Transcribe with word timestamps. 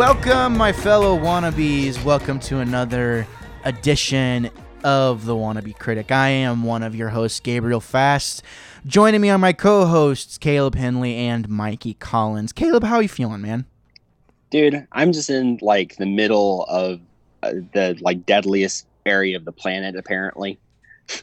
Welcome, 0.00 0.56
my 0.56 0.72
fellow 0.72 1.14
wannabes. 1.18 2.02
Welcome 2.02 2.40
to 2.40 2.60
another 2.60 3.26
edition 3.66 4.48
of 4.82 5.26
the 5.26 5.34
Wannabe 5.34 5.78
Critic. 5.78 6.10
I 6.10 6.30
am 6.30 6.64
one 6.64 6.82
of 6.82 6.94
your 6.94 7.10
hosts, 7.10 7.38
Gabriel 7.38 7.80
Fast. 7.80 8.42
Joining 8.86 9.20
me 9.20 9.28
are 9.28 9.36
my 9.36 9.52
co-hosts, 9.52 10.38
Caleb 10.38 10.74
Henley 10.74 11.16
and 11.16 11.50
Mikey 11.50 11.92
Collins. 11.92 12.50
Caleb, 12.54 12.82
how 12.82 12.96
are 12.96 13.02
you 13.02 13.10
feeling, 13.10 13.42
man? 13.42 13.66
Dude, 14.48 14.86
I'm 14.90 15.12
just 15.12 15.28
in 15.28 15.58
like 15.60 15.96
the 15.96 16.06
middle 16.06 16.64
of 16.64 16.98
uh, 17.42 17.52
the 17.74 17.98
like 18.00 18.24
deadliest 18.24 18.86
area 19.04 19.36
of 19.36 19.44
the 19.44 19.52
planet, 19.52 19.96
apparently. 19.96 20.58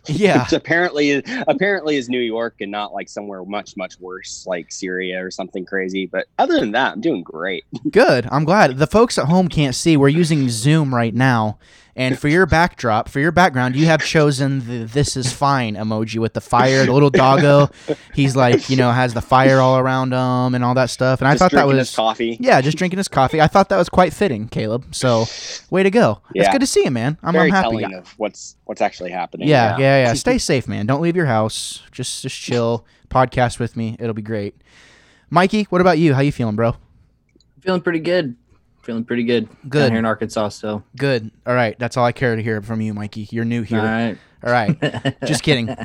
Yeah. 0.05 0.43
Which 0.43 0.54
apparently, 0.54 1.23
apparently 1.47 1.97
is 1.97 2.09
New 2.09 2.19
York 2.19 2.55
and 2.61 2.71
not 2.71 2.93
like 2.93 3.09
somewhere 3.09 3.43
much, 3.43 3.78
much 3.78 4.00
worse, 4.00 4.45
like 4.47 4.71
Syria 4.71 5.23
or 5.23 5.32
something 5.32 5.65
crazy. 5.65 6.05
But 6.05 6.28
other 6.37 6.59
than 6.59 6.71
that, 6.71 6.93
I'm 6.93 7.01
doing 7.01 7.23
great. 7.23 7.65
Good. 7.92 8.28
I'm 8.31 8.45
glad. 8.45 8.78
The 8.78 8.87
folks 8.87 9.18
at 9.18 9.25
home 9.25 9.47
can't 9.47 9.75
see. 9.75 9.97
We're 9.97 10.07
using 10.09 10.50
Zoom 10.50 10.93
right 10.93 11.14
now. 11.14 11.59
And 11.97 12.18
for 12.18 12.28
your 12.28 12.46
backdrop, 12.46 13.10
for 13.10 13.19
your 13.19 13.32
background, 13.32 13.75
you 13.75 13.87
have 13.87 14.04
chosen 14.06 14.60
the 14.68 14.86
"This 14.86 15.18
is 15.18 15.33
fine" 15.33 15.74
emoji 15.75 16.20
with 16.20 16.33
the 16.33 16.42
fire, 16.42 16.86
the 16.86 16.93
little 16.93 17.10
doggo. 17.10 17.70
He's 18.14 18.36
like, 18.36 18.70
you 18.70 18.78
know, 18.78 18.92
has 18.92 19.15
the 19.15 19.21
fire 19.21 19.60
all 19.60 19.79
around 19.79 20.14
him 20.14 20.54
and 20.54 20.64
all 20.64 20.75
that 20.75 20.92
stuff. 20.92 21.21
And 21.21 21.28
I 21.28 21.32
Just 21.33 21.39
thought 21.42 21.51
that 21.54 21.65
was 21.65 21.78
his 21.79 21.96
coffee. 21.96 22.37
yeah, 22.39 22.61
just 22.61 22.78
drinking 22.78 22.97
his 23.00 23.07
coffee. 23.07 23.42
I 23.42 23.47
thought 23.47 23.70
that 23.70 23.78
was 23.78 23.89
quite 23.89 24.14
fitting, 24.14 24.47
Caleb. 24.47 24.93
So, 24.93 25.25
way 25.71 25.82
to 25.82 25.89
go. 25.89 26.21
It's 26.36 26.47
good 26.50 26.61
to 26.61 26.68
see 26.68 26.83
you, 26.83 26.92
man. 26.92 27.18
I'm, 27.23 27.33
Very 27.33 27.47
I'm 27.50 27.56
happy. 27.56 27.78
telling 27.79 27.93
of 27.96 28.09
what's 28.20 28.56
what's 28.65 28.79
actually 28.82 29.09
happening. 29.09 29.48
Yeah, 29.48 29.75
yeah, 29.79 30.06
yeah. 30.06 30.14
Stay 30.28 30.37
safe, 30.37 30.68
man. 30.68 30.86
Don't 30.86 31.01
leave 31.01 31.15
your 31.15 31.25
house. 31.25 31.82
Just 31.92 32.22
just 32.22 32.39
chill. 32.39 32.86
Podcast 33.09 33.58
with 33.58 33.75
me. 33.75 33.95
It'll 34.00 34.14
be 34.14 34.22
great. 34.22 34.53
Mikey, 35.31 35.64
what 35.72 35.81
about 35.81 35.98
you? 35.98 36.14
How 36.14 36.22
you 36.22 36.31
feeling, 36.31 36.56
bro? 36.56 36.75
Feeling 37.62 37.81
pretty 37.81 38.00
good. 38.00 38.36
Feeling 38.88 39.04
pretty 39.04 39.26
good. 39.26 39.50
Good. 39.68 39.80
Down 39.80 39.90
here 39.92 40.00
in 40.00 40.06
Arkansas 40.06 40.48
still. 40.48 40.82
Good. 40.96 41.30
All 41.46 41.54
right. 41.54 41.78
That's 41.78 41.98
all 41.98 42.06
I 42.06 42.14
care 42.14 42.38
to 42.38 42.42
hear 42.42 42.62
from 42.62 42.80
you, 42.80 42.94
Mikey. 42.94 43.28
You're 43.32 43.44
new 43.44 43.64
here. 43.64 43.82
All 43.82 43.86
right. 43.86 44.18
All 44.46 44.50
right. 44.50 45.18
Just 45.26 45.44
kidding. 45.44 45.76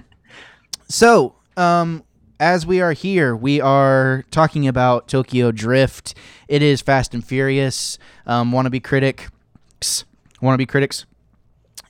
So, 0.88 1.34
um, 1.56 2.04
as 2.38 2.64
we 2.64 2.80
are 2.80 2.92
here, 2.92 3.34
we 3.34 3.60
are 3.60 4.22
talking 4.30 4.68
about 4.68 5.08
Tokyo 5.08 5.50
Drift. 5.50 6.14
It 6.46 6.62
is 6.62 6.80
Fast 6.80 7.12
and 7.12 7.26
Furious. 7.26 7.98
Um, 8.24 8.52
wannabe 8.52 8.84
critics, 8.84 10.04
wannabe 10.40 10.68
critics, 10.68 11.04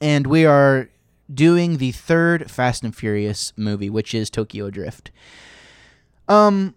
and 0.01 0.27
we 0.27 0.47
are 0.47 0.89
doing 1.33 1.77
the 1.77 1.93
third 1.93 2.51
Fast 2.51 2.85
and 2.85 2.97
Furious 2.97 3.53
movie, 3.59 3.91
which 3.91 4.15
is 4.15 4.31
Tokyo 4.31 4.71
Drift. 4.71 5.11
Um, 6.27 6.75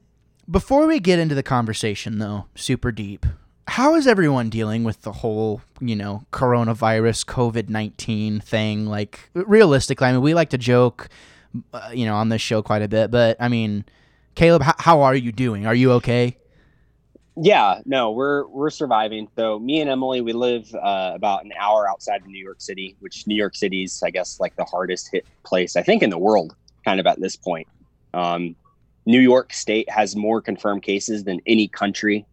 before 0.52 0.88
we 0.88 1.00
get 1.00 1.20
into 1.20 1.36
the 1.36 1.44
conversation, 1.44 2.18
though, 2.18 2.48
super 2.54 2.92
deep, 2.92 3.26
how 3.68 3.96
is 3.96 4.08
everyone 4.08 4.50
dealing 4.50 4.84
with 4.84 5.02
the 5.02 5.12
whole, 5.12 5.62
you 5.80 5.96
know, 5.96 6.26
coronavirus, 6.32 7.26
COVID 7.26 7.70
19 7.70 8.40
thing? 8.40 8.86
Like, 8.86 9.30
realistically, 9.34 10.08
I 10.08 10.12
mean, 10.12 10.22
we 10.22 10.34
like 10.34 10.50
to 10.52 10.58
joke, 10.58 11.10
uh, 11.74 11.90
you 11.94 12.06
know, 12.06 12.16
on 12.16 12.30
this 12.30 12.42
show 12.42 12.62
quite 12.62 12.82
a 12.82 12.88
bit, 12.88 13.12
but 13.12 13.38
I 13.40 13.48
mean, 13.48 13.86
Caleb, 14.36 14.64
h- 14.66 14.76
how 14.80 15.02
are 15.02 15.16
you 15.16 15.32
doing? 15.32 15.66
Are 15.66 15.76
you 15.76 15.92
okay? 15.94 16.38
Yeah, 17.38 17.82
no, 17.86 18.12
we're 18.12 18.48
we're 18.48 18.70
surviving. 18.70 19.28
So 19.36 19.60
me 19.60 19.82
and 19.82 19.90
Emily, 19.90 20.22
we 20.22 20.32
live 20.32 20.74
uh, 20.76 21.12
about 21.16 21.44
an 21.44 21.52
hour 21.60 21.90
outside 21.90 22.22
of 22.22 22.28
New 22.28 22.42
York 22.42 22.62
City, 22.62 22.96
which 23.00 23.28
New 23.28 23.36
York 23.36 23.56
City's, 23.56 24.02
I 24.04 24.10
guess, 24.10 24.40
like 24.40 24.56
the 24.56 24.64
hardest 24.64 25.10
hit 25.12 25.26
place 25.44 25.76
I 25.76 25.84
think 25.84 26.02
in 26.02 26.10
the 26.10 26.18
world, 26.18 26.56
kind 26.86 27.00
of 27.00 27.06
at 27.08 27.20
this 27.20 27.36
point. 27.36 27.68
Um, 28.14 28.56
New 29.06 29.20
York 29.20 29.54
State 29.54 29.90
has 29.90 30.16
more 30.16 30.42
confirmed 30.42 30.84
cases 30.84 31.26
than 31.26 31.42
any 31.46 31.68
country, 31.68 32.26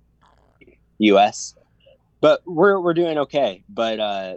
U.S. 1.06 1.54
But 2.20 2.42
we're 2.46 2.80
we're 2.80 2.94
doing 2.94 3.18
okay. 3.18 3.64
But 3.68 4.00
uh, 4.00 4.36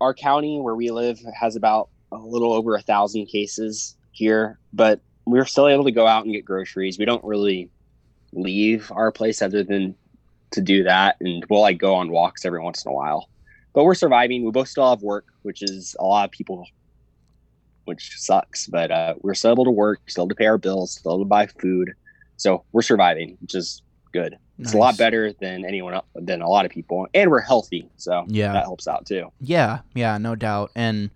our 0.00 0.14
county 0.14 0.60
where 0.60 0.74
we 0.74 0.90
live 0.90 1.20
has 1.38 1.56
about 1.56 1.88
a 2.12 2.18
little 2.18 2.52
over 2.52 2.74
a 2.74 2.82
thousand 2.82 3.26
cases 3.26 3.96
here, 4.12 4.58
but 4.72 5.00
we're 5.24 5.44
still 5.44 5.68
able 5.68 5.84
to 5.84 5.92
go 5.92 6.06
out 6.06 6.24
and 6.24 6.32
get 6.32 6.44
groceries. 6.44 6.98
We 6.98 7.04
don't 7.04 7.24
really 7.24 7.70
leave 8.32 8.92
our 8.92 9.10
place 9.10 9.42
other 9.42 9.64
than 9.64 9.94
to 10.52 10.60
do 10.60 10.84
that 10.84 11.16
and 11.20 11.44
we'll 11.50 11.60
like 11.60 11.78
go 11.78 11.94
on 11.94 12.10
walks 12.10 12.44
every 12.44 12.60
once 12.60 12.84
in 12.84 12.90
a 12.90 12.94
while 12.94 13.28
but 13.72 13.84
we're 13.84 13.94
surviving 13.94 14.44
we 14.44 14.50
both 14.50 14.68
still 14.68 14.88
have 14.88 15.02
work 15.02 15.26
which 15.42 15.62
is 15.62 15.96
a 15.98 16.04
lot 16.04 16.24
of 16.24 16.30
people 16.30 16.66
which 17.84 18.14
sucks 18.16 18.66
but 18.66 18.90
uh, 18.90 19.14
we're 19.20 19.34
still 19.34 19.52
able 19.52 19.64
to 19.64 19.70
work 19.70 20.00
still 20.06 20.28
to 20.28 20.34
pay 20.34 20.46
our 20.46 20.58
bills 20.58 20.92
still 20.92 21.18
to 21.18 21.24
buy 21.24 21.46
food 21.46 21.92
so 22.36 22.64
we're 22.72 22.82
surviving 22.82 23.36
which 23.40 23.54
is 23.54 23.82
good 24.12 24.36
it's 24.58 24.72
a 24.72 24.78
lot 24.78 24.96
better 24.96 25.32
than 25.34 25.64
anyone 25.64 25.94
else 25.94 26.06
than 26.14 26.40
a 26.42 26.48
lot 26.48 26.64
of 26.64 26.70
people 26.70 27.06
and 27.14 27.30
we're 27.30 27.40
healthy 27.40 27.88
so 27.96 28.24
Yeah. 28.28 28.52
that 28.52 28.64
helps 28.64 28.88
out 28.88 29.04
too 29.06 29.30
Yeah, 29.40 29.80
yeah, 29.94 30.18
no 30.18 30.34
doubt. 30.34 30.70
And 30.74 31.10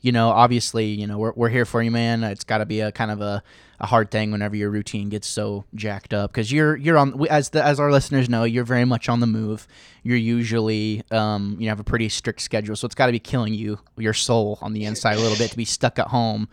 you 0.00 0.12
know, 0.12 0.28
obviously, 0.28 0.86
you 0.86 1.08
know, 1.08 1.18
we're 1.18 1.32
we're 1.34 1.48
here 1.48 1.64
for 1.64 1.82
you, 1.82 1.90
man. 1.90 2.22
It's 2.22 2.44
got 2.44 2.58
to 2.58 2.66
be 2.66 2.78
a 2.80 2.92
kind 2.92 3.10
of 3.10 3.20
a, 3.20 3.42
a 3.80 3.86
hard 3.86 4.12
thing 4.12 4.30
whenever 4.30 4.54
your 4.54 4.70
routine 4.70 5.08
gets 5.08 5.26
so 5.26 5.64
jacked 5.74 6.14
up 6.14 6.30
because 6.30 6.52
you're 6.52 6.76
you're 6.76 6.96
on 6.96 7.26
as 7.28 7.48
the 7.50 7.64
as 7.64 7.80
our 7.80 7.90
listeners 7.90 8.28
know, 8.28 8.44
you're 8.44 8.62
very 8.62 8.84
much 8.84 9.08
on 9.08 9.18
the 9.18 9.26
move. 9.26 9.66
You're 10.04 10.16
usually 10.16 11.02
um 11.10 11.56
you 11.58 11.64
know, 11.66 11.72
have 11.72 11.80
a 11.80 11.84
pretty 11.84 12.08
strict 12.08 12.40
schedule, 12.42 12.76
so 12.76 12.86
it's 12.86 12.94
got 12.94 13.06
to 13.06 13.12
be 13.12 13.18
killing 13.18 13.54
you 13.54 13.80
your 13.96 14.14
soul 14.14 14.58
on 14.62 14.72
the 14.72 14.84
inside 14.84 15.16
a 15.16 15.20
little 15.20 15.36
bit 15.36 15.50
to 15.50 15.56
be 15.56 15.64
stuck 15.64 15.98
at 15.98 16.06
home, 16.06 16.48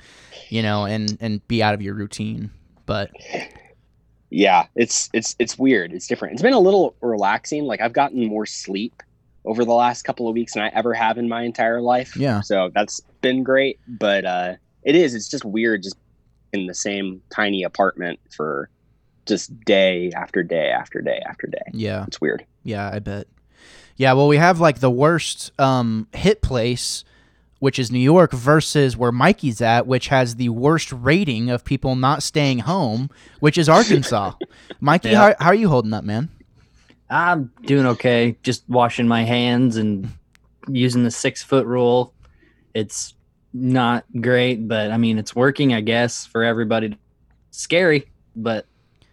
you 0.50 0.63
know, 0.63 0.85
and 0.88 1.16
and 1.22 1.47
be 1.47 1.62
out 1.62 1.75
of 1.75 1.84
your 1.84 1.94
routine. 1.94 2.50
But 2.88 3.12
yeah 4.30 4.68
it's 4.75 5.09
it's 5.13 5.36
it's 5.40 5.58
weird. 5.58 5.94
It's 5.94 6.08
different. 6.08 6.34
It's 6.34 6.41
been 6.41 6.53
a 6.53 6.59
little 6.59 6.96
relaxing. 7.02 7.63
Like 7.63 7.81
i've 7.81 7.94
gotten 7.94 8.25
more 8.25 8.46
sleep 8.46 9.02
over 9.46 9.63
the 9.63 9.74
last 9.74 10.02
couple 10.03 10.28
of 10.28 10.34
weeks 10.34 10.53
than 10.53 10.63
i 10.63 10.69
ever 10.69 10.94
have 10.94 11.18
in 11.18 11.30
my 11.30 11.44
entire 11.44 11.81
life. 11.81 12.16
Yeah. 12.18 12.41
so 12.41 12.72
that's 12.74 13.00
been 13.22 13.44
great 13.44 13.80
but 13.88 14.25
uh 14.25 14.53
it 14.86 14.96
is. 14.96 15.16
It's 15.16 15.28
just 15.28 15.44
weird 15.44 15.84
just 15.84 15.97
in 16.53 16.68
the 16.68 16.74
same 16.74 17.22
tiny 17.30 17.63
apartment 17.63 18.19
for 18.36 18.69
just 19.25 19.59
day 19.66 20.12
after 20.16 20.44
day 20.44 20.69
after 20.69 21.02
day 21.02 21.22
after 21.28 21.47
day. 21.47 21.63
Yeah, 21.74 22.06
it's 22.07 22.22
weird. 22.22 22.46
Yeah, 22.63 22.90
I 22.94 23.00
bet. 23.00 23.28
Yeah, 23.97 24.13
well, 24.13 24.28
we 24.28 24.38
have 24.38 24.59
like 24.59 24.80
the 24.80 24.92
worst 24.92 25.52
um, 25.59 26.07
hit 26.13 26.42
place, 26.42 27.03
which 27.59 27.79
is 27.79 27.91
New 27.91 27.99
York, 27.99 28.31
versus 28.33 28.97
where 28.97 29.11
Mikey's 29.11 29.61
at, 29.61 29.88
which 29.88 30.07
has 30.09 30.35
the 30.35 30.49
worst 30.49 30.91
rating 30.91 31.49
of 31.49 31.63
people 31.63 31.95
not 31.95 32.21
staying 32.23 32.59
home, 32.59 33.09
which 33.39 33.57
is 33.57 33.69
Arkansas. 33.69 34.33
Mikey, 34.79 35.09
Yeah. 35.09 35.29
how, 35.29 35.35
how 35.39 35.47
are 35.47 35.55
you 35.55 35.69
holding 35.69 35.94
up, 35.94 36.03
man? 36.03 36.29
I'm 37.09 37.51
doing 37.65 37.85
okay. 37.85 38.35
Just 38.44 38.67
washing 38.67 39.07
my 39.07 39.23
hands 39.23 39.77
and 39.77 40.09
using 40.67 41.03
the 41.03 41.11
six 41.11 41.44
foot 41.44 41.65
rule. 41.65 42.13
It's 42.73 43.13
not 43.53 44.05
great, 44.19 44.67
but 44.67 44.91
I 44.91 44.97
mean, 44.97 45.17
it's 45.17 45.35
working, 45.35 45.73
I 45.73 45.81
guess, 45.81 46.25
for 46.25 46.44
everybody. 46.44 46.97
Scary, 47.51 48.09
but 48.35 48.65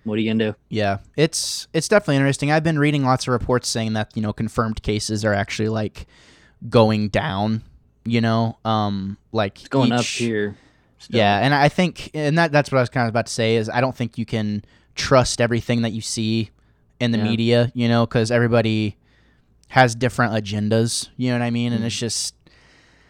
what 0.04 0.14
are 0.14 0.20
you 0.20 0.30
gonna 0.32 0.52
do? 0.52 0.56
Yeah, 0.68 0.98
it's 1.16 1.68
it's 1.72 1.86
definitely 1.86 2.16
interesting. 2.16 2.50
I've 2.50 2.64
been 2.64 2.78
reading 2.78 3.04
lots 3.04 3.28
of 3.28 3.32
reports 3.32 3.68
saying 3.68 3.92
that 3.92 4.10
you 4.16 4.22
know 4.22 4.32
confirmed 4.32 4.82
cases 4.82 5.24
are 5.24 5.32
actually 5.34 5.68
like 5.68 6.06
going 6.68 7.08
down. 7.08 7.62
You 8.04 8.20
know, 8.20 8.58
um, 8.64 9.16
like 9.32 9.60
It's 9.60 9.68
going 9.68 9.92
up 9.92 10.04
here. 10.04 10.56
still. 10.98 11.18
Yeah, 11.18 11.38
and 11.38 11.54
I 11.54 11.68
think, 11.68 12.10
and 12.14 12.36
that 12.38 12.50
that's 12.52 12.70
what 12.72 12.78
I 12.78 12.82
was 12.82 12.90
kind 12.90 13.06
of 13.06 13.10
about 13.10 13.26
to 13.26 13.32
say 13.32 13.56
is 13.56 13.68
I 13.68 13.80
don't 13.80 13.96
think 13.96 14.18
you 14.18 14.26
can 14.26 14.64
trust 14.94 15.40
everything 15.40 15.82
that 15.82 15.90
you 15.92 16.00
see 16.00 16.50
in 17.00 17.10
the 17.12 17.18
Yeah. 17.18 17.24
media, 17.24 17.72
you 17.74 17.88
know, 17.88 18.04
because 18.06 18.30
everybody 18.30 18.96
has 19.68 19.94
different 19.94 20.32
agendas. 20.34 21.08
You 21.16 21.30
know 21.30 21.38
what 21.38 21.44
I 21.44 21.50
mean? 21.50 21.72
And 21.72 21.84
it's 21.84 21.96
just, 21.98 22.34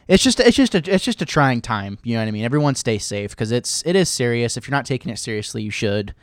it's 0.08 0.22
just, 0.22 0.38
it's 0.40 0.56
just, 0.56 0.74
a, 0.74 0.94
it's 0.94 1.04
just 1.04 1.20
a 1.22 1.26
trying 1.26 1.60
time. 1.60 1.98
You 2.04 2.14
know 2.14 2.20
what 2.22 2.28
I 2.28 2.30
mean? 2.30 2.44
Everyone 2.44 2.74
stay 2.74 2.98
safe 2.98 3.30
because 3.30 3.50
it's, 3.50 3.82
it 3.84 3.96
is 3.96 4.08
serious. 4.08 4.56
If 4.56 4.68
you're 4.68 4.76
not 4.76 4.86
taking 4.86 5.10
it 5.10 5.18
seriously, 5.18 5.62
you 5.62 5.70
should. 5.70 6.14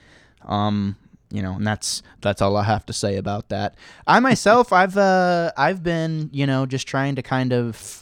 Um, 0.46 0.96
you 1.32 1.44
know, 1.44 1.54
and 1.54 1.68
that's 1.68 2.02
that's 2.22 2.42
all 2.42 2.58
I 2.58 2.64
have 2.64 2.86
to 2.88 2.94
say 2.94 3.18
about 3.18 3.50
that. 3.50 3.76
I 4.08 4.20
myself, 4.20 4.74
I've 4.74 4.98
uh, 4.98 5.52
I've 5.56 5.84
been, 5.84 6.30
you 6.34 6.48
know, 6.48 6.66
just 6.66 6.88
trying 6.88 7.16
to 7.18 7.22
kind 7.22 7.54
of 7.54 7.99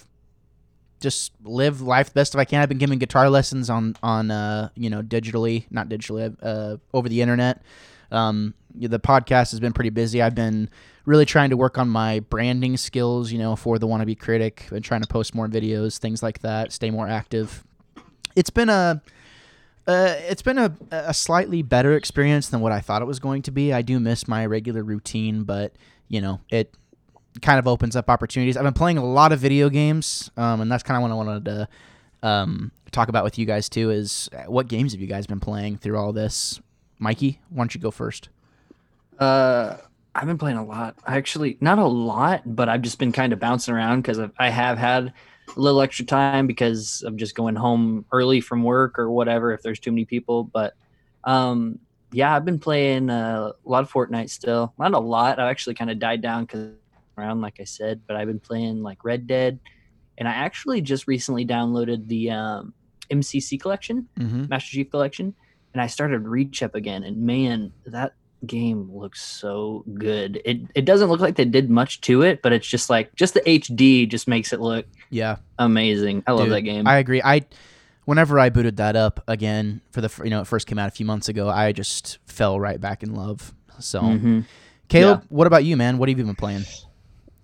just 0.99 1.31
live 1.43 1.81
life 1.81 2.07
the 2.07 2.13
best 2.13 2.33
if 2.33 2.39
I 2.39 2.45
can. 2.45 2.61
I've 2.61 2.69
been 2.69 2.77
giving 2.77 2.99
guitar 2.99 3.29
lessons 3.29 3.69
on 3.69 3.95
on 4.01 4.31
uh, 4.31 4.69
you 4.75 4.89
know 4.89 5.01
digitally, 5.01 5.65
not 5.69 5.89
digitally, 5.89 6.35
uh, 6.41 6.77
over 6.93 7.09
the 7.09 7.21
internet. 7.21 7.61
Um, 8.11 8.53
the 8.73 8.99
podcast 8.99 9.51
has 9.51 9.59
been 9.59 9.73
pretty 9.73 9.89
busy. 9.89 10.21
I've 10.21 10.35
been 10.35 10.69
really 11.05 11.25
trying 11.25 11.49
to 11.49 11.57
work 11.57 11.77
on 11.77 11.89
my 11.89 12.19
branding 12.19 12.77
skills, 12.77 13.31
you 13.31 13.39
know, 13.39 13.55
for 13.55 13.79
the 13.79 13.87
wannabe 13.87 14.19
critic. 14.19 14.67
and 14.71 14.83
trying 14.83 15.01
to 15.01 15.07
post 15.07 15.33
more 15.33 15.47
videos, 15.47 15.97
things 15.97 16.21
like 16.21 16.39
that, 16.39 16.71
stay 16.71 16.91
more 16.91 17.07
active. 17.07 17.63
It's 18.35 18.49
been 18.49 18.69
a 18.69 19.01
uh, 19.87 20.15
it's 20.27 20.41
been 20.41 20.57
a, 20.57 20.75
a 20.91 21.13
slightly 21.13 21.61
better 21.61 21.95
experience 21.95 22.49
than 22.49 22.59
what 22.59 22.73
I 22.73 22.81
thought 22.81 23.01
it 23.01 23.05
was 23.05 23.19
going 23.19 23.41
to 23.43 23.51
be. 23.51 23.71
I 23.71 23.81
do 23.81 23.99
miss 23.99 24.27
my 24.27 24.45
regular 24.45 24.83
routine, 24.83 25.43
but 25.43 25.73
you 26.09 26.21
know, 26.21 26.41
it 26.49 26.73
kind 27.41 27.59
of 27.59 27.67
opens 27.67 27.95
up 27.95 28.09
opportunities. 28.09 28.57
I've 28.57 28.63
been 28.63 28.73
playing 28.73 28.97
a 28.97 29.05
lot 29.05 29.31
of 29.31 29.39
video 29.39 29.69
games, 29.69 30.29
um, 30.37 30.61
and 30.61 30.71
that's 30.71 30.83
kind 30.83 30.97
of 30.97 31.03
what 31.03 31.11
I 31.11 31.15
wanted 31.15 31.45
to 31.45 31.67
um, 32.23 32.71
talk 32.91 33.09
about 33.09 33.23
with 33.23 33.37
you 33.37 33.45
guys 33.45 33.69
too. 33.69 33.91
Is 33.91 34.29
uh, 34.33 34.43
what 34.51 34.67
games 34.67 34.91
have 34.93 35.01
you 35.01 35.07
guys 35.07 35.27
been 35.27 35.39
playing 35.39 35.77
through 35.77 35.97
all 35.97 36.13
this? 36.13 36.59
Mikey, 36.99 37.39
why 37.49 37.63
don't 37.63 37.75
you 37.75 37.81
go 37.81 37.91
first? 37.91 38.29
Uh, 39.19 39.77
I've 40.15 40.25
been 40.25 40.37
playing 40.37 40.57
a 40.57 40.65
lot. 40.65 40.95
Actually, 41.05 41.57
not 41.61 41.77
a 41.77 41.85
lot, 41.85 42.41
but 42.45 42.69
I've 42.69 42.81
just 42.81 42.97
been 42.97 43.11
kind 43.11 43.33
of 43.33 43.39
bouncing 43.39 43.73
around 43.73 44.01
because 44.01 44.19
I 44.37 44.49
have 44.49 44.77
had 44.77 45.13
a 45.55 45.59
little 45.59 45.81
extra 45.81 46.05
time 46.05 46.47
because 46.47 47.03
I'm 47.05 47.17
just 47.17 47.35
going 47.35 47.55
home 47.55 48.05
early 48.11 48.41
from 48.41 48.63
work 48.63 48.97
or 48.97 49.11
whatever 49.11 49.53
if 49.53 49.61
there's 49.61 49.79
too 49.79 49.91
many 49.91 50.05
people. 50.05 50.43
But 50.43 50.73
um, 51.23 51.79
yeah, 52.11 52.35
I've 52.35 52.45
been 52.45 52.59
playing 52.59 53.09
uh, 53.09 53.51
a 53.65 53.69
lot 53.69 53.83
of 53.83 53.91
Fortnite 53.91 54.29
still. 54.29 54.73
Not 54.79 54.93
a 54.93 54.99
lot. 54.99 55.39
I've 55.39 55.49
actually 55.49 55.75
kind 55.75 55.91
of 55.91 55.99
died 55.99 56.21
down 56.21 56.45
because 56.45 56.71
around, 57.17 57.41
like 57.41 57.59
I 57.59 57.63
said, 57.63 58.01
but 58.07 58.15
I've 58.15 58.27
been 58.27 58.39
playing 58.39 58.83
like 58.83 59.03
Red 59.03 59.27
Dead, 59.27 59.59
and 60.17 60.27
I 60.27 60.33
actually 60.33 60.81
just 60.81 61.07
recently 61.07 61.45
downloaded 61.45 62.07
the 62.07 62.31
um, 62.31 62.73
MCC 63.11 63.59
collection, 63.59 64.07
Mm-hmm. 64.19 64.45
Master 64.49 64.71
Chief 64.71 64.89
collection, 64.91 65.33
and 65.73 65.81
I 65.81 65.87
started 65.87 66.27
Reach 66.27 66.61
Up 66.63 66.75
again. 66.75 67.03
And 67.03 67.17
man, 67.17 67.71
that 67.85 68.13
game 68.45 68.89
looks 68.93 69.23
so 69.23 69.83
good. 69.95 70.41
It 70.45 70.61
it 70.75 70.85
doesn't 70.85 71.09
look 71.09 71.19
like 71.19 71.35
they 71.35 71.45
did 71.45 71.69
much 71.69 72.01
to 72.01 72.21
it, 72.21 72.41
but 72.41 72.53
it's 72.53 72.67
just 72.67 72.89
like 72.89 73.13
just 73.15 73.33
the 73.33 73.41
HD 73.41 74.07
just 74.07 74.27
makes 74.27 74.53
it 74.53 74.59
look 74.59 74.85
Yeah, 75.09 75.37
amazing. 75.57 76.23
I 76.27 76.31
love 76.33 76.45
Dude, 76.45 76.53
that 76.53 76.61
game. 76.61 76.87
I 76.87 76.97
agree. 76.97 77.21
I 77.23 77.45
whenever 78.05 78.39
I 78.39 78.49
booted 78.49 78.77
that 78.77 78.95
up 78.95 79.23
again 79.27 79.81
for 79.91 80.01
the 80.01 80.21
you 80.23 80.29
know 80.29 80.41
it 80.41 80.47
first 80.47 80.67
came 80.67 80.77
out 80.79 80.87
a 80.87 80.91
few 80.91 81.05
months 81.05 81.29
ago, 81.29 81.49
I 81.49 81.71
just 81.71 82.19
fell 82.25 82.59
right 82.59 82.79
back 82.79 83.01
in 83.03 83.13
love. 83.15 83.53
So, 83.79 84.01
Mhm. 84.01 84.45
Caleb, 84.87 85.23
what 85.29 85.47
about 85.47 85.65
you, 85.65 85.75
man? 85.77 85.97
What 85.97 86.07
have 86.09 86.17
you 86.17 86.23
been 86.25 86.33
playing? 86.35 86.63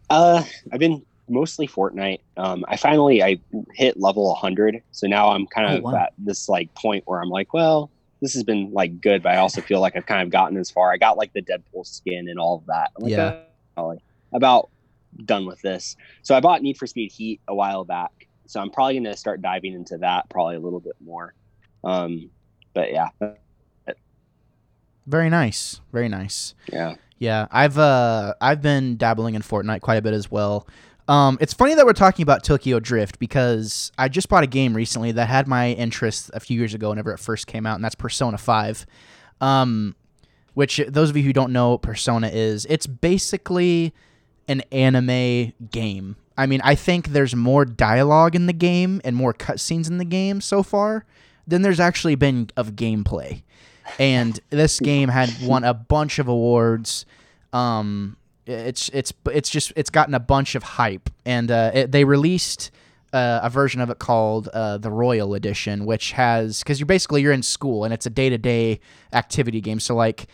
Uh, 0.10 0.44
I've 0.72 0.80
been 0.80 1.06
mostly 1.30 1.68
Fortnite. 1.68 2.20
Um, 2.38 2.66
I 2.68 2.78
finally 2.78 3.24
I 3.24 3.40
hit 3.74 4.00
level 4.00 4.28
100, 4.30 4.82
so 4.92 5.08
now 5.08 5.30
I'm 5.30 5.48
kind 5.48 5.72
Oh, 5.74 5.78
of 5.78 5.84
wow. 5.84 5.96
at 5.96 6.14
this 6.18 6.50
like 6.50 6.74
point 6.76 7.04
where 7.08 7.22
I'm 7.22 7.30
like, 7.30 7.54
well, 7.54 7.90
this 8.22 8.34
has 8.34 8.44
been 8.44 8.72
like 8.72 9.02
good, 9.02 9.24
but 9.24 9.34
I 9.34 9.38
also 9.38 9.62
feel 9.62 9.80
like 9.82 9.96
I've 9.96 10.06
kind 10.06 10.22
of 10.22 10.30
gotten 10.30 10.58
as 10.58 10.70
far. 10.72 10.92
I 10.92 10.98
got 10.98 11.18
like 11.18 11.34
the 11.34 11.42
Deadpool 11.42 11.86
skin 11.86 12.28
and 12.30 12.40
all 12.40 12.58
of 12.58 12.66
that. 12.68 12.92
Like, 13.00 13.12
Yeah. 13.12 13.40
"Oh, 13.78 13.88
like, 13.88 14.00
about 14.34 14.70
done 15.26 15.46
with 15.46 15.62
this. 15.62 15.96
So 16.24 16.36
I 16.36 16.40
bought 16.40 16.62
Need 16.64 16.78
for 16.78 16.88
Speed 16.88 17.12
Heat 17.12 17.40
a 17.48 17.54
while 17.56 17.84
back, 17.86 18.28
so 18.48 18.60
I'm 18.60 18.70
probably 18.72 18.94
going 18.96 19.04
to 19.06 19.16
start 19.18 19.42
diving 19.42 19.74
into 19.74 19.98
that 20.00 20.30
probably 20.30 20.56
a 20.56 20.60
little 20.60 20.80
bit 20.80 20.96
more. 21.04 21.34
Um, 21.84 22.30
but 22.74 22.92
yeah, 22.92 23.10
Very 25.06 25.30
nice, 25.30 25.82
very 25.92 26.08
nice. 26.10 26.56
yeah. 26.72 26.96
Yeah, 27.20 27.48
I've 27.52 27.78
uh 27.78 28.34
I've 28.42 28.62
been 28.62 28.98
dabbling 28.98 29.36
in 29.36 29.42
Fortnite 29.42 29.82
quite 29.82 29.96
a 29.96 30.02
bit 30.02 30.14
as 30.14 30.30
well. 30.30 30.68
Um, 31.08 31.38
it's 31.42 31.54
funny 31.54 31.76
that 31.76 31.86
we're 31.86 31.94
talking 31.94 32.24
about 32.24 32.44
Tokyo 32.44 32.80
Drift 32.80 33.20
because 33.20 33.92
I 33.98 34.08
just 34.08 34.30
bought 34.30 34.44
a 34.44 34.48
game 34.48 34.74
recently 34.74 35.12
that 35.12 35.28
had 35.28 35.48
my 35.48 35.72
interest 35.72 36.32
a 36.34 36.40
few 36.40 36.58
years 36.58 36.74
ago 36.74 36.90
whenever 36.90 37.12
it 37.12 37.20
first 37.20 37.46
came 37.46 37.66
out, 37.66 37.76
and 37.76 37.84
that's 37.84 37.96
Persona 37.96 38.38
Five. 38.38 38.86
Um, 39.42 39.96
which 40.54 40.80
those 40.88 41.10
of 41.10 41.18
you 41.18 41.24
who 41.24 41.34
don't 41.34 41.52
know 41.52 41.72
what 41.72 41.82
Persona 41.82 42.28
is, 42.28 42.66
it's 42.68 42.88
basically 42.88 43.94
an 44.48 44.62
anime 44.72 45.54
game. 45.72 46.16
I 46.38 46.46
mean, 46.46 46.62
I 46.64 46.76
think 46.76 47.10
there's 47.10 47.36
more 47.36 47.66
dialogue 47.66 48.36
in 48.36 48.46
the 48.46 48.54
game 48.54 49.02
and 49.04 49.16
more 49.16 49.34
cutscenes 49.34 49.88
in 49.88 49.98
the 49.98 50.06
game 50.06 50.42
so 50.42 50.64
far 50.64 51.06
than 51.48 51.62
there's 51.62 51.80
actually 51.80 52.16
been 52.16 52.50
of 52.56 52.72
gameplay. 52.72 53.44
And 54.00 54.40
this 54.50 54.80
game 54.80 55.10
had 55.10 55.30
won 55.42 55.64
a 55.64 55.74
bunch 55.74 56.20
of 56.20 56.28
awards. 56.28 57.06
Um, 57.52 58.18
it's 58.46 58.90
it's 58.90 59.14
it's 59.32 59.50
just 59.50 59.74
it's 59.76 59.90
gotten 59.90 60.14
a 60.14 60.20
bunch 60.20 60.56
of 60.56 60.64
hype, 60.64 61.10
and 61.26 61.50
uh, 61.50 61.72
it, 61.74 61.92
they 61.92 62.04
released 62.04 62.72
uh, 63.14 63.40
a 63.44 63.50
version 63.50 63.80
of 63.80 63.90
it 63.90 64.00
called 64.00 64.48
uh, 64.50 64.78
the 64.80 64.92
Royal 64.92 65.36
Edition, 65.36 65.86
which 65.86 66.12
has 66.14 66.60
because 66.60 66.80
you're 66.80 66.88
basically 66.88 67.22
you're 67.22 67.32
in 67.32 67.44
school 67.44 67.84
and 67.84 67.94
it's 67.94 68.06
a 68.06 68.10
day 68.10 68.30
to 68.30 68.38
day 68.38 68.80
activity 69.14 69.62
game. 69.62 69.80
So 69.80 69.96
like 69.96 70.28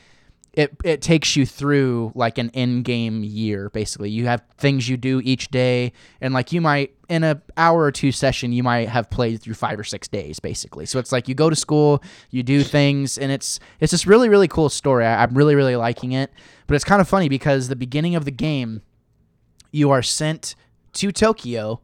it 0.59 0.75
it 0.83 1.01
takes 1.01 1.37
you 1.37 1.45
through 1.45 2.11
like 2.15 2.37
an 2.37 2.49
in 2.49 2.83
game 2.83 3.23
year 3.23 3.69
basically. 3.69 4.09
You 4.09 4.25
have 4.25 4.43
things 4.57 4.89
you 4.89 4.97
do 4.97 5.21
each 5.23 5.47
day, 5.47 5.93
and 6.19 6.33
like 6.33 6.51
you 6.51 6.59
might 6.59 6.93
in 7.07 7.23
a 7.23 7.41
hour 7.55 7.81
or 7.81 7.93
two 7.93 8.11
session 8.11 8.51
you 8.51 8.61
might 8.61 8.89
have 8.89 9.09
played 9.09 9.41
through 9.41 9.53
five 9.53 9.79
or 9.79 9.85
six 9.85 10.09
days 10.09 10.41
basically. 10.41 10.85
So 10.85 10.99
it's 10.99 11.13
like 11.13 11.29
you 11.29 11.33
go 11.33 11.49
to 11.49 11.55
school, 11.55 12.03
you 12.29 12.43
do 12.43 12.61
things, 12.61 13.17
and 13.17 13.31
it's 13.31 13.61
it's 13.79 13.91
this 13.91 14.05
really 14.05 14.27
really 14.27 14.49
cool 14.49 14.67
story. 14.67 15.05
I, 15.05 15.23
I'm 15.23 15.33
really 15.33 15.55
really 15.55 15.77
liking 15.77 16.11
it, 16.11 16.29
but 16.67 16.75
it's 16.75 16.83
kind 16.83 16.99
of 16.99 17.07
funny 17.07 17.29
because 17.29 17.69
the 17.69 17.77
beginning 17.77 18.15
of 18.15 18.25
the 18.25 18.31
game, 18.31 18.81
you 19.71 19.91
are 19.91 20.03
sent 20.03 20.55
to 20.93 21.13
Tokyo 21.13 21.79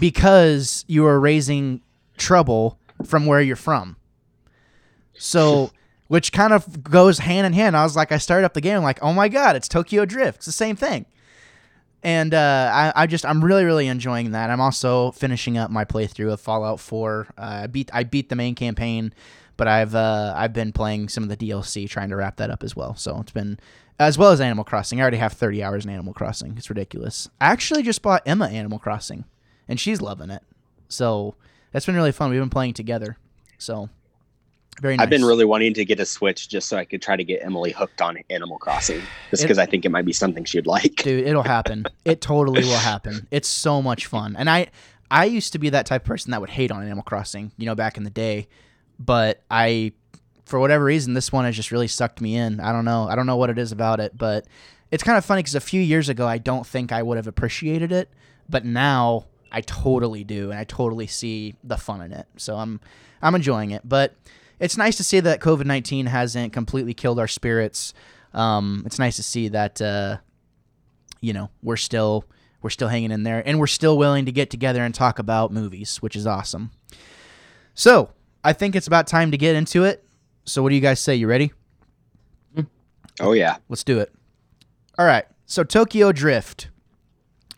because 0.00 0.84
you 0.88 1.06
are 1.06 1.20
raising 1.20 1.80
trouble 2.16 2.80
from 3.04 3.24
where 3.24 3.40
you're 3.40 3.54
from. 3.54 3.94
So, 5.16 5.70
which 6.08 6.32
kind 6.32 6.52
of 6.52 6.82
goes 6.82 7.18
hand 7.18 7.46
in 7.46 7.52
hand. 7.52 7.76
I 7.76 7.84
was 7.84 7.94
like, 7.94 8.12
I 8.12 8.18
started 8.18 8.44
up 8.44 8.54
the 8.54 8.60
game, 8.60 8.78
I'm 8.78 8.82
like, 8.82 9.02
oh 9.02 9.12
my 9.12 9.28
god, 9.28 9.56
it's 9.56 9.68
Tokyo 9.68 10.04
Drift. 10.04 10.38
It's 10.38 10.46
the 10.46 10.52
same 10.52 10.76
thing. 10.76 11.06
And 12.02 12.32
uh, 12.32 12.70
I, 12.72 13.02
I 13.02 13.06
just, 13.06 13.26
I'm 13.26 13.44
really, 13.44 13.64
really 13.64 13.88
enjoying 13.88 14.30
that. 14.32 14.50
I'm 14.50 14.60
also 14.60 15.10
finishing 15.12 15.58
up 15.58 15.70
my 15.70 15.84
playthrough 15.84 16.32
of 16.32 16.40
Fallout 16.40 16.80
4. 16.80 17.26
Uh, 17.36 17.40
I 17.40 17.66
beat, 17.66 17.90
I 17.92 18.04
beat 18.04 18.28
the 18.28 18.36
main 18.36 18.54
campaign, 18.54 19.12
but 19.56 19.66
I've, 19.66 19.94
uh, 19.94 20.32
I've 20.36 20.52
been 20.52 20.72
playing 20.72 21.08
some 21.08 21.24
of 21.24 21.28
the 21.28 21.36
DLC, 21.36 21.88
trying 21.88 22.10
to 22.10 22.16
wrap 22.16 22.36
that 22.36 22.50
up 22.50 22.62
as 22.62 22.76
well. 22.76 22.94
So 22.94 23.20
it's 23.20 23.32
been, 23.32 23.58
as 23.98 24.16
well 24.16 24.30
as 24.30 24.40
Animal 24.40 24.64
Crossing. 24.64 25.00
I 25.00 25.02
already 25.02 25.16
have 25.16 25.32
30 25.32 25.62
hours 25.62 25.84
in 25.84 25.90
Animal 25.90 26.14
Crossing. 26.14 26.54
It's 26.56 26.70
ridiculous. 26.70 27.28
I 27.40 27.46
actually 27.46 27.82
just 27.82 28.00
bought 28.00 28.22
Emma 28.24 28.46
Animal 28.46 28.78
Crossing, 28.78 29.24
and 29.66 29.80
she's 29.80 30.00
loving 30.00 30.30
it. 30.30 30.42
So 30.88 31.34
that's 31.72 31.86
been 31.86 31.96
really 31.96 32.12
fun. 32.12 32.30
We've 32.30 32.40
been 32.40 32.48
playing 32.48 32.74
together. 32.74 33.18
So 33.58 33.90
very 34.78 34.96
nice. 34.96 35.04
I've 35.04 35.10
been 35.10 35.24
really 35.24 35.44
wanting 35.44 35.74
to 35.74 35.84
get 35.84 36.00
a 36.00 36.06
Switch 36.06 36.48
just 36.48 36.68
so 36.68 36.76
I 36.76 36.84
could 36.84 37.02
try 37.02 37.16
to 37.16 37.24
get 37.24 37.44
Emily 37.44 37.72
hooked 37.72 38.00
on 38.00 38.18
Animal 38.30 38.58
Crossing, 38.58 39.02
just 39.30 39.42
because 39.42 39.58
I 39.58 39.66
think 39.66 39.84
it 39.84 39.90
might 39.90 40.04
be 40.04 40.12
something 40.12 40.44
she'd 40.44 40.66
like. 40.66 40.96
dude 40.96 41.26
it'll 41.26 41.42
happen. 41.42 41.84
It 42.04 42.20
totally 42.20 42.62
will 42.62 42.78
happen. 42.78 43.26
It's 43.30 43.48
so 43.48 43.82
much 43.82 44.06
fun. 44.06 44.36
And 44.36 44.48
i 44.48 44.68
i 45.10 45.24
used 45.24 45.54
to 45.54 45.58
be 45.58 45.70
that 45.70 45.86
type 45.86 46.02
of 46.02 46.06
person 46.06 46.32
that 46.32 46.40
would 46.40 46.50
hate 46.50 46.70
on 46.70 46.82
animal 46.82 47.02
crossing 47.02 47.50
you 47.56 47.64
know 47.64 47.74
back 47.74 47.96
in 47.96 48.04
the 48.04 48.10
day. 48.10 48.48
But 48.98 49.42
i 49.50 49.92
for 50.44 50.58
whatever 50.58 50.84
reason 50.84 51.14
this 51.14 51.30
one 51.30 51.44
has 51.44 51.56
just 51.56 51.70
really 51.70 51.88
sucked 51.88 52.20
me 52.20 52.36
in. 52.36 52.60
I 52.60 52.72
don't 52.72 52.84
know. 52.84 53.08
I 53.08 53.16
don't 53.16 53.26
know 53.26 53.36
what 53.36 53.50
it 53.50 53.58
is 53.58 53.72
about 53.72 54.00
it 54.00 54.16
but 54.16 54.46
it's 54.90 55.02
kind 55.02 55.18
of 55.18 55.24
funny 55.24 55.40
because 55.40 55.54
a 55.54 55.60
few 55.60 55.82
years 55.82 56.08
ago 56.08 56.26
i 56.26 56.38
don't 56.38 56.66
think 56.66 56.92
i 56.92 57.02
would 57.02 57.16
have 57.16 57.26
appreciated 57.26 57.92
it. 57.92 58.08
But 58.48 58.64
now 58.64 59.26
i 59.50 59.60
totally 59.62 60.24
do 60.24 60.50
and 60.50 60.58
i 60.58 60.64
totally 60.64 61.06
see 61.06 61.54
the 61.64 61.76
fun 61.76 62.02
in 62.02 62.12
it. 62.12 62.26
So 62.36 62.56
i'm 62.56 62.80
i'm 63.22 63.34
enjoying 63.34 63.70
it. 63.70 63.82
But 63.84 64.14
it's 64.60 64.76
nice 64.76 64.96
to 64.96 65.04
see 65.04 65.20
that 65.20 65.40
covid-19 65.40 66.06
hasn't 66.06 66.52
completely 66.52 66.94
killed 66.94 67.18
our 67.18 67.28
spirits. 67.28 67.94
Um, 68.34 68.82
it's 68.86 68.98
nice 68.98 69.16
to 69.16 69.22
see 69.22 69.48
that 69.48 69.80
uh, 69.80 70.18
you 71.20 71.32
know 71.32 71.50
we're 71.62 71.76
still 71.76 72.24
we're 72.62 72.70
still 72.70 72.88
hanging 72.88 73.10
in 73.10 73.22
there 73.22 73.42
and 73.46 73.58
we're 73.58 73.66
still 73.66 73.96
willing 73.96 74.26
to 74.26 74.32
get 74.32 74.50
together 74.50 74.84
and 74.84 74.94
talk 74.94 75.18
about 75.18 75.52
movies 75.52 75.98
which 76.02 76.16
is 76.16 76.26
awesome. 76.26 76.70
So 77.74 78.10
i 78.44 78.52
think 78.52 78.76
it's 78.76 78.86
about 78.86 79.06
time 79.06 79.30
to 79.30 79.36
get 79.36 79.56
into 79.56 79.84
it. 79.84 80.04
So 80.44 80.62
what 80.62 80.70
do 80.70 80.74
you 80.74 80.80
guys 80.80 81.00
say? 81.00 81.14
You 81.14 81.26
ready? 81.28 81.52
Oh 83.20 83.32
yeah, 83.32 83.56
let's 83.68 83.84
do 83.84 83.98
it. 83.98 84.12
All 84.98 85.06
right. 85.06 85.24
So 85.46 85.64
tokyo 85.64 86.12
drift 86.12 86.68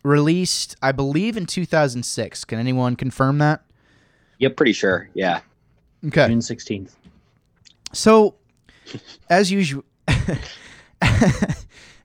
released 0.03 0.75
i 0.81 0.91
believe 0.91 1.37
in 1.37 1.45
2006 1.45 2.43
can 2.45 2.57
anyone 2.59 2.95
confirm 2.95 3.37
that? 3.37 3.61
Yep, 4.39 4.55
pretty 4.55 4.73
sure. 4.73 5.09
Yeah, 5.13 5.41
okay 6.07 6.27
June 6.27 6.39
16th. 6.39 6.91
So, 7.93 8.35
as 9.29 9.51
usual, 9.51 9.83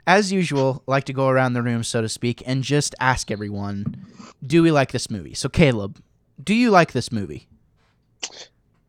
as 0.07 0.33
usual, 0.33 0.83
like 0.87 1.05
to 1.05 1.13
go 1.13 1.29
around 1.29 1.53
the 1.53 1.63
room, 1.63 1.85
so 1.85 2.03
to 2.03 2.09
speak, 2.09 2.43
and 2.47 2.63
just 2.63 2.95
ask 3.01 3.31
everyone, 3.31 4.07
do 4.45 4.63
we 4.63 4.71
like 4.73 4.93
this 4.93 5.11
movie? 5.11 5.35
So, 5.35 5.49
Caleb, 5.49 6.01
do 6.43 6.55
you 6.55 6.71
like 6.71 6.93
this 6.93 7.13
movie? 7.13 7.49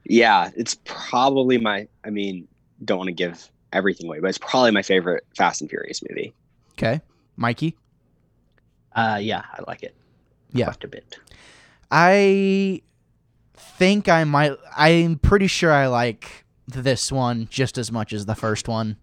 yeah. 0.05 0.51
It's 0.55 0.77
probably 0.85 1.57
my. 1.57 1.87
I 2.03 2.09
mean, 2.09 2.47
don't 2.83 2.97
want 2.97 3.09
to 3.09 3.13
give 3.13 3.49
everything 3.73 4.07
away, 4.07 4.19
but 4.19 4.29
it's 4.29 4.37
probably 4.37 4.71
my 4.71 4.81
favorite 4.81 5.25
Fast 5.35 5.61
and 5.61 5.69
Furious 5.69 6.01
movie. 6.09 6.33
Okay, 6.73 7.01
Mikey. 7.35 7.75
Uh, 8.95 9.19
yeah, 9.21 9.43
I 9.53 9.61
like 9.67 9.83
it. 9.83 9.95
Yeah. 10.53 10.65
Quite 10.65 10.83
a 10.83 10.87
bit. 10.87 11.17
I 11.91 12.81
think 13.57 14.07
I 14.09 14.23
might. 14.23 14.53
I'm 14.75 15.17
pretty 15.17 15.47
sure 15.47 15.71
I 15.71 15.87
like 15.87 16.45
this 16.67 17.11
one 17.11 17.47
just 17.49 17.77
as 17.77 17.91
much 17.91 18.13
as 18.13 18.25
the 18.25 18.35
first 18.35 18.67
one. 18.67 18.97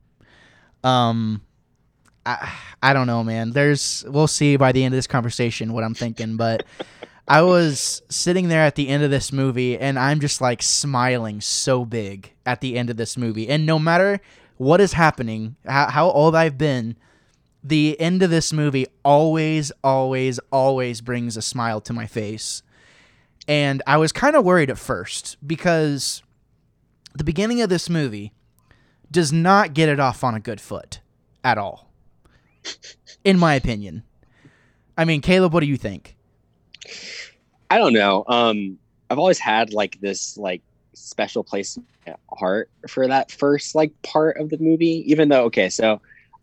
Um, 0.82 1.42
I 2.26 2.52
I 2.82 2.92
don't 2.92 3.06
know, 3.06 3.24
man. 3.24 3.50
There's 3.50 4.04
we'll 4.08 4.26
see 4.26 4.56
by 4.56 4.72
the 4.72 4.84
end 4.84 4.94
of 4.94 4.98
this 4.98 5.06
conversation 5.06 5.72
what 5.72 5.84
I'm 5.84 5.94
thinking, 5.94 6.36
but 6.36 6.64
I 7.26 7.42
was 7.42 8.02
sitting 8.08 8.48
there 8.48 8.62
at 8.62 8.74
the 8.74 8.88
end 8.88 9.02
of 9.02 9.10
this 9.10 9.32
movie 9.32 9.78
and 9.78 9.98
I'm 9.98 10.20
just 10.20 10.40
like 10.40 10.62
smiling 10.62 11.40
so 11.40 11.84
big 11.84 12.32
at 12.44 12.60
the 12.60 12.76
end 12.76 12.90
of 12.90 12.96
this 12.96 13.16
movie, 13.16 13.48
and 13.48 13.64
no 13.64 13.78
matter 13.78 14.20
what 14.56 14.80
is 14.80 14.92
happening, 14.92 15.56
how, 15.66 15.88
how 15.88 16.10
old 16.10 16.34
I've 16.34 16.58
been. 16.58 16.96
The 17.66 17.98
end 17.98 18.22
of 18.22 18.28
this 18.28 18.52
movie 18.52 18.86
always, 19.02 19.72
always, 19.82 20.38
always 20.52 21.00
brings 21.00 21.34
a 21.38 21.42
smile 21.42 21.80
to 21.80 21.94
my 21.94 22.06
face. 22.06 22.62
And 23.46 23.82
I 23.86 23.96
was 23.98 24.12
kind 24.12 24.36
of 24.36 24.44
worried 24.44 24.70
at 24.70 24.78
first 24.78 25.36
because 25.46 26.22
the 27.14 27.24
beginning 27.24 27.60
of 27.60 27.68
this 27.68 27.90
movie 27.90 28.32
does 29.10 29.32
not 29.32 29.74
get 29.74 29.88
it 29.88 30.00
off 30.00 30.24
on 30.24 30.34
a 30.34 30.40
good 30.40 30.60
foot 30.60 31.00
at 31.42 31.58
all. 31.58 31.90
in 33.24 33.38
my 33.38 33.54
opinion. 33.54 34.02
I 34.96 35.04
mean, 35.04 35.20
Caleb, 35.20 35.52
what 35.52 35.60
do 35.60 35.66
you 35.66 35.76
think? 35.76 36.16
I 37.70 37.78
don't 37.78 37.92
know. 37.92 38.24
Um, 38.28 38.78
I've 39.10 39.18
always 39.18 39.38
had 39.38 39.72
like 39.72 40.00
this 40.00 40.36
like 40.36 40.62
special 40.92 41.42
place 41.42 41.76
in 41.76 41.84
my 42.06 42.14
heart 42.30 42.70
for 42.88 43.08
that 43.08 43.30
first 43.32 43.74
like 43.74 43.90
part 44.02 44.36
of 44.36 44.50
the 44.50 44.58
movie. 44.58 45.04
Even 45.10 45.28
though, 45.28 45.44
okay, 45.44 45.68
so 45.68 46.00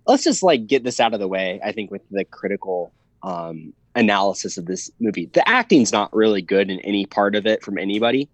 let's 0.08 0.24
just 0.24 0.44
like 0.44 0.68
get 0.68 0.84
this 0.84 1.00
out 1.00 1.14
of 1.14 1.20
the 1.20 1.28
way. 1.28 1.60
I 1.64 1.72
think 1.72 1.92
with 1.92 2.02
the 2.10 2.26
critical 2.26 2.92
um, 3.24 3.74
analysis 3.96 4.58
of 4.58 4.66
this 4.66 4.90
movie, 5.00 5.30
the 5.34 5.48
acting's 5.48 5.92
not 5.92 6.14
really 6.16 6.42
good 6.42 6.70
in 6.70 6.80
any 6.82 7.06
part 7.06 7.36
of 7.36 7.46
it 7.46 7.64
from 7.64 7.78
anybody. 7.78 8.30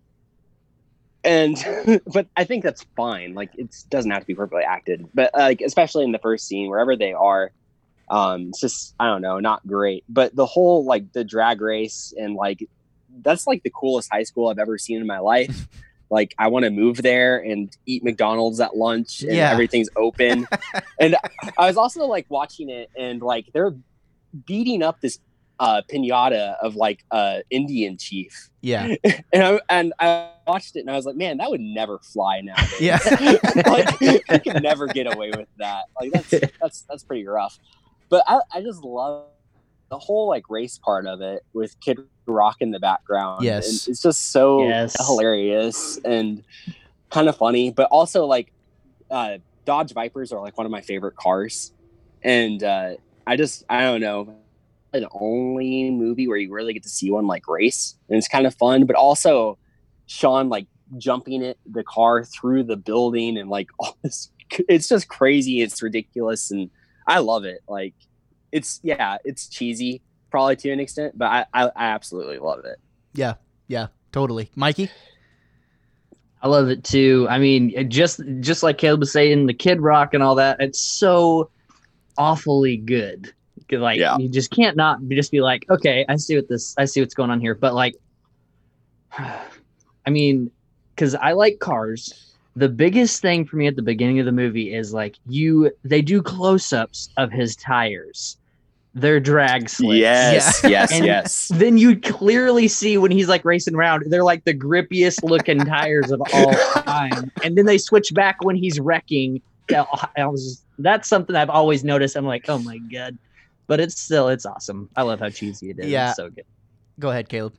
And 1.23 1.57
but 2.13 2.27
I 2.35 2.43
think 2.43 2.63
that's 2.63 2.85
fine. 2.95 3.33
Like 3.33 3.51
it 3.55 3.75
doesn't 3.89 4.11
have 4.11 4.21
to 4.21 4.27
be 4.27 4.35
perfectly 4.35 4.63
acted, 4.63 5.05
but 5.13 5.31
like 5.33 5.61
especially 5.61 6.03
in 6.03 6.11
the 6.11 6.19
first 6.19 6.47
scene, 6.47 6.69
wherever 6.69 6.95
they 6.95 7.13
are, 7.13 7.51
um, 8.09 8.49
it's 8.49 8.61
just 8.61 8.93
I 8.99 9.07
don't 9.07 9.21
know, 9.21 9.39
not 9.39 9.65
great. 9.67 10.03
But 10.07 10.35
the 10.35 10.45
whole 10.45 10.85
like 10.85 11.11
the 11.13 11.23
drag 11.23 11.61
race 11.61 12.13
and 12.17 12.35
like 12.35 12.65
that's 13.21 13.47
like 13.47 13.63
the 13.63 13.71
coolest 13.71 14.09
high 14.11 14.23
school 14.23 14.47
I've 14.49 14.59
ever 14.59 14.77
seen 14.77 14.99
in 15.01 15.07
my 15.07 15.19
life. 15.19 15.67
like 16.09 16.33
I 16.39 16.47
want 16.47 16.63
to 16.63 16.71
move 16.71 17.01
there 17.01 17.37
and 17.39 17.69
eat 17.85 18.03
McDonald's 18.03 18.61
at 18.61 18.77
lunch 18.77 19.21
and 19.21 19.33
Yeah. 19.33 19.51
everything's 19.51 19.89
open. 19.97 20.47
and 20.99 21.17
I 21.57 21.67
was 21.67 21.75
also 21.75 22.05
like 22.05 22.27
watching 22.29 22.69
it 22.69 22.89
and 22.97 23.21
like 23.21 23.47
they're 23.53 23.75
beating 24.45 24.83
up 24.83 25.01
this 25.01 25.19
uh 25.59 25.81
pinata 25.91 26.55
of 26.61 26.75
like 26.75 27.03
uh 27.11 27.39
Indian 27.49 27.97
chief. 27.97 28.49
Yeah. 28.61 28.95
And 29.33 29.43
I 29.43 29.59
and 29.69 29.93
I 29.99 30.29
watched 30.45 30.75
it 30.75 30.81
and 30.81 30.89
I 30.91 30.95
was 30.95 31.05
like, 31.05 31.15
man, 31.15 31.37
that 31.37 31.49
would 31.49 31.61
never 31.61 31.99
fly 31.99 32.41
now. 32.41 32.55
Yeah. 32.79 32.99
like 33.65 33.99
you 33.99 34.19
can 34.39 34.61
never 34.61 34.87
get 34.87 35.11
away 35.11 35.31
with 35.31 35.47
that. 35.57 35.85
Like 35.99 36.11
that's 36.11 36.29
that's 36.61 36.81
that's 36.83 37.03
pretty 37.03 37.25
rough. 37.25 37.57
But 38.09 38.23
I, 38.27 38.39
I 38.53 38.61
just 38.61 38.83
love 38.83 39.25
the 39.89 39.97
whole 39.97 40.27
like 40.27 40.49
race 40.49 40.77
part 40.77 41.07
of 41.07 41.21
it 41.21 41.43
with 41.53 41.79
Kid 41.79 41.99
Rock 42.25 42.57
in 42.59 42.71
the 42.71 42.79
background. 42.79 43.43
Yes. 43.43 43.67
And 43.67 43.91
it's 43.93 44.01
just 44.01 44.31
so 44.31 44.67
Yes. 44.67 44.95
hilarious 45.07 45.99
and 46.05 46.43
kind 47.09 47.27
of 47.29 47.35
funny, 47.37 47.71
but 47.71 47.87
also 47.89 48.25
like 48.25 48.51
uh 49.09 49.37
Dodge 49.65 49.93
Vipers 49.93 50.31
are 50.31 50.41
like 50.41 50.57
one 50.57 50.65
of 50.65 50.71
my 50.71 50.81
favorite 50.81 51.15
cars. 51.15 51.73
And 52.23 52.63
uh 52.63 52.95
I 53.27 53.35
just 53.35 53.63
I 53.69 53.81
don't 53.81 54.01
know 54.01 54.33
the 54.93 55.07
only 55.11 55.91
movie 55.91 56.27
where 56.27 56.37
you 56.37 56.51
really 56.51 56.73
get 56.73 56.81
to 56.83 56.89
see 56.89 57.11
one 57.11 57.27
like 57.27 57.47
race 57.47 57.95
and 58.09 58.17
it's 58.17 58.27
kind 58.27 58.47
of 58.47 58.55
fun, 58.55 58.85
but 58.85 58.95
also 58.95 59.59
Sean 60.07 60.49
like 60.49 60.65
jumping 60.97 61.43
it 61.43 61.59
the 61.69 61.83
car 61.83 62.23
through 62.23 62.63
the 62.63 62.77
building 62.77 63.37
and 63.37 63.49
like 63.49 63.67
all 63.79 63.97
this 64.03 64.31
it's 64.69 64.87
just 64.87 65.09
crazy 65.09 65.61
it's 65.61 65.83
ridiculous 65.83 66.51
and 66.51 66.69
i 67.05 67.19
love 67.19 67.43
it 67.43 67.59
like 67.67 67.93
it's 68.53 68.79
yeah 68.81 69.17
it's 69.25 69.49
cheesy 69.49 70.01
probably 70.31 70.55
to 70.55 70.71
an 70.71 70.79
extent 70.79 71.17
but 71.17 71.25
i 71.25 71.45
i, 71.53 71.65
I 71.75 71.85
absolutely 71.87 72.39
love 72.39 72.63
it 72.63 72.79
Yeah. 73.13 73.33
Yeah. 73.67 73.87
Totally. 74.11 74.49
Mikey? 74.55 74.89
I 76.41 76.47
love 76.47 76.69
it 76.69 76.83
too. 76.83 77.27
I 77.29 77.39
mean, 77.39 77.89
just 77.89 78.21
just 78.39 78.63
like 78.63 78.77
Caleb 78.77 79.01
was 79.01 79.11
saying, 79.11 79.47
the 79.47 79.53
Kid 79.53 79.81
Rock 79.81 80.13
and 80.13 80.21
all 80.23 80.35
that. 80.35 80.61
It's 80.61 80.79
so 80.79 81.49
awfully 82.17 82.77
good. 82.77 83.31
Like 83.71 83.99
Yeah. 83.99 84.17
you 84.17 84.29
just 84.29 84.51
can't 84.51 84.77
not 84.77 84.99
just 85.09 85.31
be 85.31 85.41
like, 85.41 85.65
okay, 85.69 86.05
I 86.07 86.15
see 86.15 86.35
what 86.35 86.47
this, 86.47 86.73
I 86.77 86.85
see 86.85 87.01
what's 87.01 87.13
going 87.13 87.29
on 87.31 87.41
here. 87.41 87.53
But 87.55 87.73
like, 87.73 87.95
I 89.17 90.09
mean, 90.09 90.51
because 90.95 91.15
I 91.15 91.33
like 91.33 91.59
cars. 91.59 92.33
The 92.55 92.69
biggest 92.69 93.21
thing 93.21 93.45
for 93.45 93.57
me 93.57 93.67
at 93.67 93.75
the 93.75 93.81
beginning 93.83 94.19
of 94.19 94.25
the 94.25 94.31
movie 94.31 94.73
is 94.73 94.93
like 94.93 95.17
you, 95.27 95.71
they 95.83 96.01
do 96.01 96.21
close-ups 96.23 97.09
of 97.17 97.31
his 97.31 97.55
tires. 97.55 98.37
They're 98.95 99.19
drag 99.19 99.69
slicks. 99.69 99.99
yes 99.99 100.61
Yeah. 100.63 100.69
yes 100.69 100.91
And- 100.93 101.05
yes 101.05 101.51
then 101.53 101.77
you 101.77 101.99
clearly 101.99 102.67
see 102.67 102.97
when 102.97 103.11
he's 103.11 103.27
like 103.27 103.45
racing 103.45 103.75
around, 103.75 104.05
they're 104.07 104.23
like 104.23 104.43
the 104.45 104.55
grippiest 104.55 105.23
looking 105.23 105.59
tires 105.59 106.09
of 106.09 106.19
all 106.33 106.51
time. 106.81 107.31
And 107.43 107.55
then 107.55 107.65
they 107.67 107.77
switch 107.77 108.11
back 108.13 108.43
when 108.43 108.55
he's 108.55 108.79
wrecking. 108.79 109.41
Yeah, 109.69 109.85
I 110.17 110.25
was 110.27 110.63
that's 110.79 111.07
something 111.07 111.35
I've 111.35 111.49
always 111.49 111.83
noticed. 111.83 112.15
I'm 112.15 112.25
like, 112.25 112.45
oh 112.49 112.59
my 112.59 112.77
god, 112.77 113.17
but 113.67 113.79
it's 113.79 113.99
still 113.99 114.29
it's 114.29 114.45
awesome. 114.45 114.89
I 114.95 115.01
love 115.03 115.19
how 115.19 115.29
cheesy 115.29 115.71
it 115.71 115.79
is. 115.79 115.87
Yeah. 115.87 116.09
It's 116.09 116.17
so 116.17 116.29
good. 116.29 116.45
Go 116.99 117.09
ahead, 117.11 117.29
Caleb. 117.29 117.53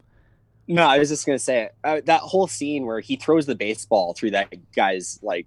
no 0.66 0.82
i 0.84 0.98
was 0.98 1.08
just 1.08 1.24
gonna 1.26 1.38
say 1.38 1.68
uh, 1.84 2.00
that 2.06 2.20
whole 2.20 2.46
scene 2.46 2.84
where 2.86 3.00
he 3.00 3.16
throws 3.16 3.46
the 3.46 3.54
baseball 3.54 4.12
through 4.14 4.32
that 4.32 4.52
guy's 4.74 5.18
like 5.22 5.46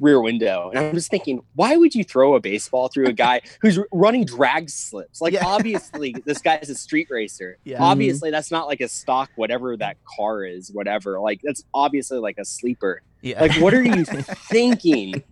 rear 0.00 0.20
window 0.20 0.70
and 0.70 0.78
i'm 0.86 0.94
just 0.94 1.10
thinking 1.10 1.42
why 1.54 1.76
would 1.76 1.94
you 1.94 2.02
throw 2.02 2.34
a 2.34 2.40
baseball 2.40 2.88
through 2.88 3.06
a 3.06 3.12
guy 3.12 3.40
who's 3.60 3.78
running 3.92 4.24
drag 4.24 4.70
slicks 4.70 5.20
like 5.20 5.32
Yeah. 5.34 5.44
obviously 5.46 6.14
this 6.24 6.38
guy 6.38 6.56
is 6.62 6.70
a 6.70 6.74
street 6.74 7.08
racer 7.10 7.58
Yeah. 7.64 7.82
obviously 7.82 8.30
that's 8.30 8.50
not 8.50 8.66
like 8.66 8.80
a 8.80 8.88
stock 8.88 9.30
whatever 9.36 9.76
that 9.76 9.96
car 10.04 10.44
is 10.44 10.70
whatever 10.72 11.20
like 11.20 11.40
that's 11.44 11.64
obviously 11.74 12.18
like 12.18 12.38
a 12.38 12.44
sleeper 12.44 13.02
Yeah. 13.24 13.40
like 13.40 13.60
what 13.60 13.72
are 13.74 13.82
you 13.82 14.04
thinking 14.04 15.22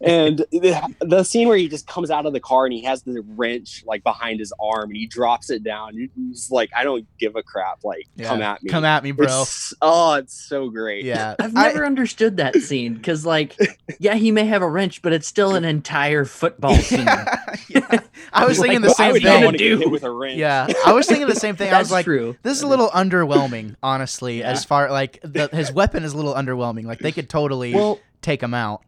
and 0.00 0.38
the, 0.50 0.94
the 1.00 1.22
scene 1.24 1.46
where 1.48 1.56
he 1.56 1.68
just 1.68 1.86
comes 1.86 2.10
out 2.10 2.26
of 2.26 2.32
the 2.32 2.40
car 2.40 2.64
and 2.64 2.72
he 2.72 2.82
has 2.84 3.02
the 3.02 3.22
wrench 3.36 3.84
like 3.86 4.02
behind 4.02 4.40
his 4.40 4.52
arm 4.60 4.84
and 4.90 4.96
he 4.96 5.06
drops 5.06 5.50
it 5.50 5.62
down 5.62 6.08
he's 6.16 6.50
like 6.50 6.70
i 6.74 6.84
don't 6.84 7.06
give 7.18 7.36
a 7.36 7.42
crap 7.42 7.84
like 7.84 8.06
Yeah. 8.16 8.28
come 8.28 8.42
at 8.42 8.62
me 8.62 8.70
Come 8.70 8.84
at 8.84 9.02
me, 9.04 9.12
bro. 9.12 9.26
It's- 9.26 9.74
oh 9.82 10.14
it's 10.14 10.34
so 10.48 10.70
great 10.70 11.04
yeah. 11.04 11.34
I've 11.38 11.56
I- 11.56 11.68
never 11.68 11.84
understood 11.84 12.38
that 12.38 12.54
scene 12.56 12.94
because, 12.94 13.26
like, 13.26 13.56
yeah, 13.98 14.14
he 14.14 14.30
may 14.30 14.44
have 14.46 14.62
a 14.62 14.68
wrench, 14.68 15.02
but 15.02 15.12
it's 15.12 15.26
still 15.26 15.54
an 15.54 15.64
entire 15.64 16.24
football 16.24 16.74
scene. 16.76 17.06
yeah. 17.68 17.98
I 18.32 18.46
was 18.46 18.58
Like, 18.58 18.70
thinking 18.70 18.80
the 18.82 18.94
same 18.94 19.12
would 19.12 19.22
thing. 19.22 19.52
do? 19.56 19.90
with 19.90 20.04
a 20.04 20.10
wrench 20.10 20.38
Yeah, 20.38 20.66
I 20.86 20.92
was 20.92 21.06
thinking 21.06 21.26
the 21.26 21.34
same 21.34 21.56
thing. 21.56 21.72
I 21.72 21.78
was 21.78 21.88
That's 21.88 21.92
like, 21.92 22.04
true. 22.04 22.36
this 22.42 22.56
is 22.56 22.62
a 22.62 22.66
little 22.66 22.88
underwhelming, 22.90 23.76
honestly. 23.82 24.40
Yeah. 24.40 24.50
As 24.50 24.64
far 24.64 24.90
like 24.90 25.18
the, 25.22 25.48
his 25.52 25.72
weapon 25.72 26.04
is 26.04 26.12
a 26.12 26.16
little 26.16 26.34
underwhelming. 26.34 26.84
Like 26.84 26.98
they 27.02 27.12
could 27.12 27.28
totally 27.28 27.74
Well, 27.74 27.98
take 28.20 28.42
him 28.42 28.54
out. 28.54 28.82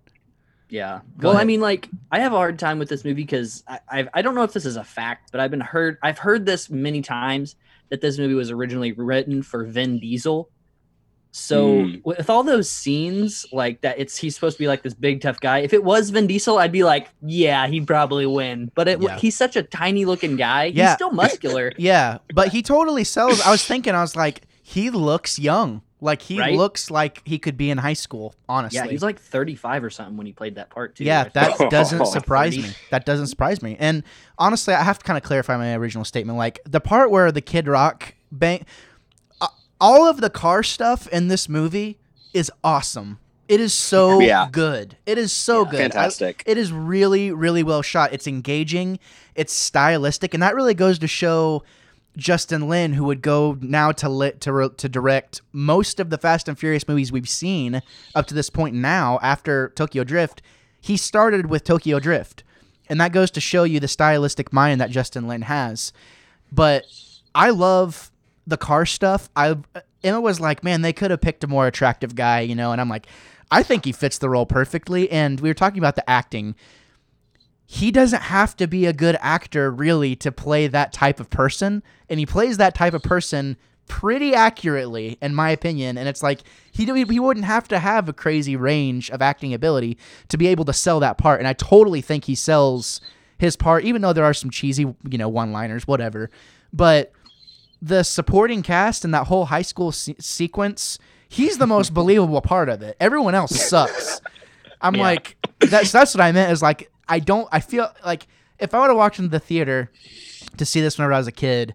Yeah. 0.71 1.01
Go 1.19 1.29
well, 1.29 1.37
I 1.37 1.45
mean, 1.45 1.61
like, 1.61 1.89
I 2.11 2.21
have 2.21 2.33
a 2.33 2.37
hard 2.37 2.59
time 2.59 2.79
with 2.79 2.89
this 2.89 3.05
movie 3.05 3.23
because 3.23 3.63
I, 3.69 3.79
I've, 3.89 4.09
I 4.15 4.23
don't 4.23 4.35
know 4.35 4.43
if 4.43 4.53
this 4.53 4.65
is 4.67 4.77
a 4.77 4.83
fact, 4.85 5.31
but 5.31 5.41
I've 5.41 5.51
been 5.51 5.61
heard, 5.61 5.99
I've 6.03 6.19
heard 6.19 6.47
this 6.47 6.69
many 6.71 7.01
times 7.03 7.55
that 7.91 8.01
this 8.01 8.19
movie 8.19 8.35
was 8.35 8.51
originally 8.51 8.93
written 8.93 9.43
for 9.43 9.65
Vin 9.65 9.99
Diesel. 10.01 10.49
So 11.37 11.83
Hmm. 11.83 11.95
with 12.05 12.31
all 12.31 12.45
those 12.45 12.71
scenes, 12.71 13.45
like 13.53 13.81
that, 13.83 13.99
it's 13.99 14.17
he's 14.17 14.35
supposed 14.37 14.57
to 14.57 14.63
be 14.63 14.69
like 14.69 14.83
this 14.83 14.95
big 14.95 15.21
tough 15.21 15.41
guy. 15.41 15.59
If 15.59 15.73
it 15.73 15.83
was 15.83 16.11
Vin 16.11 16.27
Diesel, 16.29 16.59
I'd 16.59 16.71
be 16.73 16.85
like, 16.85 17.09
yeah, 17.23 17.67
he'd 17.67 17.87
probably 17.89 18.25
win. 18.27 18.71
But 18.75 18.87
it, 18.89 19.03
Yeah. 19.03 19.19
he's 19.19 19.37
such 19.37 19.57
a 19.57 19.63
tiny 19.65 20.05
looking 20.05 20.37
guy. 20.37 20.65
Yeah. 20.67 20.87
He's 20.87 20.95
still 20.95 21.11
muscular. 21.13 21.73
Yeah, 21.79 22.19
but 22.35 22.49
he 22.49 22.63
totally 22.63 23.03
sells. 23.05 23.41
I 23.41 23.51
was 23.51 23.65
thinking, 23.65 23.95
I 23.97 24.01
was 24.01 24.15
like, 24.17 24.43
he 24.63 24.91
looks 24.91 25.39
young. 25.39 25.83
Like 26.05 26.21
he 26.23 26.39
Right? 26.39 26.55
looks 26.55 26.91
like 26.91 27.23
he 27.25 27.39
could 27.39 27.57
be 27.57 27.71
in 27.71 27.79
high 27.79 27.95
school. 27.95 28.35
Honestly, 28.49 28.79
yeah, 28.79 28.87
he 28.87 28.93
was 28.93 29.03
like 29.03 29.19
35 29.19 29.85
or 29.85 29.91
something 29.91 30.17
when 30.17 30.27
he 30.27 30.33
played 30.33 30.57
that 30.57 30.69
part 30.71 30.95
too. 30.97 31.05
Yeah, 31.05 31.23
I 31.23 31.29
that 31.31 31.71
doesn't 31.71 32.05
surprise 32.19 32.57
me. 32.59 32.71
That 32.91 33.07
doesn't 33.07 33.29
surprise 33.29 33.63
me. 33.63 33.77
And 33.81 34.03
honestly, 34.39 34.75
I 34.75 34.83
have 34.83 34.99
to 34.99 35.05
kind 35.05 35.17
of 35.17 35.23
clarify 35.23 35.57
my 35.57 35.75
original 35.75 36.05
statement. 36.05 36.37
Like 36.39 36.61
the 36.67 36.81
part 36.81 37.11
where 37.11 37.33
the 37.33 37.41
Kid 37.41 37.67
Rock 37.67 38.15
bang, 38.31 38.67
uh, 39.41 39.47
all 39.81 40.07
of 40.07 40.21
the 40.21 40.31
car 40.31 40.63
stuff 40.63 41.07
in 41.09 41.29
this 41.29 41.49
movie 41.49 41.99
is 42.33 42.53
awesome. 42.63 43.19
It 43.49 43.61
is 43.61 43.73
so 43.75 44.21
Yeah. 44.21 44.49
good. 44.51 44.97
It 45.07 45.19
is 45.19 45.33
so 45.33 45.65
Yeah. 45.65 45.71
good. 45.71 45.81
I- 45.81 45.83
fantastic 45.85 46.43
it 46.47 46.59
is 46.59 46.73
really, 46.73 47.31
really 47.33 47.63
well 47.63 47.83
shot. 47.83 48.13
It's 48.13 48.27
engaging. 48.27 48.99
It's 49.35 49.53
stylistic, 49.53 50.35
and 50.35 50.43
that 50.43 50.55
really 50.55 50.75
goes 50.75 50.99
to 51.01 51.07
show 51.07 51.63
Justin 52.17 52.69
Lin, 52.69 52.93
who 52.93 53.05
would 53.05 53.23
go 53.23 53.59
now 53.61 53.93
to 53.93 54.09
lit 54.09 54.41
to 54.43 54.53
re- 54.53 54.69
to 54.77 54.89
direct 54.89 55.41
most 55.53 55.99
of 55.99 56.11
the 56.11 56.19
Fast 56.19 56.49
and 56.49 56.59
Furious 56.59 56.87
movies 56.87 57.11
we've 57.11 57.29
seen 57.29 57.83
up 58.15 58.27
to 58.27 58.35
this 58.35 58.51
point. 58.51 58.75
Now, 58.75 59.19
after 59.23 59.71
Tokyo 59.71 60.05
Drift, 60.05 60.43
he 60.81 60.97
started 60.97 61.47
with 61.47 61.65
Tokyo 61.65 61.99
Drift, 61.99 62.45
and 62.89 63.01
that 63.01 63.13
goes 63.13 63.31
to 63.33 63.41
show 63.41 63.65
you 63.65 63.81
the 63.81 63.89
stylistic 63.89 64.53
mind 64.53 64.81
that 64.81 64.91
Justin 64.91 65.27
Lin 65.27 65.43
has. 65.43 65.93
But 66.53 66.85
I 67.35 67.51
love 67.51 68.13
the 68.47 68.57
car 68.57 68.87
stuff. 68.87 69.29
I 69.35 69.57
Emma 70.03 70.21
was 70.21 70.39
like, 70.39 70.63
man, 70.63 70.83
they 70.83 70.93
could 70.93 71.11
have 71.11 71.21
picked 71.21 71.43
a 71.43 71.49
more 71.49 71.67
attractive 71.67 72.15
guy, 72.15 72.41
you 72.41 72.55
know, 72.55 72.73
and 72.73 72.81
I'm 72.81 72.89
like, 72.89 73.07
I 73.51 73.63
think 73.63 73.85
he 73.85 73.93
fits 73.93 74.19
the 74.19 74.29
role 74.29 74.47
perfectly. 74.47 75.11
And 75.11 75.41
we 75.41 75.49
were 75.49 75.55
talking 75.55 75.79
about 75.79 75.97
the 75.97 76.09
acting. 76.09 76.55
He 77.67 77.91
doesn't 77.91 78.23
have 78.23 78.57
to 78.59 78.67
be 78.67 78.87
a 78.87 78.93
good 78.93 79.17
actor 79.21 79.71
really 79.71 80.15
to 80.17 80.31
play 80.31 80.67
that 80.67 80.93
type 80.93 81.19
of 81.21 81.31
person, 81.31 81.83
and 82.09 82.21
he 82.21 82.27
plays 82.27 82.57
that 82.59 82.75
type 82.75 82.95
of 82.95 83.03
person 83.03 83.57
pretty 83.89 84.35
accurately, 84.35 85.19
in 85.21 85.35
my 85.35 85.51
opinion. 85.51 85.99
And 85.99 86.09
it's 86.09 86.23
like 86.23 86.41
he 86.73 86.85
he 86.85 87.21
wouldn't 87.21 87.47
have 87.47 87.67
to 87.69 87.79
have 87.79 88.09
a 88.09 88.13
crazy 88.13 88.55
range 88.57 89.11
of 89.11 89.21
acting 89.23 89.53
ability 89.55 89.97
to 90.29 90.37
be 90.37 90.47
able 90.49 90.65
to 90.67 90.73
sell 90.73 91.01
that 91.01 91.19
part. 91.19 91.41
And 91.41 91.49
I 91.49 91.53
totally 91.55 92.01
think 92.01 92.25
he 92.25 92.35
sells 92.35 93.01
his 93.39 93.57
part, 93.57 93.85
even 93.85 94.03
though 94.03 94.13
there 94.13 94.25
are 94.25 94.35
some 94.35 94.51
cheesy, 94.51 94.83
you 95.09 95.19
know, 95.19 95.29
one-liners, 95.29 95.87
whatever. 95.87 96.31
But 96.73 97.13
the 97.83 98.03
supporting 98.03 98.63
cast 98.63 99.05
and 99.05 99.13
that 99.13 99.27
whole 99.27 99.47
high 99.47 99.63
school 99.63 99.91
se- 99.93 100.17
sequence, 100.21 100.99
he's 101.29 101.59
the 101.59 101.67
most 101.67 101.93
believable 101.95 102.41
part 102.41 102.69
of 102.69 102.81
it. 102.83 102.97
Everyone 103.01 103.35
else 103.35 103.51
sucks. 103.69 104.21
I'm 104.81 104.95
Yeah. 104.95 105.03
like, 105.03 105.37
that's 105.61 105.93
that's 105.93 106.15
what 106.15 106.21
I 106.23 106.33
meant. 106.33 106.53
Is 106.53 106.63
like 106.63 106.91
I 107.09 107.19
don't. 107.19 107.49
I 107.53 107.61
feel 107.61 107.93
like 108.05 108.27
if 108.59 108.75
I 108.75 108.81
would 108.81 108.89
have 108.89 108.97
walked 108.97 109.19
into 109.19 109.31
the 109.31 109.41
theater 109.41 109.91
to 110.57 110.65
see 110.65 110.81
this 110.81 110.99
whenever 110.99 111.13
I 111.13 111.19
was 111.19 111.27
a 111.27 111.33
kid, 111.33 111.75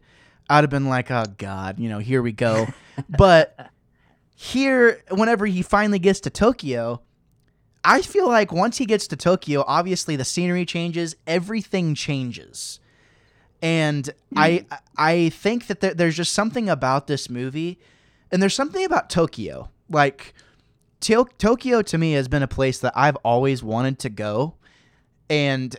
I'd 0.50 0.64
have 0.64 0.70
been 0.70 0.88
like, 0.88 1.12
oh 1.12 1.26
god, 1.38 1.80
you 1.80 1.90
know, 1.90 2.00
here 2.00 2.22
we 2.22 2.32
go. 2.32 2.68
but 3.10 3.70
here, 4.36 5.04
whenever 5.12 5.46
he 5.46 5.62
finally 5.62 6.00
gets 6.00 6.22
to 6.22 6.30
Tokyo, 6.30 7.02
I 7.84 8.02
feel 8.02 8.28
like 8.28 8.52
once 8.52 8.78
he 8.78 8.86
gets 8.86 9.08
to 9.08 9.16
Tokyo, 9.16 9.64
obviously 9.68 10.16
the 10.16 10.26
scenery 10.26 10.66
changes, 10.66 11.16
everything 11.28 11.96
changes. 11.96 12.80
And 13.62 14.08
hmm. 14.32 14.38
I 14.38 14.66
I 14.98 15.30
think 15.30 15.68
that 15.68 15.82
there, 15.82 15.94
there's 15.94 16.16
just 16.16 16.34
something 16.34 16.70
about 16.70 17.08
this 17.08 17.30
movie, 17.30 17.80
and 18.32 18.42
there's 18.42 18.56
something 18.56 18.86
about 18.86 19.10
Tokyo. 19.10 19.70
Like 19.90 20.34
to- 21.02 21.30
Tokyo 21.38 21.82
to 21.82 21.98
me 21.98 22.14
has 22.14 22.28
been 22.28 22.44
a 22.44 22.48
place 22.48 22.80
that 22.80 22.94
I've 22.96 23.18
always 23.18 23.64
wanted 23.64 24.00
to 24.00 24.10
go, 24.10 24.56
and 25.30 25.76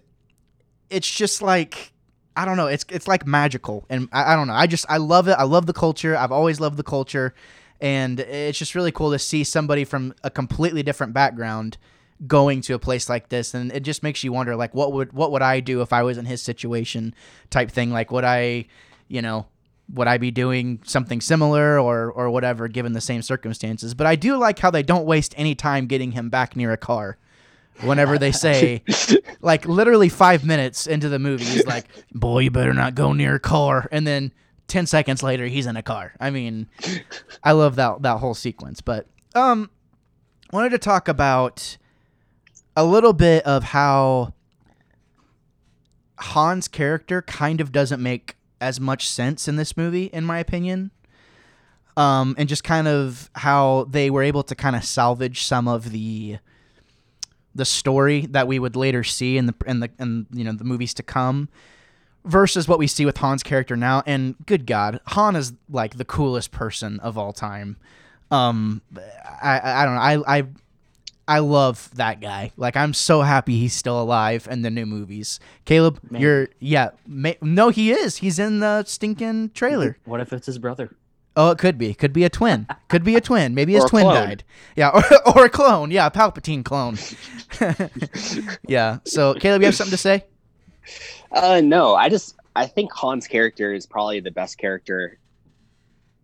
it's 0.90 1.10
just 1.10 1.42
like 1.42 1.92
I 2.36 2.44
don't 2.44 2.56
know. 2.56 2.68
It's 2.68 2.84
it's 2.90 3.08
like 3.08 3.26
magical, 3.26 3.84
and 3.90 4.08
I, 4.12 4.32
I 4.32 4.36
don't 4.36 4.46
know. 4.46 4.54
I 4.54 4.66
just 4.66 4.86
I 4.88 4.96
love 4.98 5.28
it. 5.28 5.32
I 5.32 5.44
love 5.44 5.66
the 5.66 5.72
culture. 5.72 6.16
I've 6.16 6.32
always 6.32 6.60
loved 6.60 6.76
the 6.76 6.82
culture, 6.82 7.34
and 7.80 8.20
it's 8.20 8.58
just 8.58 8.74
really 8.74 8.92
cool 8.92 9.10
to 9.10 9.18
see 9.18 9.44
somebody 9.44 9.84
from 9.84 10.14
a 10.22 10.30
completely 10.30 10.82
different 10.82 11.12
background 11.12 11.76
going 12.26 12.60
to 12.60 12.74
a 12.74 12.78
place 12.78 13.08
like 13.08 13.30
this 13.30 13.54
and 13.54 13.72
it 13.72 13.80
just 13.80 14.02
makes 14.02 14.22
you 14.22 14.30
wonder 14.30 14.54
like 14.54 14.74
what 14.74 14.92
would 14.92 15.10
what 15.14 15.32
would 15.32 15.40
I 15.40 15.60
do 15.60 15.80
if 15.80 15.90
I 15.90 16.02
was 16.02 16.18
in 16.18 16.26
his 16.26 16.42
situation 16.42 17.14
type 17.48 17.70
thing 17.70 17.90
like 17.90 18.10
would 18.10 18.24
I 18.24 18.66
you 19.08 19.22
know 19.22 19.46
would 19.94 20.06
I 20.06 20.18
be 20.18 20.30
doing 20.30 20.80
something 20.84 21.22
similar 21.22 21.80
or 21.80 22.12
or 22.12 22.28
whatever 22.28 22.68
given 22.68 22.92
the 22.92 23.00
same 23.00 23.22
circumstances 23.22 23.94
but 23.94 24.06
I 24.06 24.16
do 24.16 24.36
like 24.36 24.58
how 24.58 24.70
they 24.70 24.82
don't 24.82 25.06
waste 25.06 25.32
any 25.38 25.54
time 25.54 25.86
getting 25.86 26.12
him 26.12 26.28
back 26.28 26.56
near 26.56 26.72
a 26.72 26.76
car 26.76 27.16
whenever 27.82 28.18
they 28.18 28.32
say 28.32 28.82
like 29.40 29.66
literally 29.66 30.08
5 30.08 30.44
minutes 30.44 30.86
into 30.86 31.08
the 31.08 31.18
movie 31.18 31.44
he's 31.44 31.66
like 31.66 31.86
boy 32.12 32.40
you 32.40 32.50
better 32.50 32.74
not 32.74 32.94
go 32.94 33.12
near 33.12 33.36
a 33.36 33.40
car. 33.40 33.88
And 33.90 34.06
then 34.06 34.32
10 34.68 34.86
seconds 34.86 35.22
later 35.22 35.46
he's 35.46 35.66
in 35.66 35.76
a 35.76 35.82
car. 35.82 36.14
I 36.20 36.30
mean 36.30 36.68
I 37.42 37.52
love 37.52 37.76
that 37.76 38.02
that 38.02 38.18
whole 38.18 38.34
sequence. 38.34 38.80
But 38.80 39.06
um 39.34 39.70
wanted 40.52 40.70
to 40.70 40.78
talk 40.78 41.08
about 41.08 41.76
a 42.76 42.84
little 42.84 43.12
bit 43.12 43.44
of 43.44 43.64
how 43.64 44.34
Han's 46.18 46.68
character 46.68 47.22
kind 47.22 47.60
of 47.60 47.72
doesn't 47.72 48.02
make 48.02 48.36
as 48.60 48.78
much 48.78 49.08
sense 49.08 49.48
in 49.48 49.56
this 49.56 49.76
movie, 49.76 50.04
in 50.06 50.24
my 50.24 50.38
opinion. 50.38 50.90
Um, 51.96 52.34
and 52.38 52.48
just 52.48 52.62
kind 52.62 52.86
of 52.86 53.30
how 53.34 53.86
they 53.90 54.10
were 54.10 54.22
able 54.22 54.42
to 54.44 54.54
kind 54.54 54.76
of 54.76 54.84
salvage 54.84 55.44
some 55.44 55.66
of 55.66 55.90
the 55.90 56.38
the 57.54 57.64
story 57.64 58.26
that 58.26 58.46
we 58.46 58.58
would 58.58 58.76
later 58.76 59.02
see 59.04 59.36
in 59.36 59.46
the 59.46 59.54
in 59.66 59.80
the 59.80 59.90
in 59.98 60.26
you 60.32 60.44
know 60.44 60.52
the 60.52 60.64
movies 60.64 60.94
to 60.94 61.02
come 61.02 61.48
versus 62.24 62.68
what 62.68 62.78
we 62.78 62.86
see 62.86 63.06
with 63.06 63.16
Han's 63.18 63.42
character 63.42 63.76
now. 63.76 64.02
And 64.06 64.34
good 64.46 64.66
God, 64.66 65.00
Han 65.08 65.36
is 65.36 65.52
like 65.68 65.96
the 65.96 66.04
coolest 66.04 66.52
person 66.52 67.00
of 67.00 67.16
all 67.16 67.32
time. 67.32 67.76
Um, 68.30 68.82
I 69.42 69.60
I, 69.62 69.84
don't 69.84 69.94
know. 69.94 70.00
I 70.00 70.38
I 70.38 70.44
I 71.26 71.38
love 71.40 71.90
that 71.94 72.20
guy. 72.20 72.52
Like 72.56 72.76
I'm 72.76 72.94
so 72.94 73.22
happy 73.22 73.56
he's 73.58 73.72
still 73.72 74.00
alive 74.00 74.46
in 74.50 74.62
the 74.62 74.70
new 74.70 74.86
movies. 74.86 75.40
Caleb, 75.64 76.00
Man. 76.10 76.20
you're 76.20 76.48
yeah. 76.58 76.90
Ma- 77.06 77.32
no, 77.40 77.70
he 77.70 77.90
is. 77.90 78.18
He's 78.18 78.38
in 78.38 78.60
the 78.60 78.84
stinking 78.84 79.50
trailer. 79.50 79.96
What 80.04 80.20
if 80.20 80.32
it's 80.32 80.46
his 80.46 80.58
brother? 80.58 80.90
Oh, 81.42 81.50
it 81.50 81.56
could 81.56 81.78
be. 81.78 81.94
Could 81.94 82.12
be 82.12 82.24
a 82.24 82.28
twin. 82.28 82.66
Could 82.88 83.02
be 83.02 83.16
a 83.16 83.20
twin. 83.22 83.54
Maybe 83.54 83.72
his 83.72 83.86
twin 83.86 84.02
clone. 84.02 84.14
died. 84.14 84.44
Yeah, 84.76 84.90
or, 85.26 85.36
or 85.36 85.44
a 85.46 85.48
clone. 85.48 85.90
Yeah, 85.90 86.06
a 86.06 86.10
Palpatine 86.10 86.62
clone. 86.62 86.98
yeah. 88.68 88.98
So, 89.06 89.32
Caleb, 89.32 89.62
you 89.62 89.66
have 89.66 89.74
something 89.74 89.90
to 89.90 89.96
say? 89.96 90.26
Uh, 91.32 91.62
no, 91.62 91.94
I 91.94 92.10
just 92.10 92.36
I 92.54 92.66
think 92.66 92.90
Han's 92.94 93.26
character 93.26 93.72
is 93.72 93.86
probably 93.86 94.20
the 94.20 94.30
best 94.30 94.58
character. 94.58 95.18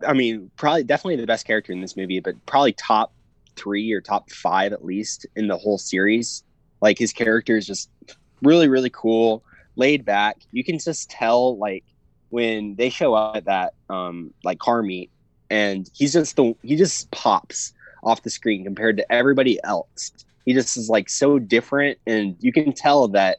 I 0.06 0.12
mean, 0.12 0.50
probably 0.56 0.84
definitely 0.84 1.16
the 1.16 1.26
best 1.26 1.46
character 1.46 1.72
in 1.72 1.80
this 1.80 1.96
movie, 1.96 2.20
but 2.20 2.34
probably 2.44 2.74
top 2.74 3.14
three 3.56 3.90
or 3.92 4.02
top 4.02 4.30
five 4.30 4.74
at 4.74 4.84
least 4.84 5.24
in 5.34 5.48
the 5.48 5.56
whole 5.56 5.78
series. 5.78 6.44
Like 6.82 6.98
his 6.98 7.14
character 7.14 7.56
is 7.56 7.66
just 7.66 7.88
really, 8.42 8.68
really 8.68 8.90
cool, 8.90 9.42
laid 9.76 10.04
back. 10.04 10.36
You 10.52 10.62
can 10.62 10.78
just 10.78 11.08
tell 11.08 11.56
like 11.56 11.84
when 12.36 12.74
they 12.74 12.90
show 12.90 13.14
up 13.14 13.34
at 13.34 13.46
that 13.46 13.72
um 13.88 14.30
like 14.44 14.58
car 14.58 14.82
meet 14.82 15.08
and 15.48 15.90
he's 15.94 16.12
just 16.12 16.36
the 16.36 16.54
he 16.62 16.76
just 16.76 17.10
pops 17.10 17.72
off 18.02 18.20
the 18.24 18.28
screen 18.28 18.62
compared 18.62 18.98
to 18.98 19.10
everybody 19.10 19.58
else. 19.64 20.12
He 20.44 20.52
just 20.52 20.76
is 20.76 20.90
like 20.90 21.08
so 21.08 21.38
different 21.38 21.98
and 22.06 22.36
you 22.40 22.52
can 22.52 22.74
tell 22.74 23.08
that 23.08 23.38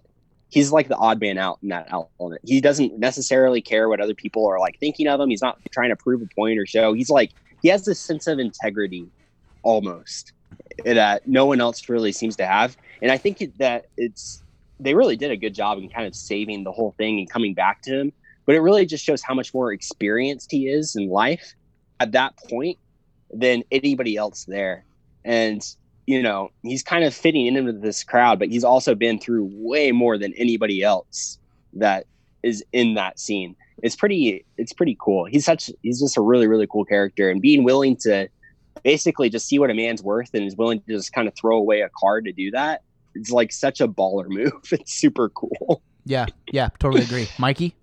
he's 0.50 0.72
like 0.72 0.88
the 0.88 0.96
odd 0.96 1.22
man 1.22 1.38
out 1.38 1.60
in 1.62 1.70
that 1.70 1.90
element. 1.92 2.42
He 2.44 2.60
doesn't 2.60 2.98
necessarily 2.98 3.62
care 3.62 3.88
what 3.88 4.02
other 4.02 4.16
people 4.16 4.48
are 4.48 4.60
like 4.60 4.80
thinking 4.80 5.08
of 5.08 5.20
him. 5.20 5.30
He's 5.30 5.44
not 5.44 5.60
trying 5.72 5.90
to 5.90 5.96
prove 5.96 6.24
a 6.24 6.28
point 6.34 6.58
or 6.58 6.66
show. 6.66 6.94
He's 6.94 7.12
like 7.12 7.34
he 7.62 7.70
has 7.70 7.86
this 7.86 8.00
sense 8.00 8.26
of 8.26 8.40
integrity 8.40 9.06
almost 9.62 10.34
that 10.86 11.28
no 11.28 11.46
one 11.46 11.62
else 11.62 11.88
really 11.88 12.12
seems 12.12 12.36
to 12.38 12.48
have. 12.48 12.76
And 13.04 13.12
I 13.12 13.18
think 13.18 13.44
that 13.60 13.86
it's 13.96 14.42
they 14.80 14.96
really 14.96 15.18
did 15.18 15.30
a 15.30 15.38
good 15.38 15.54
job 15.54 15.78
in 15.78 15.88
kind 15.88 16.08
of 16.08 16.16
saving 16.16 16.64
the 16.64 16.72
whole 16.72 16.96
thing 16.98 17.20
and 17.20 17.30
coming 17.30 17.54
back 17.54 17.84
to 17.84 18.00
him. 18.00 18.14
But 18.48 18.56
it 18.56 18.62
really 18.62 18.88
just 18.88 19.06
shows 19.06 19.22
how 19.22 19.36
much 19.36 19.54
more 19.54 19.72
experienced 19.72 20.52
he 20.52 20.68
is 20.68 20.96
in 20.96 21.10
life 21.10 21.54
at 22.00 22.14
that 22.14 22.36
point 22.50 22.80
than 23.32 23.64
anybody 23.72 24.16
else 24.16 24.46
there. 24.46 24.86
And 25.24 25.62
you 26.08 26.24
know, 26.24 26.50
he's 26.64 26.82
kind 26.82 27.04
of 27.04 27.14
fitting 27.14 27.46
into 27.46 27.74
this 27.74 28.04
crowd, 28.04 28.40
but 28.40 28.48
he's 28.48 28.64
also 28.64 28.96
been 28.96 29.20
through 29.20 29.50
way 29.54 29.92
more 29.92 30.18
than 30.18 30.34
anybody 30.38 30.82
else 30.82 31.38
that 31.74 32.08
is 32.44 32.64
in 32.72 32.94
that 32.96 33.20
scene. 33.20 33.56
It's 33.84 33.96
pretty 33.96 34.46
it's 34.58 34.74
pretty 34.74 34.98
cool. 35.00 35.26
He's 35.26 35.46
such 35.46 35.70
he's 35.84 36.00
just 36.00 36.18
a 36.18 36.22
really, 36.22 36.48
really 36.48 36.66
cool 36.66 36.86
character 36.86 37.30
and 37.30 37.42
being 37.42 37.64
willing 37.64 37.98
to 37.98 38.30
basically 38.84 39.30
just 39.30 39.48
see 39.48 39.60
what 39.60 39.70
a 39.70 39.74
man's 39.74 40.02
worth 40.02 40.34
and 40.34 40.46
is 40.46 40.56
willing 40.56 40.80
to 40.82 40.96
just 40.96 41.12
kind 41.12 41.28
of 41.28 41.36
throw 41.36 41.58
away 41.58 41.82
a 41.82 41.90
card 41.90 42.26
to 42.26 42.32
do 42.32 42.52
that. 42.52 42.82
It's 43.14 43.30
like 43.30 43.52
such 43.52 43.82
a 43.82 43.88
baller 43.88 44.26
move. 44.30 44.54
It's 44.72 44.94
super 44.94 45.30
cool. 45.30 45.82
Yeah. 46.06 46.28
Yeah. 46.54 46.70
Totally 46.80 47.04
agree. 47.04 47.28
Mikey? 47.38 47.76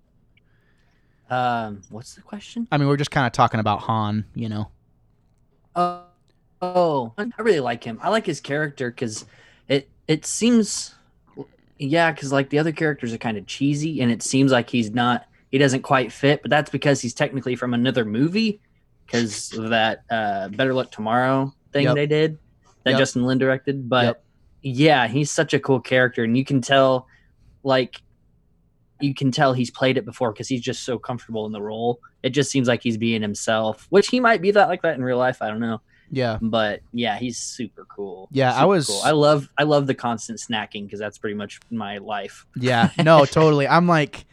Um, 1.29 1.81
what's 1.89 2.13
the 2.15 2.21
question? 2.21 2.67
I 2.71 2.77
mean, 2.77 2.87
we're 2.87 2.97
just 2.97 3.11
kind 3.11 3.25
of 3.25 3.33
talking 3.33 3.59
about 3.59 3.79
Han, 3.81 4.25
you 4.35 4.49
know? 4.49 4.69
Oh, 5.75 6.03
oh, 6.61 7.13
I 7.17 7.41
really 7.41 7.59
like 7.59 7.83
him. 7.83 7.99
I 8.01 8.09
like 8.09 8.25
his 8.25 8.39
character 8.39 8.89
because 8.89 9.25
it 9.67 9.89
it 10.07 10.25
seems, 10.25 10.95
yeah, 11.77 12.11
because 12.11 12.31
like 12.31 12.49
the 12.49 12.59
other 12.59 12.71
characters 12.71 13.11
are 13.13 13.17
kind 13.17 13.37
of 13.37 13.45
cheesy, 13.47 14.01
and 14.01 14.11
it 14.11 14.21
seems 14.21 14.51
like 14.51 14.69
he's 14.69 14.91
not. 14.91 15.27
He 15.51 15.57
doesn't 15.57 15.81
quite 15.83 16.11
fit, 16.11 16.41
but 16.41 16.49
that's 16.51 16.69
because 16.69 17.01
he's 17.01 17.13
technically 17.13 17.55
from 17.55 17.73
another 17.73 18.03
movie 18.05 18.59
because 19.05 19.53
of 19.53 19.69
that 19.69 20.03
uh, 20.09 20.49
Better 20.49 20.73
Luck 20.73 20.91
Tomorrow 20.91 21.53
thing 21.71 21.83
Yep. 21.85 21.95
they 21.95 22.07
did 22.07 22.37
that 22.83 22.91
Yep. 22.91 22.99
Justin 22.99 23.23
Lin 23.25 23.37
directed. 23.37 23.87
But 23.87 24.05
Yep. 24.05 24.23
yeah, 24.63 25.07
he's 25.07 25.31
such 25.31 25.53
a 25.53 25.59
cool 25.59 25.79
character, 25.79 26.23
and 26.23 26.37
you 26.37 26.43
can 26.45 26.61
tell, 26.61 27.07
like, 27.63 28.01
you 29.05 29.13
can 29.13 29.31
tell 29.31 29.53
he's 29.53 29.71
played 29.71 29.97
it 29.97 30.05
before 30.05 30.31
because 30.33 30.47
he's 30.47 30.61
just 30.61 30.83
so 30.83 30.97
comfortable 30.99 31.45
in 31.45 31.51
the 31.51 31.61
role. 31.61 31.99
It 32.23 32.31
just 32.31 32.51
seems 32.51 32.67
like 32.67 32.81
he's 32.83 32.97
being 32.97 33.21
himself, 33.21 33.85
which 33.89 34.07
he 34.07 34.19
might 34.19 34.41
be 34.41 34.51
that 34.51 34.67
like 34.67 34.81
that 34.81 34.95
in 34.95 35.03
real 35.03 35.17
life. 35.17 35.41
I 35.41 35.47
don't 35.49 35.59
know, 35.59 35.81
Yeah. 36.11 36.37
but 36.41 36.81
yeah, 36.91 37.17
he's 37.17 37.37
super 37.37 37.85
cool. 37.85 38.27
Yeah, 38.31 38.53
I 38.53 38.65
was- 38.65 38.87
Cool. 38.87 39.01
I 39.03 39.11
love. 39.11 39.47
I 39.57 39.63
love 39.63 39.87
the 39.87 39.93
constant 39.93 40.39
snacking 40.39 40.85
because 40.85 40.99
that's 40.99 41.17
pretty 41.17 41.35
much 41.35 41.59
my 41.69 41.99
life. 41.99 42.45
Yeah. 42.55 42.89
No, 43.03 43.25
totally. 43.25 43.67
I'm 43.67 43.87
like, 43.87 44.25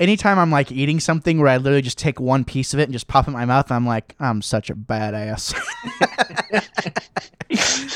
anytime 0.00 0.38
I'm 0.38 0.50
like 0.50 0.70
eating 0.72 0.98
something 1.00 1.38
where 1.38 1.48
I 1.48 1.56
literally 1.58 1.82
just 1.82 1.98
take 1.98 2.18
one 2.20 2.44
piece 2.44 2.74
of 2.74 2.80
it 2.80 2.84
and 2.84 2.92
just 2.92 3.06
pop 3.08 3.26
it 3.26 3.28
in 3.28 3.34
my 3.34 3.44
mouth, 3.44 3.70
I'm 3.70 3.86
like, 3.86 4.14
I'm 4.20 4.42
such 4.42 4.68
a 4.70 4.74
badass. 4.74 5.54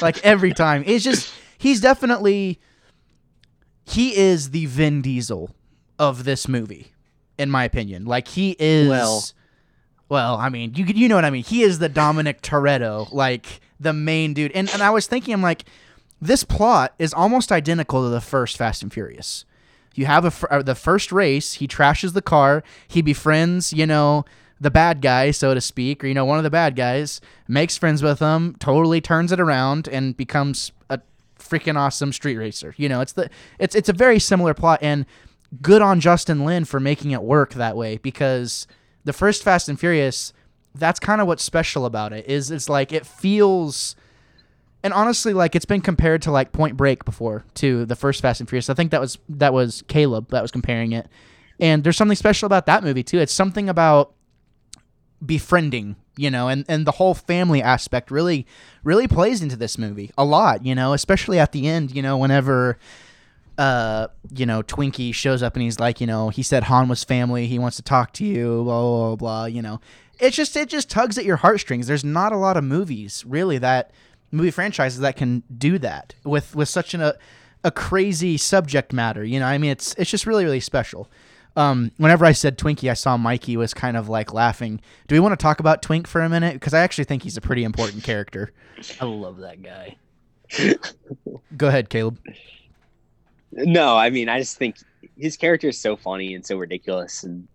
like 0.02 0.24
every 0.24 0.52
time. 0.52 0.82
It's 0.86 1.04
just, 1.04 1.32
he's 1.58 1.80
definitely, 1.80 2.60
he 3.84 4.16
is 4.16 4.50
the 4.50 4.66
Vin 4.66 5.02
Diesel 5.02 5.50
of 6.00 6.24
this 6.24 6.48
movie, 6.48 6.90
in 7.38 7.48
my 7.50 7.62
opinion. 7.62 8.06
Like 8.06 8.26
he 8.26 8.56
is. 8.58 8.88
Well- 8.88 9.22
well, 10.08 10.38
I 10.38 10.48
mean, 10.48 10.72
you 10.74 10.84
you 10.86 11.08
know 11.08 11.14
what 11.14 11.24
I 11.24 11.30
mean. 11.30 11.44
He 11.44 11.62
is 11.62 11.78
the 11.78 11.88
Dominic 11.88 12.42
Toretto, 12.42 13.12
like 13.12 13.60
the 13.78 13.92
main 13.92 14.34
dude. 14.34 14.50
And 14.52 14.68
and 14.70 14.82
I 14.82 14.90
was 14.90 15.06
thinking, 15.06 15.32
I'm 15.32 15.40
like, 15.40 15.64
this 16.20 16.42
plot 16.42 16.94
is 16.98 17.14
almost 17.14 17.52
identical 17.52 18.02
to 18.02 18.08
the 18.08 18.20
first 18.20 18.56
Fast 18.56 18.82
and 18.82 18.92
Furious. 18.92 19.44
You 19.94 20.06
have 20.06 20.24
a 20.24 20.52
uh, 20.52 20.62
the 20.62 20.74
first 20.74 21.12
race. 21.12 21.54
He 21.54 21.68
trashes 21.68 22.12
the 22.12 22.22
car. 22.22 22.64
He 22.88 23.02
befriends, 23.02 23.72
you 23.72 23.86
know, 23.86 24.24
the 24.60 24.70
bad 24.70 25.00
guy, 25.00 25.30
so 25.30 25.54
to 25.54 25.60
speak, 25.60 26.02
or 26.02 26.08
you 26.08 26.14
know, 26.14 26.24
one 26.24 26.38
of 26.38 26.44
the 26.44 26.50
bad 26.50 26.74
guys. 26.74 27.20
Makes 27.46 27.76
friends 27.76 28.02
with 28.02 28.18
him. 28.18 28.56
Totally 28.58 29.00
turns 29.00 29.30
it 29.30 29.38
around 29.38 29.86
and 29.86 30.16
becomes 30.16 30.72
a 30.88 30.98
freaking 31.38 31.76
awesome 31.76 32.12
street 32.12 32.36
racer. 32.36 32.74
You 32.76 32.88
know, 32.88 33.00
it's 33.00 33.12
the 33.12 33.30
it's 33.60 33.76
it's 33.76 33.88
a 33.88 33.92
very 33.92 34.18
similar 34.18 34.54
plot, 34.54 34.80
and 34.82 35.06
good 35.62 35.82
on 35.82 36.00
Justin 36.00 36.44
Lin 36.44 36.64
for 36.64 36.80
making 36.80 37.10
it 37.10 37.22
work 37.22 37.54
that 37.54 37.76
way 37.76 37.98
because 37.98 38.66
the 39.04 39.12
first 39.12 39.42
Fast 39.42 39.68
and 39.68 39.78
Furious, 39.78 40.32
that's 40.74 41.00
kind 41.00 41.20
of 41.20 41.26
what's 41.26 41.42
special 41.42 41.86
about 41.86 42.12
it. 42.12 42.26
Is 42.28 42.50
it's 42.50 42.68
like 42.68 42.92
it 42.92 43.06
feels 43.06 43.96
and 44.82 44.92
honestly, 44.92 45.34
like 45.34 45.54
it's 45.54 45.64
been 45.64 45.80
compared 45.80 46.22
to 46.22 46.30
like 46.30 46.52
Point 46.52 46.76
Break 46.76 47.04
before 47.04 47.44
to 47.54 47.84
the 47.84 47.96
first 47.96 48.22
Fast 48.22 48.40
and 48.40 48.48
Furious. 48.48 48.70
I 48.70 48.74
think 48.74 48.90
that 48.92 49.00
was 49.00 49.18
that 49.28 49.52
was 49.52 49.82
Caleb 49.88 50.30
that 50.30 50.42
was 50.42 50.50
comparing 50.50 50.92
it, 50.92 51.08
and 51.58 51.84
there's 51.84 51.96
something 51.96 52.16
special 52.16 52.46
about 52.46 52.66
that 52.66 52.82
movie 52.82 53.02
too. 53.02 53.18
It's 53.18 53.32
something 53.32 53.68
about 53.68 54.14
befriending, 55.24 55.96
you 56.16 56.30
know, 56.30 56.48
and 56.48 56.64
and 56.68 56.86
the 56.86 56.92
whole 56.92 57.14
family 57.14 57.62
aspect 57.62 58.10
really 58.10 58.46
really 58.82 59.06
plays 59.06 59.42
into 59.42 59.56
this 59.56 59.76
movie 59.76 60.10
a 60.16 60.24
lot, 60.24 60.64
you 60.64 60.74
know, 60.74 60.94
especially 60.94 61.38
at 61.38 61.52
the 61.52 61.66
end, 61.68 61.94
you 61.94 62.00
know, 62.02 62.16
whenever 62.16 62.78
uh, 63.58 64.08
you 64.34 64.46
know, 64.46 64.62
Twinkie 64.62 65.14
shows 65.14 65.42
up 65.42 65.54
and 65.54 65.62
he's 65.62 65.78
like, 65.78 66.00
you 66.00 66.06
know, 66.06 66.30
he 66.30 66.42
said 66.42 66.64
Han 66.64 66.88
was 66.88 67.04
family, 67.04 67.46
he 67.46 67.58
wants 67.58 67.76
to 67.76 67.82
talk 67.82 68.12
to 68.14 68.24
you, 68.24 68.62
blah 68.64 68.80
blah 68.80 69.06
blah, 69.08 69.16
blah 69.16 69.44
you 69.46 69.62
know. 69.62 69.80
It's 70.18 70.36
just 70.36 70.56
it 70.56 70.68
just 70.68 70.90
tugs 70.90 71.18
at 71.18 71.24
your 71.24 71.36
heartstrings. 71.36 71.86
There's 71.86 72.04
not 72.04 72.32
a 72.32 72.36
lot 72.36 72.56
of 72.56 72.64
movies 72.64 73.24
really 73.26 73.58
that 73.58 73.90
movie 74.30 74.50
franchises 74.50 75.00
that 75.00 75.16
can 75.16 75.42
do 75.56 75.78
that 75.78 76.14
with 76.24 76.54
with 76.54 76.68
such 76.68 76.94
an, 76.94 77.00
a 77.00 77.14
a 77.64 77.70
crazy 77.70 78.36
subject 78.36 78.92
matter. 78.92 79.24
You 79.24 79.40
know, 79.40 79.46
I 79.46 79.58
mean, 79.58 79.70
it's 79.70 79.94
it's 79.94 80.10
just 80.10 80.26
really 80.26 80.44
really 80.44 80.60
special. 80.60 81.08
Um, 81.56 81.90
whenever 81.96 82.24
I 82.24 82.32
said 82.32 82.56
Twinkie, 82.58 82.90
I 82.90 82.94
saw 82.94 83.16
Mikey 83.16 83.56
was 83.56 83.74
kind 83.74 83.96
of 83.96 84.08
like 84.08 84.32
laughing. 84.32 84.80
Do 85.08 85.14
we 85.14 85.20
want 85.20 85.38
to 85.38 85.42
talk 85.42 85.60
about 85.60 85.82
Twink 85.82 86.06
for 86.06 86.20
a 86.20 86.28
minute? 86.28 86.54
Because 86.54 86.74
I 86.74 86.80
actually 86.80 87.04
think 87.04 87.24
he's 87.24 87.36
a 87.36 87.40
pretty 87.40 87.64
important 87.64 88.04
character. 88.04 88.52
I 89.00 89.04
love 89.04 89.38
that 89.38 89.60
guy. 89.62 89.96
Go 91.56 91.68
ahead, 91.68 91.90
Caleb. 91.90 92.18
No, 93.52 93.96
I 93.96 94.10
mean, 94.10 94.28
I 94.28 94.38
just 94.38 94.56
think 94.56 94.76
his 95.18 95.36
character 95.36 95.68
is 95.68 95.78
so 95.78 95.96
funny 95.96 96.34
and 96.34 96.44
so 96.46 96.56
ridiculous, 96.56 97.24
and 97.24 97.48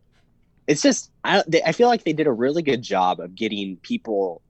it's 0.68 0.82
just 0.82 1.12
I 1.24 1.44
they, 1.48 1.62
I 1.64 1.72
feel 1.72 1.88
like 1.88 2.04
they 2.04 2.14
did 2.14 2.28
a 2.28 2.34
really 2.34 2.62
good 2.62 2.82
job 2.82 3.20
of 3.20 3.36
getting 3.36 3.78
people 3.78 4.42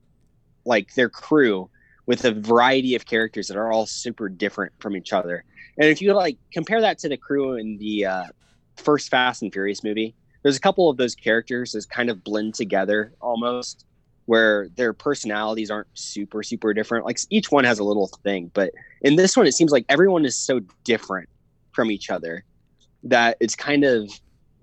like 0.64 0.94
their 0.94 1.08
crew 1.08 1.70
with 2.06 2.24
a 2.24 2.32
variety 2.32 2.94
of 2.94 3.06
characters 3.06 3.48
that 3.48 3.56
are 3.56 3.72
all 3.72 3.86
super 3.86 4.28
different 4.28 4.72
from 4.80 4.96
each 4.96 5.12
other. 5.12 5.44
And 5.78 5.88
if 5.88 6.00
you 6.00 6.12
like 6.14 6.38
compare 6.52 6.80
that 6.80 6.98
to 7.00 7.08
the 7.08 7.16
crew 7.16 7.54
in 7.54 7.78
the 7.78 8.06
uh, 8.06 8.24
first 8.76 9.10
Fast 9.10 9.42
and 9.42 9.52
Furious 9.52 9.84
movie, 9.84 10.14
there's 10.42 10.56
a 10.56 10.60
couple 10.60 10.88
of 10.88 10.96
those 10.96 11.14
characters 11.14 11.72
that 11.72 11.88
kind 11.90 12.10
of 12.10 12.24
blend 12.24 12.54
together 12.54 13.12
almost, 13.20 13.84
where 14.24 14.68
their 14.76 14.92
personalities 14.92 15.70
aren't 15.70 15.88
super 15.94 16.42
super 16.42 16.74
different. 16.74 17.04
Like 17.04 17.18
each 17.30 17.52
one 17.52 17.62
has 17.64 17.78
a 17.78 17.84
little 17.84 18.08
thing, 18.24 18.50
but 18.52 18.72
in 19.02 19.14
this 19.14 19.36
one, 19.36 19.46
it 19.46 19.52
seems 19.52 19.70
like 19.70 19.84
everyone 19.88 20.24
is 20.24 20.36
so 20.36 20.60
different 20.82 21.28
from 21.76 21.92
each 21.92 22.10
other 22.10 22.44
that 23.04 23.36
it's 23.38 23.54
kind 23.54 23.84
of 23.84 24.10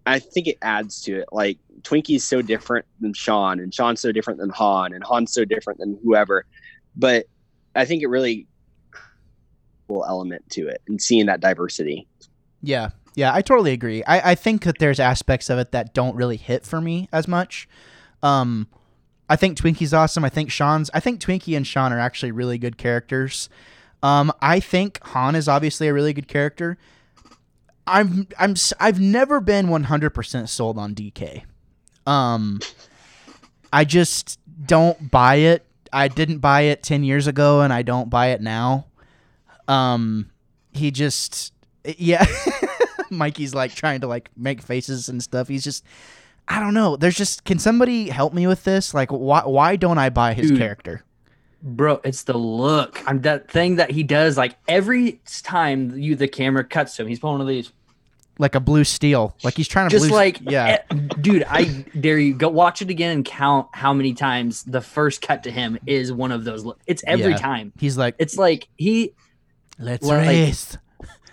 I 0.06 0.20
think 0.20 0.48
it 0.48 0.58
adds 0.62 1.02
to 1.04 1.20
it. 1.20 1.30
Like 1.32 1.60
Twinkie's 1.84 2.26
so 2.26 2.42
different 2.42 2.86
than 3.00 3.14
Sean, 3.14 3.60
and 3.60 3.74
Sean's 3.74 4.02
so 4.02 4.12
different 4.12 4.40
than 4.40 4.50
Han, 4.50 4.94
and 4.94 5.04
Han's 5.10 5.34
so 5.34 5.46
different 5.46 5.80
than 5.80 5.98
whoever. 6.04 6.46
But 6.98 7.28
I 7.76 7.86
think 7.86 8.04
it 8.04 8.08
really 8.08 8.46
cool 9.88 10.04
element 10.06 10.50
to 10.52 10.68
it 10.68 10.82
and 10.88 11.02
seeing 11.02 11.28
that 11.28 11.40
diversity. 11.40 12.08
Yeah, 12.62 12.90
yeah, 13.16 13.34
I 13.34 13.42
totally 13.42 13.72
agree. 13.72 14.04
I, 14.04 14.32
I 14.32 14.36
think 14.36 14.64
that 14.64 14.80
there's 14.80 15.00
aspects 15.00 15.50
of 15.50 15.58
it 15.60 15.72
that 15.72 15.94
don't 15.94 16.16
really 16.16 16.38
hit 16.38 16.66
for 16.66 16.82
me 16.82 17.08
as 17.14 17.28
much. 17.28 17.68
Um, 18.22 18.68
I 19.30 19.36
think 19.36 19.58
Twinkie's 19.58 19.94
awesome. 19.94 20.26
I 20.26 20.30
think 20.30 20.52
Sean's. 20.52 20.90
I 20.94 21.00
think 21.00 21.22
Twinkie 21.22 21.56
and 21.56 21.66
Sean 21.66 21.94
are 21.94 22.00
actually 22.00 22.32
really 22.32 22.58
good 22.58 22.78
characters. 22.78 23.50
Um, 24.02 24.34
I 24.42 24.60
think 24.60 25.02
Han 25.04 25.36
is 25.36 25.48
obviously 25.48 25.88
a 25.88 25.94
really 25.94 26.14
good 26.14 26.28
character. 26.28 26.78
I'm 27.86 28.28
I'm 28.40 28.56
I've 28.80 29.00
never 29.00 29.40
been 29.40 29.68
100% 29.68 30.50
sold 30.50 30.78
on 30.78 30.96
DK. 30.96 31.44
Um, 32.06 32.60
I 33.72 33.86
just 33.86 34.40
don't 34.66 35.12
buy 35.12 35.36
it. 35.36 35.66
I 35.92 36.08
didn't 36.08 36.40
buy 36.40 36.62
it 36.62 36.84
10 36.84 37.04
years 37.04 37.28
ago 37.28 37.62
and 37.62 37.72
I 37.72 37.82
don't 37.82 38.10
buy 38.10 38.28
it 38.28 38.42
now. 38.42 38.88
Um, 39.68 40.30
he 40.72 40.92
just 40.92 41.54
yeah. 41.98 42.26
Mikey's 43.10 43.54
like 43.54 43.76
trying 43.76 44.02
to 44.02 44.08
like 44.08 44.30
make 44.36 44.62
faces 44.62 45.10
and 45.10 45.22
stuff. 45.22 45.48
He's 45.48 45.64
just 45.64 45.84
I 46.48 46.60
don't 46.60 46.74
know. 46.74 46.96
There's 46.96 47.16
just 47.16 47.44
can 47.44 47.60
somebody 47.60 48.10
help 48.10 48.34
me 48.34 48.48
with 48.48 48.64
this? 48.64 48.94
Like 48.94 49.12
why 49.12 49.42
why 49.46 49.76
don't 49.76 49.98
I 49.98 50.10
buy 50.10 50.34
his 50.34 50.50
Dude. 50.50 50.60
character? 50.60 51.04
Bro, 51.66 52.02
it's 52.04 52.24
the 52.24 52.38
look. 52.38 53.02
I'm 53.08 53.22
that 53.22 53.50
thing 53.50 53.78
that 53.78 53.90
he 53.90 54.04
does. 54.04 54.38
Like 54.38 54.58
every 54.68 55.22
time 55.44 55.98
you 55.98 56.16
the 56.18 56.28
camera 56.28 56.64
cuts 56.66 56.98
to 56.98 57.04
him, 57.04 57.08
he's 57.08 57.20
pulling 57.20 57.36
one 57.36 57.42
of 57.42 57.48
these. 57.48 57.72
Like 58.38 58.56
a 58.56 58.60
blue 58.60 58.84
steel. 58.84 59.36
Like 59.44 59.56
he's 59.56 59.68
trying 59.68 59.88
to 59.90 59.96
Just 59.96 60.08
blue 60.10 60.16
like 60.18 60.40
yeah. 60.42 60.80
eh, 60.90 60.96
dude, 61.22 61.46
I 61.48 61.66
dare 62.00 62.18
you 62.20 62.34
go 62.34 62.50
watch 62.50 62.82
it 62.82 62.90
again 62.90 63.12
and 63.16 63.24
count 63.24 63.68
how 63.74 63.94
many 63.94 64.14
times 64.14 64.64
the 64.64 64.82
first 64.82 65.22
cut 65.22 65.44
to 65.44 65.52
him 65.52 65.78
is 65.86 66.12
one 66.12 66.32
of 66.34 66.44
those. 66.44 66.66
Look. 66.66 66.80
It's 66.86 67.04
every 67.08 67.32
Yeah. 67.32 67.38
time. 67.38 67.72
He's 67.80 67.98
like 67.98 68.16
It's 68.20 68.38
like 68.38 68.68
he 68.76 69.14
let's 69.80 70.04
like- 70.06 70.28
race. 70.28 70.78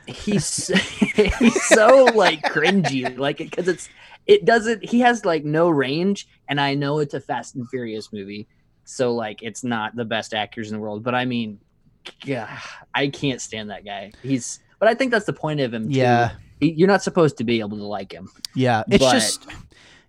he's 0.07 0.67
he's 1.39 1.65
so 1.65 2.05
like 2.15 2.43
cringy 2.43 3.17
like 3.19 3.39
because 3.39 3.69
it's 3.69 3.89
it 4.27 4.45
doesn't 4.45 4.85
he 4.85 5.01
has 5.01 5.25
like 5.25 5.45
no 5.45 5.69
range 5.71 6.27
and 6.49 6.61
i 6.61 6.75
know 6.75 6.99
it's 6.99 7.15
a 7.15 7.21
fast 7.21 7.55
and 7.55 7.69
furious 7.69 8.13
movie 8.13 8.49
so 8.85 9.15
like 9.15 9.43
it's 9.43 9.63
not 9.65 9.95
the 9.97 10.05
best 10.05 10.35
actors 10.35 10.69
in 10.71 10.75
the 10.77 10.81
world 10.81 11.03
but 11.03 11.15
i 11.15 11.25
mean 11.25 11.59
yeah 12.25 12.59
i 12.95 13.07
can't 13.09 13.41
stand 13.41 13.71
that 13.71 13.85
guy 13.85 14.11
he's 14.23 14.61
but 14.79 14.89
i 14.89 14.95
think 14.95 15.11
that's 15.11 15.27
the 15.27 15.33
point 15.33 15.61
of 15.61 15.73
him 15.73 15.85
too. 15.89 15.99
Yeah. 15.99 16.33
You're 16.63 16.89
not 16.89 17.03
supposed 17.03 17.39
to 17.39 17.45
be 17.45 17.61
able 17.61 17.79
to 17.79 17.85
like 17.85 18.13
him 18.13 18.29
Yeah, 18.55 18.83
it's 18.91 19.03
But- 19.05 19.13
just 19.13 19.47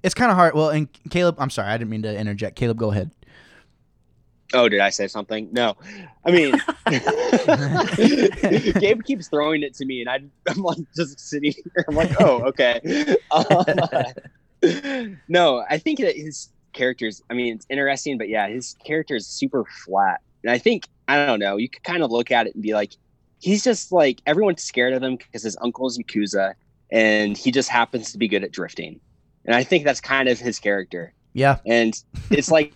it's 0.03 0.13
kind 0.15 0.31
of 0.31 0.35
hard. 0.37 0.55
Well, 0.55 0.69
and 0.69 0.87
Caleb, 1.11 1.35
I'm 1.37 1.49
sorry, 1.51 1.69
I 1.69 1.77
didn't 1.77 1.91
mean 1.91 2.01
to 2.01 2.17
interject. 2.17 2.55
Caleb, 2.55 2.77
go 2.77 2.89
ahead. 2.91 3.11
Oh, 4.53 4.67
did 4.67 4.79
I 4.79 4.89
say 4.89 5.07
something? 5.07 5.47
No. 5.51 5.77
I 6.25 6.31
mean, 6.31 6.55
Gabe 8.79 9.03
keeps 9.03 9.27
throwing 9.29 9.63
it 9.63 9.73
to 9.75 9.85
me, 9.85 10.01
and 10.01 10.09
I, 10.09 10.19
I'm 10.51 10.61
like 10.61 10.79
just 10.95 11.19
sitting 11.19 11.53
here. 11.53 11.85
I'm 11.87 11.95
like, 11.95 12.11
oh, 12.19 12.41
okay. 12.47 13.15
Um, 13.31 15.19
no, 15.27 15.63
I 15.69 15.77
think 15.77 15.99
that 15.99 16.15
his 16.15 16.49
characters. 16.73 17.21
I 17.29 17.33
mean, 17.33 17.55
it's 17.55 17.65
interesting, 17.69 18.17
but 18.17 18.29
yeah, 18.29 18.47
his 18.47 18.75
character 18.85 19.15
is 19.15 19.27
super 19.27 19.65
flat, 19.85 20.21
and 20.43 20.51
I 20.51 20.57
think 20.57 20.87
I 21.07 21.25
don't 21.25 21.39
know. 21.39 21.57
You 21.57 21.69
could 21.69 21.83
kind 21.83 22.03
of 22.03 22.11
look 22.11 22.31
at 22.31 22.47
it 22.47 22.53
and 22.53 22.63
be 22.63 22.73
like, 22.73 22.93
he's 23.39 23.63
just 23.63 23.91
like 23.91 24.21
everyone's 24.25 24.63
scared 24.63 24.93
of 24.93 25.03
him 25.03 25.17
because 25.17 25.43
his 25.43 25.57
uncle's 25.61 25.97
Yakuza, 25.97 26.53
and 26.91 27.37
he 27.37 27.51
just 27.51 27.69
happens 27.69 28.11
to 28.11 28.17
be 28.17 28.27
good 28.27 28.43
at 28.43 28.51
drifting, 28.51 28.99
and 29.45 29.55
I 29.55 29.63
think 29.63 29.85
that's 29.85 30.01
kind 30.01 30.29
of 30.29 30.39
his 30.39 30.59
character 30.59 31.13
Yeah, 31.33 31.57
and 31.65 31.93
it's 32.29 32.51
like 32.51 32.73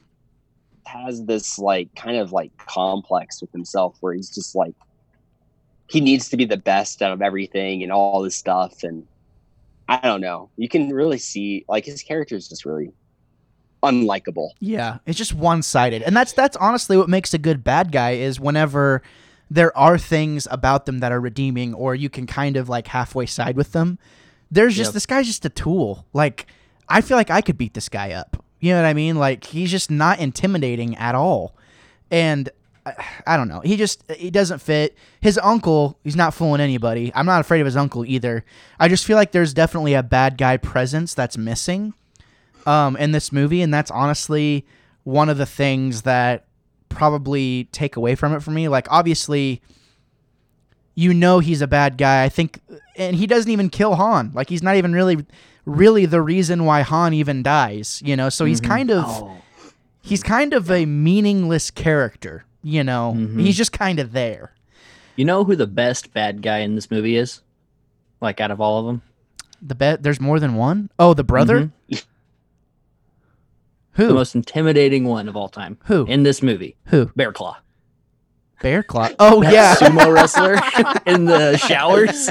has 0.88 1.26
this 1.26 1.60
like 1.60 1.94
kind 1.96 2.18
of 2.18 2.32
like 2.32 2.56
complex 2.58 3.42
with 3.42 3.52
himself 3.52 3.98
where 4.02 4.14
he's 4.14 4.30
just 4.30 4.56
like 4.56 4.76
he 5.88 6.02
needs 6.02 6.30
to 6.30 6.38
be 6.38 6.46
the 6.46 6.58
best 6.58 7.02
out 7.02 7.12
of 7.12 7.22
everything 7.22 7.84
and 7.84 7.92
all 7.92 8.22
this 8.22 8.36
stuff 8.36 8.84
and 8.84 9.06
i 9.88 9.98
don't 9.98 10.22
know 10.22 10.50
you 10.58 10.70
can 10.70 10.90
really 10.90 11.18
see 11.18 11.66
like 11.68 11.86
his 11.86 12.02
character 12.02 12.36
is 12.36 12.48
just 12.48 12.66
really 12.66 12.92
unlikable 13.86 14.50
yeah, 14.60 14.98
it's 15.06 15.18
just 15.18 15.34
one 15.34 15.62
sided, 15.62 16.02
and 16.04 16.16
that's 16.16 16.34
that's 16.34 16.58
honestly 16.58 16.98
what 16.98 17.10
makes 17.10 17.34
a 17.34 17.38
good 17.38 17.64
bad 17.64 17.92
guy 17.92 18.12
is 18.12 18.40
whenever 18.40 19.02
there 19.50 19.76
are 19.78 19.98
things 19.98 20.48
about 20.52 20.86
them 20.86 21.00
that 21.00 21.12
are 21.12 21.20
redeeming, 21.22 21.74
or 21.74 21.94
you 21.96 22.10
can 22.10 22.26
kind 22.26 22.58
of 22.58 22.68
like 22.68 22.88
halfway 22.88 23.26
side 23.26 23.56
with 23.56 23.72
them. 23.74 24.00
There's 24.52 24.76
just 24.76 24.90
Yep. 24.90 24.94
this 24.94 25.06
guy's 25.06 25.28
just 25.28 25.46
a 25.46 25.50
tool. 25.50 26.06
Like 26.14 26.48
I 26.90 27.02
feel 27.02 27.18
like 27.18 27.30
I 27.30 27.42
could 27.42 27.58
beat 27.58 27.74
this 27.74 27.90
guy 27.90 28.12
up. 28.12 28.44
You 28.60 28.72
know 28.74 28.82
what 28.82 28.88
I 28.88 28.94
mean? 28.94 29.16
Like 29.18 29.44
he's 29.44 29.70
just 29.72 29.90
not 29.92 30.20
intimidating 30.20 30.96
at 30.98 31.16
all, 31.16 31.56
and. 32.12 32.50
I- 32.50 33.04
I 33.26 33.36
don't 33.38 33.48
know. 33.48 33.62
He 33.62 33.78
just 33.78 34.04
he 34.12 34.30
doesn't 34.30 34.60
fit. 34.60 34.96
His 35.20 35.40
uncle, 35.40 35.98
he's 36.04 36.16
not 36.16 36.36
fooling 36.36 36.62
anybody. 36.62 37.12
I'm 37.16 37.26
not 37.26 37.42
afraid 37.42 37.60
of 37.62 37.66
his 37.66 37.76
uncle 37.76 38.06
either. 38.06 38.46
I 38.80 38.88
just 38.90 39.06
feel 39.06 39.16
like 39.18 39.32
there's 39.32 39.56
definitely 39.56 39.96
a 39.96 40.04
bad 40.04 40.38
guy 40.38 40.58
presence 40.58 41.16
that's 41.16 41.36
missing 41.36 41.96
um, 42.66 42.96
in 42.98 43.12
this 43.12 43.32
movie, 43.32 43.62
and 43.62 43.74
that's 43.74 43.92
honestly 43.92 44.66
one 45.04 45.30
of 45.30 45.38
the 45.38 45.46
things 45.46 46.02
that 46.04 46.46
probably 46.90 47.66
take 47.72 47.96
away 47.96 48.16
from 48.16 48.34
it 48.34 48.42
for 48.42 48.52
me. 48.52 48.68
Like, 48.68 48.88
obviously, 48.90 49.62
you 50.96 51.14
know 51.14 51.40
he's 51.40 51.62
a 51.62 51.68
bad 51.68 51.98
guy. 51.98 52.24
I 52.24 52.30
think, 52.30 52.60
and 52.96 53.16
he 53.16 53.28
doesn't 53.28 53.52
even 53.52 53.70
kill 53.70 53.96
Han. 53.96 54.32
Like, 54.34 54.50
he's 54.50 54.64
not 54.64 54.76
even 54.78 54.94
really, 54.94 55.26
really 55.66 56.06
the 56.06 56.22
reason 56.22 56.66
why 56.66 56.82
Han 56.82 57.14
even 57.14 57.44
dies. 57.44 58.02
You 58.06 58.16
know, 58.16 58.30
so 58.30 58.46
he's 58.46 58.62
Mhm. 58.62 58.68
kind 58.68 58.92
of 58.92 59.06
oh 59.08 59.32
he's 60.02 60.22
kind 60.22 60.54
of 60.54 60.70
a 60.70 60.86
meaningless 60.86 61.72
character. 61.72 62.46
You 62.64 62.84
know, 62.84 63.14
Mhm. 63.18 63.42
he's 63.42 63.58
just 63.58 63.72
kind 63.72 64.00
of 64.00 64.12
there. 64.12 64.52
you 65.18 65.24
know 65.24 65.46
who 65.46 65.56
the 65.56 65.66
best 65.68 66.14
bad 66.14 66.42
guy 66.42 66.58
in 66.60 66.76
this 66.76 66.92
movie 66.92 67.16
is 67.16 67.40
like 68.20 68.42
out 68.42 68.52
of 68.52 68.60
all 68.60 68.80
of 68.82 68.86
them 68.86 69.02
The 69.62 69.74
bet 69.74 70.04
there's 70.04 70.20
more 70.20 70.42
than 70.42 70.56
one. 70.56 70.90
Oh, 71.00 71.14
the 71.14 71.24
brother. 71.24 71.72
Who? 73.96 74.08
the 74.08 74.14
most 74.14 74.36
intimidating 74.36 75.06
one 75.06 75.28
of 75.28 75.36
all 75.36 75.50
time 75.50 75.78
Who? 75.86 76.06
in 76.06 76.24
this 76.24 76.42
movie 76.42 76.76
Who? 76.86 77.08
bear 77.16 77.32
claw 77.32 77.58
Bear 78.62 78.84
Claw. 78.84 79.10
Oh 79.20 79.44
That 79.44 79.54
yeah. 79.54 79.76
sumo 79.76 80.14
wrestler 80.14 80.54
in 81.06 81.26
the 81.26 81.58
showers 81.58 82.30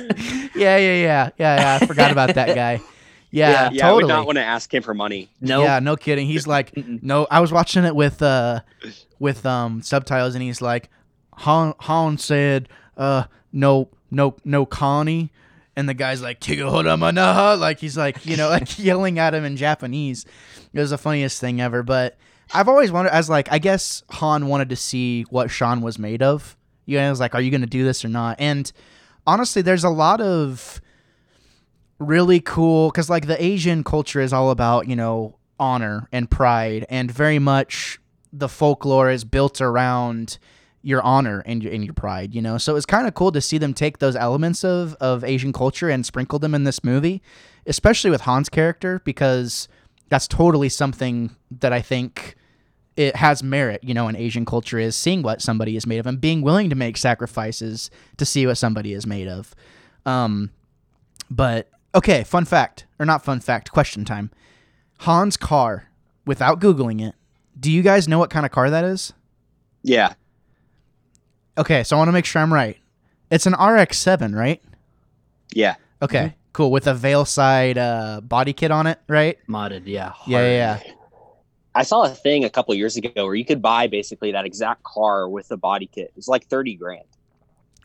yeah, 0.56 0.76
yeah, 0.78 0.78
yeah, 0.78 1.30
yeah, 1.36 1.56
yeah. 1.60 1.78
I 1.80 1.86
forgot 1.86 2.10
about 2.10 2.34
that 2.34 2.54
guy. 2.54 2.80
Yeah, 3.30 3.70
yeah 3.72 3.88
i 3.88 3.92
would 3.92 4.06
not 4.06 4.26
want 4.26 4.36
to 4.36 4.44
ask 4.44 4.72
him 4.72 4.82
for 4.84 4.94
money 4.94 5.28
no 5.40 5.64
Yeah, 5.64 5.80
no 5.80 5.96
kidding. 5.96 6.28
He's 6.28 6.46
like, 6.46 6.72
no. 6.76 7.26
I 7.32 7.40
was 7.40 7.50
watching 7.50 7.82
it 7.84 7.96
with 7.96 8.22
uh, 8.22 8.60
with 9.18 9.44
um 9.44 9.82
subtitles, 9.82 10.34
and 10.36 10.42
he's 10.42 10.62
like, 10.62 10.88
Han 11.38 11.74
Han 11.80 12.16
said, 12.16 12.68
uh, 12.96 13.24
no, 13.52 13.88
no, 14.12 14.36
no, 14.44 14.64
Connie. 14.64 15.32
And 15.76 15.88
the 15.88 15.94
guy's 15.94 16.22
like, 16.22 16.40
Tigahoramanaha. 16.40 17.58
Like, 17.58 17.80
he's 17.80 17.96
like, 17.96 18.24
you 18.26 18.36
know, 18.36 18.48
like 18.48 18.78
yelling 18.78 19.18
at 19.18 19.34
him 19.34 19.44
in 19.44 19.56
Japanese. 19.56 20.24
It 20.72 20.80
was 20.80 20.90
the 20.90 20.98
funniest 20.98 21.40
thing 21.40 21.60
ever. 21.60 21.82
But 21.82 22.16
I've 22.52 22.68
always 22.68 22.92
wondered, 22.92 23.12
as 23.12 23.28
like, 23.28 23.50
I 23.50 23.58
guess 23.58 24.02
Han 24.10 24.46
wanted 24.46 24.68
to 24.70 24.76
see 24.76 25.22
what 25.30 25.50
Sean 25.50 25.80
was 25.80 25.98
made 25.98 26.22
of. 26.22 26.56
You 26.86 26.98
know, 26.98 27.06
I 27.06 27.10
was 27.10 27.20
like, 27.20 27.34
are 27.34 27.40
you 27.40 27.50
to 27.62 27.66
do 27.66 27.84
this 27.84 28.04
or 28.04 28.08
not? 28.08 28.36
And 28.38 28.70
honestly, 29.26 29.62
there's 29.62 29.84
a 29.84 29.90
lot 29.90 30.20
of 30.20 30.80
really 31.98 32.40
cool, 32.40 32.90
because 32.90 33.08
like 33.08 33.26
the 33.26 33.42
Asian 33.42 33.84
culture 33.84 34.20
is 34.20 34.32
all 34.32 34.50
about, 34.50 34.88
you 34.88 34.96
know, 34.96 35.36
honor 35.58 36.08
and 36.12 36.30
pride, 36.30 36.84
and 36.88 37.10
very 37.10 37.38
much 37.38 37.98
the 38.32 38.48
folklore 38.48 39.10
is 39.10 39.24
built 39.24 39.60
around 39.60 40.38
your 40.84 41.02
honor 41.02 41.42
and 41.46 41.62
your, 41.62 41.72
and 41.72 41.82
your 41.84 41.94
pride, 41.94 42.34
you 42.34 42.42
know. 42.42 42.58
So 42.58 42.76
it's 42.76 42.86
kind 42.86 43.08
of 43.08 43.14
cool 43.14 43.32
to 43.32 43.40
see 43.40 43.58
them 43.58 43.72
take 43.74 43.98
those 43.98 44.14
elements 44.14 44.62
of 44.64 44.94
of 44.94 45.24
Asian 45.24 45.52
culture 45.52 45.88
and 45.88 46.04
sprinkle 46.04 46.38
them 46.38 46.54
in 46.54 46.64
this 46.64 46.84
movie, 46.84 47.22
especially 47.66 48.10
with 48.10 48.20
Han's 48.22 48.48
character 48.48 49.00
because 49.04 49.66
that's 50.10 50.28
totally 50.28 50.68
something 50.68 51.34
that 51.50 51.72
I 51.72 51.80
think 51.80 52.36
it 52.96 53.16
has 53.16 53.42
merit, 53.42 53.82
you 53.82 53.94
know, 53.94 54.06
in 54.08 54.14
Asian 54.14 54.44
culture 54.44 54.78
is 54.78 54.94
seeing 54.94 55.22
what 55.22 55.42
somebody 55.42 55.74
is 55.76 55.86
made 55.86 55.98
of 55.98 56.06
and 56.06 56.20
being 56.20 56.42
willing 56.42 56.70
to 56.70 56.76
make 56.76 56.96
sacrifices 56.96 57.90
to 58.18 58.24
see 58.24 58.46
what 58.46 58.56
somebody 58.56 58.92
is 58.92 59.06
made 59.06 59.26
of. 59.26 59.54
Um, 60.06 60.50
but 61.30 61.70
okay, 61.94 62.22
fun 62.24 62.44
fact 62.44 62.86
or 62.98 63.06
not 63.06 63.24
fun 63.24 63.40
fact, 63.40 63.72
question 63.72 64.04
time. 64.04 64.30
Han's 64.98 65.36
car, 65.36 65.88
without 66.26 66.60
googling 66.60 67.04
it, 67.04 67.14
do 67.58 67.72
you 67.72 67.82
guys 67.82 68.06
know 68.06 68.18
what 68.18 68.30
kind 68.30 68.46
of 68.46 68.52
car 68.52 68.70
that 68.70 68.84
is? 68.84 69.12
Yeah. 69.82 70.14
Okay, 71.56 71.84
so 71.84 71.96
I 71.96 71.98
want 71.98 72.08
to 72.08 72.12
make 72.12 72.24
sure 72.24 72.42
I'm 72.42 72.52
right. 72.52 72.76
It's 73.30 73.46
an 73.46 73.52
RX-7, 73.54 74.34
right? 74.34 74.62
Yeah. 75.52 75.76
Okay, 76.02 76.34
cool. 76.52 76.70
With 76.70 76.86
a 76.86 76.94
VeilSide 76.94 77.76
uh, 77.76 78.20
body 78.20 78.52
kit 78.52 78.70
on 78.70 78.86
it, 78.86 78.98
right? 79.08 79.38
Modded, 79.48 79.82
yeah. 79.86 80.12
Yeah, 80.26 80.40
yeah, 80.40 80.80
yeah. 80.84 80.92
I 81.76 81.82
saw 81.82 82.04
a 82.04 82.08
thing 82.10 82.44
a 82.44 82.50
couple 82.50 82.74
years 82.74 82.96
ago 82.96 83.24
where 83.24 83.34
you 83.34 83.44
could 83.44 83.60
buy 83.62 83.86
basically 83.88 84.32
that 84.32 84.44
exact 84.44 84.82
car 84.84 85.28
with 85.28 85.48
the 85.48 85.56
body 85.56 85.86
kit. 85.86 86.12
It's 86.16 86.28
like 86.28 86.46
30 86.46 86.74
grand. 86.76 87.04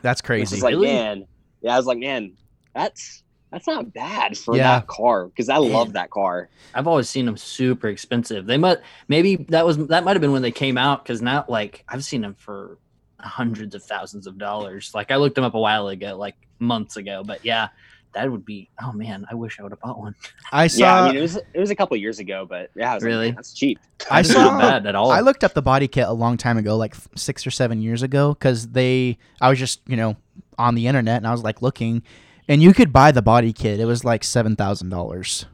That's 0.01 0.21
crazy. 0.21 0.57
is 0.57 0.63
like, 0.63 0.73
Really? 0.73 0.87
man, 0.87 1.25
yeah, 1.61 1.73
I 1.73 1.77
was 1.77 1.85
like, 1.85 1.97
man, 1.97 2.33
that's 2.75 3.23
that's 3.51 3.65
not 3.65 3.91
bad 3.93 4.37
for 4.37 4.55
Yeah. 4.55 4.79
that 4.79 4.87
car 4.87 5.25
because 5.27 5.49
I 5.49 5.57
love 5.57 5.93
that 5.93 6.11
car. 6.11 6.49
I've 6.75 6.85
always 6.87 7.09
seen 7.09 7.25
them 7.25 7.35
super 7.35 7.87
expensive. 7.87 8.45
They 8.45 8.57
might 8.57 8.77
maybe 9.07 9.37
that 9.49 9.65
was 9.65 9.77
that 9.87 10.03
might 10.03 10.13
have 10.13 10.21
been 10.21 10.31
when 10.31 10.43
they 10.43 10.51
came 10.51 10.77
out 10.77 11.03
because 11.03 11.21
now 11.21 11.45
like 11.49 11.83
I've 11.89 12.03
seen 12.03 12.21
them 12.21 12.35
for 12.35 12.77
hundreds 13.19 13.75
of 13.75 13.83
thousands 13.83 14.27
of 14.27 14.37
dollars. 14.37 14.91
Like 14.93 15.11
I 15.11 15.17
looked 15.17 15.35
them 15.35 15.43
up 15.43 15.53
a 15.55 15.59
while 15.59 15.87
ago, 15.87 16.15
like 16.17 16.35
months 16.59 16.97
ago. 16.97 17.23
But 17.25 17.43
yeah, 17.45 17.69
that 18.13 18.31
would 18.31 18.45
be. 18.45 18.69
Oh 18.81 18.91
man, 18.91 19.25
I 19.29 19.35
wish 19.35 19.59
I 19.59 19.63
would 19.63 19.71
have 19.71 19.79
bought 19.79 19.99
one. 19.99 20.15
I 20.51 20.67
saw. 20.67 20.79
yeah, 20.79 21.01
I 21.03 21.07
mean, 21.09 21.17
it 21.17 21.21
was 21.21 21.35
it 21.35 21.59
was 21.59 21.69
a 21.69 21.75
couple 21.75 21.95
years 21.97 22.19
ago, 22.19 22.45
but 22.49 22.71
yeah, 22.75 22.91
I 22.91 22.95
was 22.95 23.03
like, 23.03 23.07
Really? 23.09 23.27
man, 23.27 23.35
that's 23.35 23.53
cheap. 23.53 23.79
I 24.09 24.21
That's 24.21 24.33
saw- 24.33 24.43
not 24.43 24.59
bad 24.61 24.85
at 24.87 24.95
all. 24.95 25.11
I 25.11 25.19
looked 25.19 25.43
up 25.43 25.53
the 25.53 25.61
body 25.61 25.87
kit 25.87 26.07
a 26.07 26.13
long 26.13 26.37
time 26.37 26.57
ago, 26.57 26.75
like 26.77 26.95
six 27.15 27.45
or 27.45 27.51
seven 27.51 27.81
years 27.81 28.01
ago, 28.03 28.33
because 28.33 28.67
they. 28.69 29.17
I 29.41 29.49
was 29.49 29.59
just 29.59 29.81
you 29.87 29.97
know 29.97 30.15
on 30.57 30.75
the 30.75 30.87
internet 30.87 31.17
and 31.17 31.27
I 31.27 31.31
was 31.31 31.43
like 31.43 31.61
looking, 31.61 32.03
and 32.47 32.61
you 32.61 32.73
could 32.73 32.91
buy 32.91 33.11
the 33.11 33.21
body 33.21 33.53
kit. 33.53 33.79
It 33.79 33.85
was 33.85 34.03
like 34.03 34.23
seven 34.23 34.55
thousand 34.55 34.89
dollars 34.89 35.45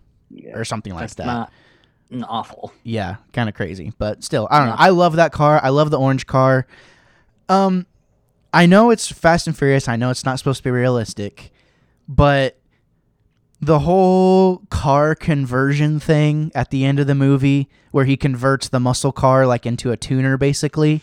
or 0.53 0.63
something 0.65 0.93
like 0.93 1.01
That's 1.01 1.15
that. 1.15 1.25
not 1.25 1.51
awful. 2.29 2.71
Yeah, 2.83 3.15
kind 3.33 3.49
of 3.49 3.55
crazy, 3.55 3.91
but 3.97 4.23
still, 4.23 4.47
I 4.51 4.59
don't 4.59 4.69
know. 4.69 4.75
I 4.77 4.89
love 4.89 5.15
that 5.17 5.31
car. 5.31 5.59
I 5.61 5.69
love 5.69 5.91
the 5.91 5.99
orange 5.99 6.25
car. 6.27 6.67
Um, 7.49 7.85
I 8.53 8.65
know 8.65 8.89
it's 8.89 9.11
Fast 9.11 9.47
and 9.47 9.57
Furious. 9.57 9.87
I 9.87 9.95
know 9.95 10.09
it's 10.09 10.25
not 10.25 10.37
supposed 10.39 10.57
to 10.59 10.63
be 10.63 10.71
realistic, 10.71 11.51
but 12.07 12.57
the 13.61 13.79
whole 13.79 14.59
car 14.69 15.15
conversion 15.15 15.99
thing 15.99 16.51
at 16.55 16.69
the 16.71 16.85
end 16.85 16.99
of 16.99 17.07
the 17.07 17.15
movie, 17.15 17.69
where 17.91 18.05
he 18.05 18.15
converts 18.17 18.69
the 18.69 18.79
muscle 18.79 19.11
car 19.11 19.45
like 19.47 19.65
into 19.65 19.91
a 19.91 19.97
tuner, 19.97 20.37
basically, 20.37 21.01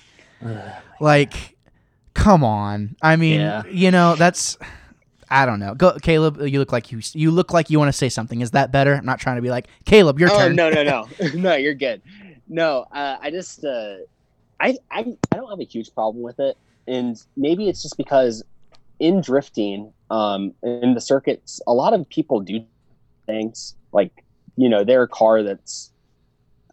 like, 1.01 1.57
come 2.15 2.45
on. 2.45 2.97
I 3.03 3.17
mean, 3.17 3.41
Yeah. 3.41 3.63
you 3.71 3.91
know, 3.91 4.15
that's. 4.17 4.59
I 5.31 5.47
don't 5.47 5.61
know. 5.61 5.75
Go, 5.75 5.97
Caleb. 6.03 6.43
You 6.43 6.59
look 6.59 6.73
like 6.73 6.93
you. 6.93 7.01
You 7.15 7.31
look 7.31 7.55
like 7.55 7.71
you 7.71 7.79
want 7.79 7.89
to 7.89 7.97
say 7.97 8.11
something. 8.11 8.43
Is 8.43 8.51
that 8.51 8.71
better? 8.71 8.95
I'm 8.95 9.07
not 9.07 9.19
trying 9.19 9.37
to 9.37 9.43
be 9.43 9.49
like 9.49 9.67
Caleb. 9.87 10.21
Your 10.21 10.31
oh 10.31 10.39
turn. 10.39 10.57
no 10.57 10.69
no 10.69 10.83
no 10.83 11.09
no 11.35 11.55
you're 11.55 11.73
good 11.75 12.03
no 12.49 12.85
uh, 12.93 13.17
i 13.23 13.31
just 13.31 13.65
uh, 13.65 13.95
I, 14.63 14.79
I 14.91 15.05
i 15.33 15.37
don't 15.37 15.51
have 15.51 15.61
a 15.61 15.65
huge 15.65 15.93
problem 15.95 16.23
with 16.23 16.39
it. 16.41 16.57
And 16.87 17.17
maybe 17.37 17.69
it's 17.69 17.83
just 17.83 17.97
because 17.97 18.43
in 18.99 19.21
drifting 19.21 19.93
um 20.11 20.55
in 20.63 20.95
the 20.95 21.01
circuits 21.01 21.61
a 21.67 21.75
lot 21.75 21.93
of 21.93 22.09
people 22.09 22.41
do 22.41 22.65
things 23.27 23.75
like 23.93 24.13
you 24.57 24.69
know 24.69 24.85
they're 24.85 25.03
a 25.03 25.09
car 25.09 25.43
that's 25.43 25.93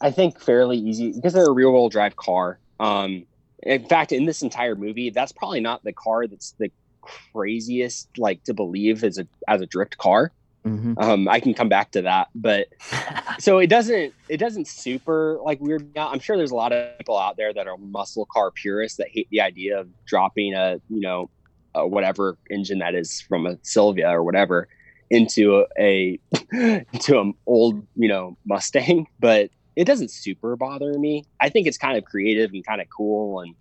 i 0.02 0.12
think 0.12 0.39
fairly 0.39 0.78
easy 0.78 1.12
because 1.12 1.34
they're 1.34 1.47
a 1.49 1.52
rear 1.52 1.71
wheel 1.71 1.89
drive 1.89 2.15
car. 2.15 2.60
Um 2.80 3.25
in 3.63 3.86
fact 3.86 4.12
in 4.12 4.25
this 4.25 4.41
entire 4.41 4.75
movie 4.75 5.10
that's 5.10 5.32
probably 5.32 5.60
not 5.60 5.84
the 5.84 5.93
car 5.93 6.28
that's 6.28 6.56
the 6.60 6.71
craziest 7.02 8.10
like 8.17 8.43
to 8.43 8.54
believe 8.54 9.04
as 9.04 9.17
a 9.17 9.28
as 9.47 9.62
a 9.62 9.65
drift 9.65 9.97
car 9.97 10.32
Mhm. 10.65 11.02
um 11.02 11.28
i 11.30 11.39
can 11.39 11.54
come 11.54 11.69
back 11.69 11.91
to 11.91 12.02
that 12.02 12.28
but 12.36 12.67
so 13.39 13.60
it 13.60 13.67
doesn't 13.67 14.13
it 14.28 14.38
doesn't 14.38 14.67
super 14.67 15.39
like 15.43 15.60
weird 15.62 15.88
i'm 15.98 16.19
sure 16.19 16.36
there's 16.36 16.52
a 16.52 16.56
lot 16.56 16.74
of 16.74 16.98
people 16.98 17.17
out 17.17 17.38
there 17.38 17.54
that 17.54 17.65
are 17.67 17.78
muscle 17.78 18.28
car 18.32 18.52
purists 18.52 18.98
that 18.98 19.08
hate 19.10 19.28
the 19.32 19.39
idea 19.39 19.80
of 19.80 19.88
dropping 20.06 20.54
a 20.54 20.82
you 20.89 21.00
know 21.00 21.30
a 21.76 21.88
whatever 21.88 22.38
engine 22.50 22.80
that 22.80 22.93
is 22.95 23.22
from 23.22 23.45
a 23.45 23.56
Silvia 23.62 24.10
or 24.10 24.22
whatever 24.24 24.67
into 25.10 25.65
a 25.80 26.19
into 26.52 27.19
an 27.19 27.34
old 27.45 27.86
you 27.95 28.10
know 28.10 28.36
mustang 28.45 29.08
but 29.19 29.50
it 29.78 29.86
doesn't 29.86 30.12
super 30.12 30.56
bother 30.58 31.00
me 31.00 31.24
i 31.39 31.48
think 31.48 31.67
it's 31.67 31.78
kind 31.78 31.98
of 31.98 32.04
creative 32.04 32.52
and 32.52 32.65
kind 32.65 32.82
of 32.82 32.88
cool 32.95 33.39
and 33.39 33.56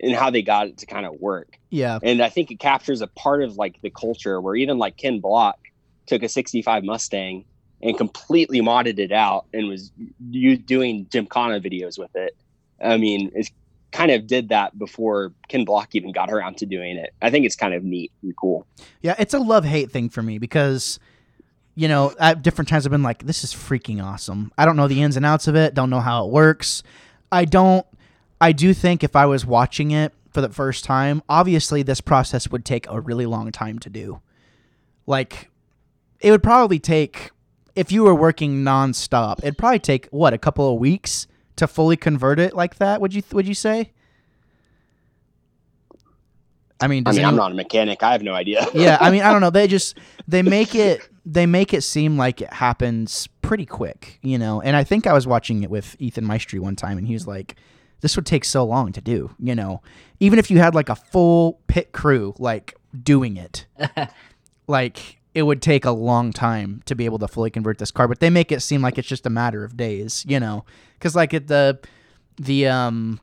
and 0.00 0.14
how 0.14 0.28
they 0.30 0.42
got 0.42 0.66
it 0.68 0.78
to 0.78 0.86
kind 0.86 1.06
of 1.06 1.14
work 1.20 1.58
Yeah. 1.70 1.98
and 2.02 2.20
I 2.20 2.28
think 2.28 2.50
it 2.50 2.58
captures 2.58 3.00
a 3.00 3.06
part 3.06 3.42
of 3.42 3.56
like 3.56 3.80
the 3.82 3.90
culture 3.90 4.40
where 4.40 4.56
even 4.56 4.76
like 4.76 4.96
Ken 4.96 5.20
Block 5.20 5.56
took 6.06 6.22
a 6.22 6.28
65 6.28 6.84
Mustang 6.84 7.44
and 7.82 7.96
completely 7.96 8.60
modded 8.60 8.98
it 8.98 9.12
out 9.12 9.46
and 9.52 9.68
was 9.68 9.92
you 10.30 10.56
doing 10.56 11.06
Gymkhana 11.10 11.60
videos 11.60 11.98
with 11.98 12.14
it. 12.14 12.36
I 12.82 12.96
mean, 12.96 13.30
it 13.34 13.50
kind 13.92 14.10
of 14.10 14.26
did 14.26 14.48
that 14.48 14.76
before 14.78 15.32
Ken 15.48 15.64
Block 15.64 15.94
even 15.94 16.10
got 16.10 16.30
around 16.30 16.56
to 16.58 16.66
doing 16.66 16.96
it. 16.96 17.14
I 17.22 17.30
think 17.30 17.46
it's 17.46 17.56
kind 17.56 17.74
of 17.74 17.84
neat 17.84 18.10
and 18.22 18.36
cool. 18.36 18.66
Yeah, 19.02 19.14
it's 19.18 19.34
a 19.34 19.38
love 19.38 19.64
hate 19.64 19.90
thing 19.90 20.08
for 20.08 20.22
me 20.22 20.38
because, 20.38 20.98
you 21.74 21.86
know, 21.86 22.14
at 22.18 22.42
different 22.42 22.68
times 22.68 22.86
I've 22.86 22.90
been 22.90 23.02
like, 23.02 23.24
this 23.24 23.44
is 23.44 23.54
freaking 23.54 24.02
awesome. 24.02 24.50
I 24.58 24.64
don't 24.64 24.76
know 24.76 24.88
the 24.88 25.02
ins 25.02 25.16
and 25.16 25.24
outs 25.24 25.46
of 25.46 25.54
it, 25.54 25.74
don't 25.74 25.90
know 25.90 26.00
how 26.00 26.26
it 26.26 26.32
works. 26.32 26.82
I 27.30 27.44
don't, 27.44 27.86
I 28.40 28.52
do 28.52 28.74
think 28.74 29.04
if 29.04 29.14
I 29.14 29.26
was 29.26 29.46
watching 29.46 29.90
it 29.90 30.12
for 30.30 30.40
the 30.40 30.48
first 30.48 30.84
time, 30.84 31.22
obviously 31.28 31.82
this 31.82 32.00
process 32.00 32.50
would 32.50 32.64
take 32.64 32.88
a 32.88 33.00
really 33.00 33.26
long 33.26 33.52
time 33.52 33.78
to 33.80 33.90
do. 33.90 34.20
Like, 35.06 35.50
it 36.24 36.30
would 36.30 36.42
probably 36.42 36.78
take, 36.78 37.32
if 37.76 37.92
you 37.92 38.02
were 38.02 38.14
working 38.14 38.64
nonstop, 38.64 39.40
it'd 39.40 39.58
probably 39.58 39.78
take, 39.78 40.06
what, 40.06 40.32
a 40.32 40.38
couple 40.38 40.72
of 40.72 40.80
weeks 40.80 41.26
to 41.56 41.66
fully 41.66 41.98
convert 41.98 42.40
it 42.40 42.54
like 42.54 42.76
that, 42.76 43.02
would 43.02 43.12
you, 43.12 43.22
would 43.32 43.46
you 43.46 43.52
say? 43.52 43.92
I 46.80 46.86
mean, 46.86 47.02
I 47.06 47.10
does 47.10 47.16
mean, 47.18 47.26
I'm 47.26 47.36
not 47.36 47.52
a 47.52 47.54
mechanic. 47.54 48.02
I 48.02 48.12
have 48.12 48.22
no 48.22 48.32
idea. 48.32 48.66
yeah, 48.74 48.96
I 49.02 49.10
mean, 49.10 49.20
I 49.20 49.32
don't 49.32 49.42
know. 49.42 49.50
They 49.50 49.66
just 49.66 49.98
they 50.26 50.40
make 50.40 50.74
it 50.74 51.06
they 51.26 51.46
make 51.46 51.72
it 51.74 51.82
seem 51.82 52.16
like 52.16 52.40
it 52.40 52.52
happens 52.52 53.28
pretty 53.42 53.66
quick, 53.66 54.18
you 54.22 54.38
know. 54.38 54.60
And 54.60 54.76
I 54.76 54.82
think 54.82 55.06
I 55.06 55.12
was 55.12 55.26
watching 55.26 55.62
it 55.62 55.70
with 55.70 55.94
Ethan 55.98 56.24
Maestri 56.24 56.58
one 56.58 56.74
time, 56.74 56.98
and 56.98 57.06
he 57.06 57.14
was 57.14 57.26
like, 57.26 57.56
"This 58.00 58.16
would 58.16 58.26
take 58.26 58.44
so 58.44 58.64
long 58.64 58.92
to 58.92 59.00
do, 59.00 59.30
you 59.38 59.54
know. 59.54 59.82
Even 60.20 60.38
if 60.38 60.50
you 60.50 60.58
had 60.58 60.74
like 60.74 60.88
a 60.88 60.96
full 60.96 61.60
pit 61.68 61.92
crew 61.92 62.34
like 62.38 62.74
doing 63.02 63.36
it, 63.36 63.66
like 64.66 65.20
it 65.34 65.42
would 65.42 65.60
take 65.60 65.84
a 65.84 65.90
long 65.90 66.32
time 66.32 66.82
to 66.86 66.94
be 66.94 67.04
able 67.04 67.18
to 67.18 67.28
fully 67.28 67.50
convert 67.50 67.78
this 67.78 67.90
car. 67.90 68.06
But 68.08 68.20
they 68.20 68.30
make 68.30 68.52
it 68.52 68.60
seem 68.60 68.82
like 68.82 68.98
it's 68.98 69.08
just 69.08 69.26
a 69.26 69.30
matter 69.30 69.64
of 69.64 69.76
days, 69.76 70.24
you 70.28 70.38
know, 70.40 70.64
because 70.98 71.14
like 71.16 71.34
at 71.34 71.48
the 71.48 71.78
the 72.36 72.66
um 72.68 73.20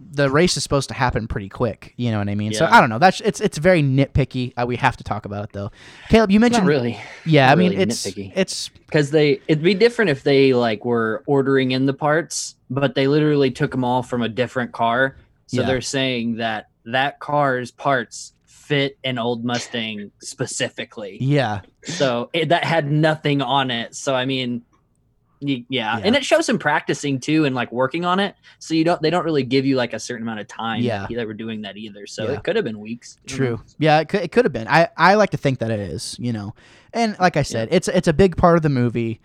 the 0.00 0.30
race 0.30 0.56
is 0.56 0.62
supposed 0.62 0.88
to 0.88 0.94
happen 0.94 1.26
pretty 1.26 1.48
quick. 1.48 1.92
You 1.96 2.12
know 2.12 2.18
what 2.18 2.28
I 2.28 2.34
mean? 2.36 2.52
Yeah. 2.52 2.58
So 2.58 2.66
I 2.66 2.80
don't 2.80 2.88
know. 2.88 2.98
That's 2.98 3.20
it's 3.20 3.40
it's 3.40 3.58
very 3.58 3.82
nitpicky. 3.82 4.52
Uh, 4.56 4.64
we 4.66 4.76
have 4.76 4.96
to 4.98 5.04
talk 5.04 5.24
about 5.24 5.44
it 5.44 5.52
though. 5.52 5.70
Caleb, 6.08 6.30
you 6.30 6.38
Not 6.38 6.46
mentioned 6.52 6.68
really, 6.68 6.98
yeah. 7.26 7.50
I 7.50 7.54
mean, 7.56 7.70
really 7.70 7.82
it's 7.82 8.06
nitpicky. 8.06 8.32
it's 8.34 8.68
because 8.68 9.10
they 9.10 9.40
it'd 9.48 9.62
be 9.62 9.74
different 9.74 10.10
if 10.10 10.22
they 10.22 10.54
like 10.54 10.84
were 10.84 11.22
ordering 11.26 11.72
in 11.72 11.86
the 11.86 11.94
parts, 11.94 12.54
but 12.70 12.94
they 12.94 13.08
literally 13.08 13.50
took 13.50 13.70
them 13.72 13.84
all 13.84 14.02
from 14.02 14.22
a 14.22 14.28
different 14.28 14.72
car. 14.72 15.16
So 15.46 15.62
Yeah. 15.62 15.66
they're 15.66 15.80
saying 15.80 16.36
that 16.36 16.68
that 16.84 17.18
car's 17.18 17.70
parts 17.70 18.32
fit 18.68 18.98
an 19.04 19.18
old 19.18 19.44
Mustang 19.44 20.10
specifically. 20.20 21.16
yeah, 21.20 21.62
So 21.84 22.28
it, 22.32 22.50
that 22.50 22.64
had 22.64 22.90
nothing 22.90 23.40
on 23.42 23.70
it. 23.70 23.94
So 23.94 24.14
I 24.14 24.24
mean, 24.26 24.62
Y- 25.40 25.64
Yeah. 25.68 25.98
Yeah. 25.98 26.02
and 26.04 26.16
it 26.16 26.24
shows 26.24 26.48
him 26.48 26.58
practicing 26.58 27.20
too 27.20 27.44
and 27.44 27.54
like 27.54 27.70
working 27.70 28.04
on 28.04 28.18
it. 28.18 28.34
So 28.58 28.74
you 28.74 28.82
don't 28.82 29.00
they 29.00 29.08
don't 29.08 29.24
really 29.24 29.44
give 29.44 29.64
you 29.64 29.76
like 29.76 29.92
a 29.92 30.00
certain 30.00 30.24
amount 30.24 30.40
of 30.40 30.48
time. 30.48 30.82
Yeah. 30.82 31.06
that 31.08 31.14
they 31.14 31.24
were 31.24 31.32
doing 31.32 31.62
that 31.62 31.76
either. 31.76 32.08
So 32.08 32.24
Yeah. 32.24 32.32
it 32.32 32.42
could 32.42 32.56
have 32.56 32.64
been 32.64 32.80
weeks. 32.80 33.18
Don't 33.24 33.38
know. 33.38 33.46
True. 33.56 33.64
Yeah, 33.78 34.00
it 34.00 34.08
could, 34.08 34.20
it 34.22 34.32
could 34.32 34.44
have 34.44 34.52
been. 34.52 34.66
I, 34.66 34.88
I 34.96 35.14
like 35.14 35.30
to 35.30 35.36
think 35.36 35.60
that 35.60 35.70
it 35.70 35.78
is, 35.78 36.16
you 36.18 36.32
know. 36.32 36.54
And 36.92 37.16
like 37.20 37.36
I 37.36 37.42
said, 37.42 37.68
it's 37.70 37.86
it's 37.86 38.08
a 38.08 38.12
big 38.12 38.36
part 38.36 38.56
of 38.56 38.62
the 38.64 38.68
movie. 38.68 39.20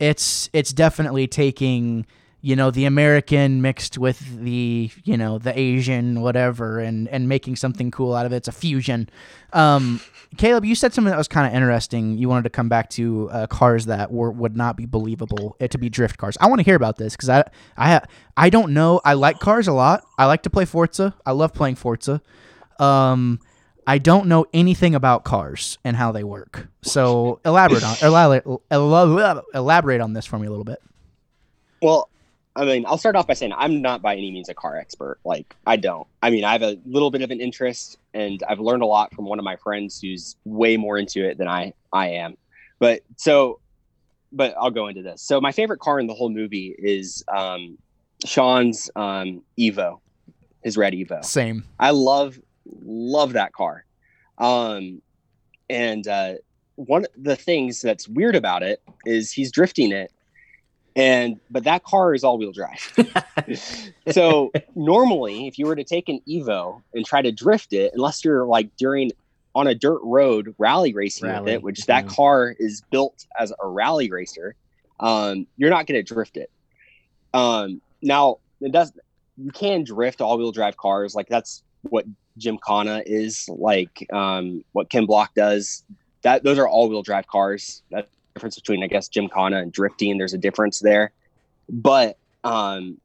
It's 0.00 0.50
it's 0.52 0.72
definitely 0.72 1.28
taking, 1.28 2.06
you 2.42 2.56
know, 2.56 2.72
the 2.72 2.84
American 2.84 3.62
mixed 3.62 3.96
with 3.96 4.18
the, 4.42 4.90
you 5.04 5.16
know, 5.16 5.38
the 5.38 5.56
Asian 5.58 6.20
whatever 6.20 6.80
and 6.80 7.08
and 7.08 7.28
making 7.28 7.56
something 7.56 7.90
cool 7.90 8.14
out 8.14 8.26
of 8.26 8.32
it. 8.32 8.36
It's 8.36 8.48
a 8.48 8.52
fusion. 8.52 9.08
Um 9.52 10.00
Caleb, 10.38 10.64
you 10.64 10.74
said 10.74 10.94
something 10.94 11.10
that 11.10 11.18
was 11.18 11.28
kind 11.28 11.46
of 11.46 11.54
interesting. 11.54 12.16
You 12.16 12.28
wanted 12.28 12.44
to 12.44 12.50
come 12.50 12.68
back 12.68 12.88
to 12.90 13.28
uh, 13.30 13.46
cars 13.46 13.86
that 13.86 14.10
were 14.10 14.30
would 14.30 14.56
not 14.56 14.76
be 14.76 14.86
believable 14.86 15.56
uh, 15.60 15.68
to 15.68 15.78
be 15.78 15.88
drift 15.88 16.18
cars. 16.18 16.36
I 16.40 16.48
want 16.48 16.58
to 16.58 16.64
hear 16.64 16.74
about 16.74 16.96
this 16.96 17.14
because 17.14 17.28
I 17.28 17.44
I 17.76 18.00
I 18.36 18.50
don't 18.50 18.72
know. 18.72 19.00
I 19.04 19.12
like 19.12 19.38
cars 19.38 19.68
a 19.68 19.72
lot. 19.72 20.04
I 20.18 20.26
like 20.26 20.42
to 20.42 20.50
play 20.50 20.64
Forza. 20.64 21.14
I 21.24 21.32
love 21.32 21.54
playing 21.54 21.76
Forza. 21.76 22.22
Um, 22.78 23.40
I 23.86 23.98
don't 23.98 24.26
know 24.26 24.46
anything 24.54 24.94
about 24.94 25.24
cars 25.24 25.78
and 25.84 25.96
how 25.96 26.12
they 26.12 26.24
work. 26.24 26.68
So 26.82 27.40
elaborate 27.44 27.84
on 27.84 27.96
elaborate, 28.02 29.44
elaborate 29.54 30.00
on 30.00 30.12
this 30.14 30.24
for 30.24 30.38
me 30.38 30.46
a 30.46 30.50
little 30.50 30.64
bit. 30.64 30.80
Well, 31.82 32.08
I 32.54 32.64
mean, 32.64 32.84
I'll 32.86 32.98
start 32.98 33.16
off 33.16 33.26
by 33.26 33.34
saying 33.34 33.52
I'm 33.56 33.80
not 33.80 34.02
by 34.02 34.14
any 34.14 34.30
means 34.30 34.48
a 34.48 34.54
car 34.54 34.76
expert. 34.76 35.18
Like, 35.24 35.56
I 35.66 35.76
don't. 35.76 36.06
I 36.22 36.30
mean, 36.30 36.44
I 36.44 36.52
have 36.52 36.62
a 36.62 36.78
little 36.84 37.10
bit 37.10 37.22
of 37.22 37.30
an 37.30 37.40
interest, 37.40 37.98
and 38.12 38.42
I've 38.46 38.60
learned 38.60 38.82
a 38.82 38.86
lot 38.86 39.14
from 39.14 39.24
one 39.24 39.38
of 39.38 39.44
my 39.44 39.56
friends 39.56 40.00
who's 40.00 40.36
way 40.44 40.76
more 40.76 40.98
into 40.98 41.26
it 41.26 41.38
than 41.38 41.48
I 41.48 41.72
I 41.92 42.08
am. 42.08 42.36
But 42.78 43.02
so, 43.16 43.60
but 44.32 44.54
I'll 44.58 44.70
go 44.70 44.88
into 44.88 45.02
this. 45.02 45.22
So, 45.22 45.40
my 45.40 45.52
favorite 45.52 45.80
car 45.80 45.98
in 45.98 46.06
the 46.06 46.14
whole 46.14 46.28
movie 46.28 46.74
is 46.78 47.24
um, 47.34 47.78
Sean's 48.24 48.90
um, 48.96 49.42
Evo, 49.58 50.00
his 50.62 50.76
red 50.76 50.92
Evo. 50.92 51.24
Same. 51.24 51.64
I 51.80 51.90
love 51.90 52.38
love 52.82 53.32
that 53.32 53.52
car. 53.52 53.84
Um, 54.38 55.00
and 55.70 56.06
uh, 56.06 56.34
one 56.74 57.04
of 57.04 57.10
the 57.16 57.36
things 57.36 57.80
that's 57.80 58.08
weird 58.08 58.36
about 58.36 58.62
it 58.62 58.82
is 59.06 59.32
he's 59.32 59.50
drifting 59.50 59.92
it, 59.92 60.12
and 60.94 61.40
but 61.50 61.64
that 61.64 61.84
car 61.84 62.14
is 62.14 62.24
all 62.24 62.38
wheel 62.38 62.52
drive. 62.52 62.92
so 64.10 64.52
normally, 64.74 65.46
if 65.46 65.58
you 65.58 65.66
were 65.66 65.76
to 65.76 65.84
take 65.84 66.08
an 66.08 66.20
Evo 66.28 66.82
and 66.94 67.04
try 67.04 67.22
to 67.22 67.32
drift 67.32 67.72
it, 67.72 67.92
unless 67.94 68.24
you're 68.24 68.44
like 68.44 68.74
during 68.76 69.12
on 69.54 69.66
a 69.66 69.74
dirt 69.74 70.00
road 70.02 70.54
rally 70.58 70.92
racing 70.94 71.28
with 71.28 71.48
it, 71.48 71.62
which 71.62 71.86
that 71.86 72.04
yeah. 72.04 72.10
car 72.10 72.54
is 72.58 72.82
built 72.90 73.26
as 73.38 73.52
a 73.62 73.68
rally 73.68 74.10
racer, 74.10 74.54
um, 75.00 75.46
you're 75.56 75.70
not 75.70 75.86
going 75.86 76.02
to 76.02 76.14
drift 76.14 76.36
it. 76.36 76.50
Um, 77.34 77.80
now 78.00 78.38
it 78.60 78.72
does. 78.72 78.92
You 79.36 79.50
can 79.50 79.84
drift 79.84 80.20
all-wheel 80.20 80.52
drive 80.52 80.76
cars, 80.76 81.14
like 81.14 81.28
that's 81.28 81.62
what 81.82 82.06
Gymkhana 82.38 83.02
is 83.06 83.48
like. 83.48 84.06
Um, 84.12 84.64
what 84.72 84.90
Ken 84.90 85.06
Block 85.06 85.34
does. 85.34 85.84
That 86.22 86.44
those 86.44 86.58
are 86.58 86.68
all-wheel 86.68 87.02
drive 87.02 87.26
cars. 87.26 87.82
That's 87.90 88.08
the 88.10 88.21
difference 88.34 88.56
between, 88.56 88.82
I 88.82 88.86
guess, 88.86 89.08
Gymkhana 89.08 89.58
and 89.58 89.72
drifting. 89.72 90.18
There's 90.18 90.34
a 90.34 90.38
difference 90.38 90.80
there, 90.80 91.12
but 91.68 92.16
um, 92.44 92.98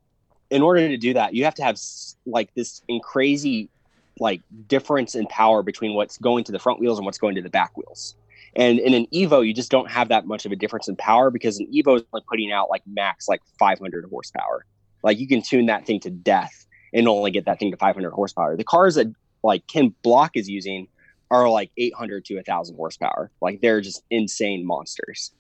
in 0.50 0.62
order 0.62 0.88
to 0.88 0.98
do 0.98 1.14
that, 1.14 1.34
you 1.34 1.44
have 1.46 1.56
to 1.56 1.64
have 1.64 1.78
like 2.26 2.54
this 2.54 2.82
in 2.88 3.00
crazy 3.00 3.70
like 4.20 4.42
difference 4.68 5.16
in 5.16 5.28
power 5.28 5.62
between 5.62 5.94
what's 5.94 6.18
going 6.18 6.44
to 6.46 6.52
the 6.52 6.60
front 6.60 6.80
wheels 6.80 6.98
and 6.98 7.06
what's 7.06 7.18
going 7.18 7.36
to 7.36 7.42
the 7.42 7.50
back 7.50 7.78
wheels. 7.78 8.16
And 8.56 8.80
in 8.80 8.94
an 8.94 9.06
Evo, 9.14 9.46
you 9.46 9.54
just 9.54 9.70
don't 9.70 9.90
have 9.90 10.10
that 10.10 10.26
much 10.26 10.46
of 10.46 10.52
a 10.52 10.56
difference 10.56 10.88
in 10.88 10.96
power 10.96 11.30
because 11.30 11.60
an 11.60 11.68
Evo 11.72 11.98
is 11.98 12.04
like 12.12 12.26
putting 12.26 12.52
out 12.52 12.70
like 12.70 12.82
max 12.88 13.28
like 13.28 13.42
500 13.60 14.06
horsepower. 14.10 14.66
Like 15.04 15.20
you 15.20 15.28
can 15.28 15.42
tune 15.42 15.68
that 15.68 15.86
thing 15.86 16.00
to 16.02 16.10
death 16.10 16.66
and 16.94 17.08
only 17.08 17.30
get 17.30 17.46
that 17.46 17.60
thing 17.60 17.72
to 17.72 17.78
500 17.78 18.12
horsepower. 18.12 18.58
The 18.58 18.64
cars 18.64 18.96
that 18.96 19.08
like 19.44 19.68
Ken 19.68 19.94
Block 20.02 20.32
is 20.36 20.50
using 20.50 20.88
are 21.30 21.50
like 21.50 21.72
800 21.78 22.26
to 22.26 22.36
1000 22.36 22.76
horsepower. 22.76 23.32
Like 23.42 23.62
they're 23.62 23.82
just 23.82 24.04
insane 24.10 24.66
monsters. 24.66 25.32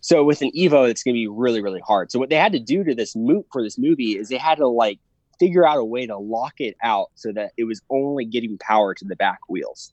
So 0.00 0.24
with 0.24 0.40
an 0.42 0.50
Evo, 0.56 0.88
it's 0.88 1.02
going 1.02 1.14
to 1.14 1.18
be 1.18 1.28
really, 1.28 1.62
really 1.62 1.80
hard. 1.80 2.10
So 2.10 2.18
what 2.18 2.30
they 2.30 2.36
had 2.36 2.52
to 2.52 2.58
do 2.58 2.84
to 2.84 2.94
this 2.94 3.14
moot 3.14 3.46
for 3.52 3.62
this 3.62 3.78
movie 3.78 4.16
is 4.16 4.28
they 4.28 4.38
had 4.38 4.58
to 4.58 4.66
like 4.66 4.98
figure 5.38 5.66
out 5.66 5.78
a 5.78 5.84
way 5.84 6.06
to 6.06 6.16
lock 6.16 6.54
it 6.58 6.76
out 6.82 7.10
so 7.14 7.32
that 7.32 7.52
it 7.56 7.64
was 7.64 7.80
only 7.90 8.24
getting 8.24 8.58
power 8.58 8.94
to 8.94 9.04
the 9.04 9.16
back 9.16 9.40
wheels. 9.48 9.92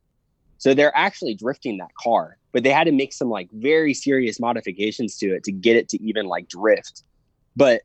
So 0.60 0.74
they're 0.74 0.96
actually 0.96 1.36
drifting 1.36 1.78
that 1.78 1.92
car, 2.02 2.38
but 2.52 2.64
they 2.64 2.72
had 2.72 2.86
to 2.86 2.92
make 2.92 3.14
some 3.14 3.30
like 3.30 3.50
very 3.52 3.94
serious 3.94 4.40
modifications 4.40 5.18
to 5.20 5.36
it 5.36 5.44
to 5.44 5.52
get 5.52 5.76
it 5.76 5.90
to 5.90 6.04
even 6.04 6.26
like 6.26 6.48
drift. 6.48 7.04
But 7.56 7.82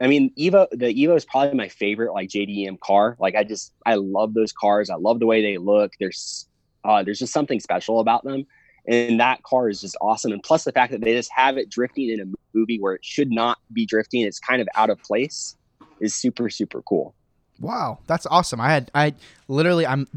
I 0.00 0.06
mean, 0.06 0.32
Evo, 0.38 0.66
the 0.70 0.94
Evo 0.94 1.16
is 1.16 1.24
probably 1.26 1.56
my 1.56 1.68
favorite 1.68 2.12
like 2.12 2.30
JDM 2.30 2.80
car. 2.80 3.16
Like 3.20 3.34
I 3.34 3.44
just, 3.44 3.72
I 3.84 3.96
love 3.96 4.34
those 4.34 4.52
cars. 4.52 4.88
I 4.88 4.94
love 4.94 5.20
the 5.20 5.26
way 5.26 5.42
they 5.42 5.58
look. 5.58 5.92
There's, 6.00 6.48
uh, 6.84 7.02
there's 7.02 7.18
just 7.18 7.32
something 7.32 7.60
special 7.60 8.00
about 8.00 8.24
them. 8.24 8.46
And 8.86 9.20
that 9.20 9.42
car 9.42 9.68
is 9.68 9.80
just 9.80 9.96
awesome. 10.00 10.32
And 10.32 10.42
plus 10.42 10.64
the 10.64 10.72
fact 10.72 10.92
that 10.92 11.02
they 11.02 11.12
just 11.12 11.30
have 11.32 11.58
it 11.58 11.68
drifting 11.68 12.10
in 12.10 12.20
a 12.20 12.24
movie 12.54 12.78
where 12.80 12.94
it 12.94 13.04
should 13.04 13.30
not 13.30 13.58
be 13.72 13.84
drifting, 13.84 14.22
it's 14.22 14.38
kind 14.38 14.62
of 14.62 14.68
out 14.74 14.90
of 14.90 14.98
place 15.02 15.56
is 16.00 16.14
super, 16.14 16.48
super 16.48 16.82
cool. 16.82 17.14
Wow, 17.60 17.98
that's 18.06 18.24
awesome. 18.26 18.58
I 18.60 18.72
had 18.72 18.90
I 18.94 19.14
literally 19.46 19.86
I'm 19.86 20.08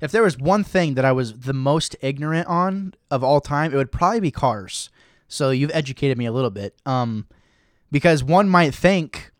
if 0.00 0.12
there 0.12 0.22
was 0.22 0.38
one 0.38 0.62
thing 0.62 0.94
that 0.94 1.04
I 1.04 1.10
was 1.10 1.40
the 1.40 1.52
most 1.52 1.96
ignorant 2.00 2.46
on 2.46 2.94
of 3.10 3.24
all 3.24 3.40
time, 3.40 3.72
it 3.72 3.76
would 3.76 3.90
probably 3.90 4.20
be 4.20 4.30
cars. 4.30 4.88
So 5.26 5.50
you've 5.50 5.72
educated 5.74 6.16
me 6.16 6.26
a 6.26 6.32
little 6.32 6.50
bit. 6.50 6.76
Um 6.86 7.26
because 7.90 8.22
one 8.22 8.48
might 8.48 8.72
think 8.72 9.32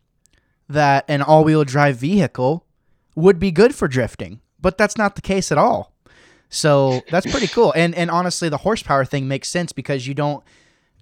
that 0.69 1.05
an 1.07 1.23
all-wheel 1.23 1.65
drive 1.65 1.97
vehicle 1.97 2.67
would 3.15 3.39
be 3.39 3.51
good 3.51 3.75
for 3.75 3.89
drifting, 3.89 4.41
but 4.61 4.77
that's 4.77 4.97
not 4.97 5.15
the 5.15 5.23
case 5.23 5.53
at 5.53 5.59
all. 5.59 5.93
So 6.51 7.03
that's 7.11 7.31
pretty 7.31 7.49
cool. 7.49 7.73
And 7.77 7.95
and 7.95 8.11
honestly, 8.11 8.49
the 8.49 8.59
horsepower 8.59 9.05
thing 9.05 9.29
makes 9.29 9.49
sense 9.49 9.73
because 9.73 10.07
you 10.07 10.15
don't 10.15 10.43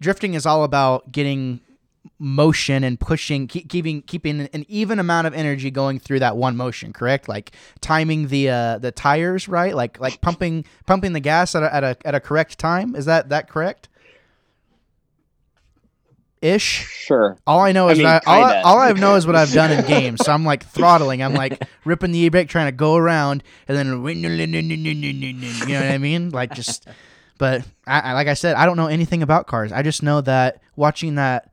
drifting 0.00 0.34
is 0.34 0.46
all 0.46 0.64
about 0.64 1.12
getting 1.12 1.60
motion 2.18 2.84
and 2.84 3.00
pushing 3.00 3.46
keep, 3.46 3.68
keeping 3.68 4.00
keeping 4.02 4.48
an 4.52 4.64
even 4.68 4.98
amount 4.98 5.26
of 5.26 5.34
energy 5.34 5.70
going 5.70 5.98
through 5.98 6.20
that 6.20 6.36
one 6.36 6.56
motion 6.56 6.92
correct? 6.92 7.28
Like 7.28 7.52
timing 7.80 8.28
the 8.28 8.50
uh 8.50 8.78
the 8.78 8.92
tires 8.92 9.48
right? 9.48 9.74
Like 9.74 10.00
like 10.00 10.20
pumping 10.20 10.64
pumping 10.86 11.12
the 11.12 11.20
gas 11.20 11.54
at 11.54 11.62
a, 11.62 11.74
at 11.74 11.84
a 11.84 11.96
at 12.04 12.14
a 12.14 12.20
correct 12.20 12.58
time. 12.58 12.94
Is 12.96 13.04
that 13.06 13.28
that 13.28 13.48
correct 13.48 13.88
ish 16.42 16.86
Sure. 17.06 17.36
all 17.46 17.60
I 17.60 17.72
know 17.72 17.88
I 17.88 17.92
is 17.92 17.98
mean, 17.98 18.06
that 18.06 18.24
all, 18.26 18.44
I, 18.44 18.60
all 18.62 18.78
I 18.78 18.92
know 18.92 19.14
is 19.16 19.26
what 19.26 19.36
I've 19.36 19.52
done 19.52 19.70
in 19.72 19.84
games. 19.86 20.24
So 20.24 20.32
I'm 20.32 20.44
like 20.44 20.64
throttling. 20.66 21.22
I'm 21.22 21.34
like 21.34 21.62
ripping 21.84 22.12
the 22.12 22.18
e-brake, 22.18 22.48
trying 22.48 22.66
to 22.66 22.72
go 22.72 22.96
around, 22.96 23.42
and 23.68 23.76
then 23.76 23.86
you 23.86 23.94
know 25.74 25.80
what 25.80 25.90
I 25.90 25.98
mean? 25.98 26.30
Like 26.30 26.52
just. 26.54 26.86
But 27.38 27.66
I, 27.86 28.00
I, 28.00 28.12
like 28.14 28.28
I 28.28 28.34
said, 28.34 28.56
I 28.56 28.64
don't 28.64 28.78
know 28.78 28.86
anything 28.86 29.22
about 29.22 29.46
cars. 29.46 29.70
I 29.70 29.82
just 29.82 30.02
know 30.02 30.22
that 30.22 30.62
watching 30.74 31.16
that 31.16 31.50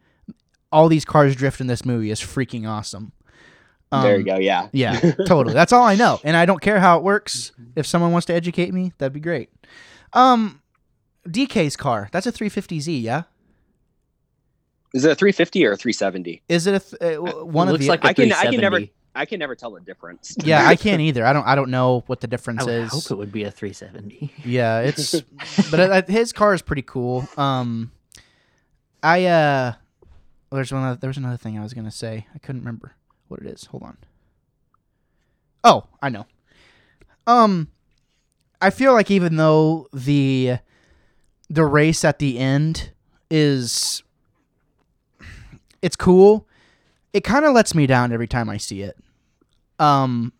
all 0.71 0.87
these 0.87 1.03
cars 1.05 1.35
drift 1.35 1.59
in 1.59 1.67
this 1.67 1.83
movie 1.85 2.09
is 2.09 2.21
freaking 2.21 2.65
awesome. 2.67 3.11
there 3.91 4.13
you 4.15 4.19
Um, 4.19 4.23
go. 4.23 4.37
Yeah. 4.37 4.69
Yeah, 4.71 4.97
totally. 5.27 5.53
That's 5.53 5.73
all 5.73 5.83
I 5.83 5.95
know, 5.95 6.21
and 6.23 6.37
I 6.37 6.45
don't 6.45 6.61
care 6.61 6.79
how 6.79 6.97
it 6.97 7.03
works. 7.03 7.51
If 7.75 7.85
someone 7.85 8.11
wants 8.13 8.25
to 8.27 8.33
educate 8.33 8.73
me, 8.73 8.93
that'd 8.97 9.11
be 9.13 9.19
great. 9.19 9.49
Um, 10.13 10.61
DK's 11.27 11.75
car. 11.75 12.07
That's 12.13 12.27
a 12.27 12.31
350Z. 12.31 13.01
Yeah. 13.01 13.23
Is 14.93 15.05
it 15.05 15.11
a 15.11 15.15
350 15.15 15.65
or 15.65 15.71
a 15.71 15.77
370? 15.77 16.41
Is 16.47 16.67
it 16.67 16.75
a 16.75 16.79
th- 16.79 17.17
uh, 17.17 17.21
one 17.45 17.67
It 17.67 17.71
of 17.71 17.73
looks 17.73 17.85
the? 17.85 17.89
like 17.89 18.03
a 18.03 18.07
I 18.07 18.13
can- 18.13 18.31
I 18.31 18.45
can 18.45 18.61
never- 18.61 18.81
I 19.15 19.25
can 19.25 19.37
never 19.39 19.55
tell 19.55 19.71
the 19.71 19.79
difference. 19.79 20.35
yeah, 20.43 20.67
I 20.67 20.75
can't 20.75 20.99
either. 21.07 21.23
I 21.25 21.33
don't. 21.33 21.45
I 21.45 21.53
don't 21.55 21.69
know 21.69 22.03
what 22.07 22.19
the 22.21 22.27
difference 22.27 22.61
is. 22.63 22.67
I 22.67 22.71
would 22.71 22.83
is. 22.85 22.91
hope 22.91 23.11
it 23.11 23.15
would 23.15 23.31
be 23.31 23.43
a 23.43 23.51
370. 23.51 24.33
Yeah, 24.45 24.79
it's 24.79 25.21
but 25.69 25.79
uh, 25.79 26.01
his 26.07 26.31
car 26.33 26.53
is 26.55 26.61
pretty 26.63 26.81
cool. 26.81 27.27
Um, 27.37 27.91
I 29.03 29.25
uh, 29.25 29.73
well, 30.49 30.57
there's 30.57 30.71
one. 30.71 30.83
Other, 30.83 30.99
there 30.99 31.09
was 31.09 31.17
another 31.17 31.37
thing 31.37 31.59
I 31.59 31.61
was 31.63 31.73
gonna 31.75 31.91
say. 31.91 32.25
I 32.33 32.39
couldn't 32.39 32.61
remember 32.61 32.95
what 33.27 33.39
it 33.39 33.45
is. 33.47 33.65
Hold 33.65 33.83
on. 33.83 33.97
Oh, 35.63 35.83
I 36.01 36.09
know. 36.09 36.25
Um, 37.27 37.69
I 38.61 38.69
feel 38.71 38.93
like 38.93 39.11
even 39.11 39.35
though 39.37 39.87
the 39.93 40.57
the 41.49 41.65
race 41.65 42.03
at 42.03 42.17
the 42.19 42.39
end 42.39 42.91
is 43.29 44.01
it's 45.83 45.95
cool, 45.95 46.47
it 47.13 47.23
kind 47.23 47.45
of 47.45 47.53
lets 47.53 47.75
me 47.75 47.85
down 47.85 48.11
every 48.11 48.27
time 48.27 48.49
I 48.49 48.57
see 48.57 48.81
it. 48.81 48.97
Um, 49.77 50.33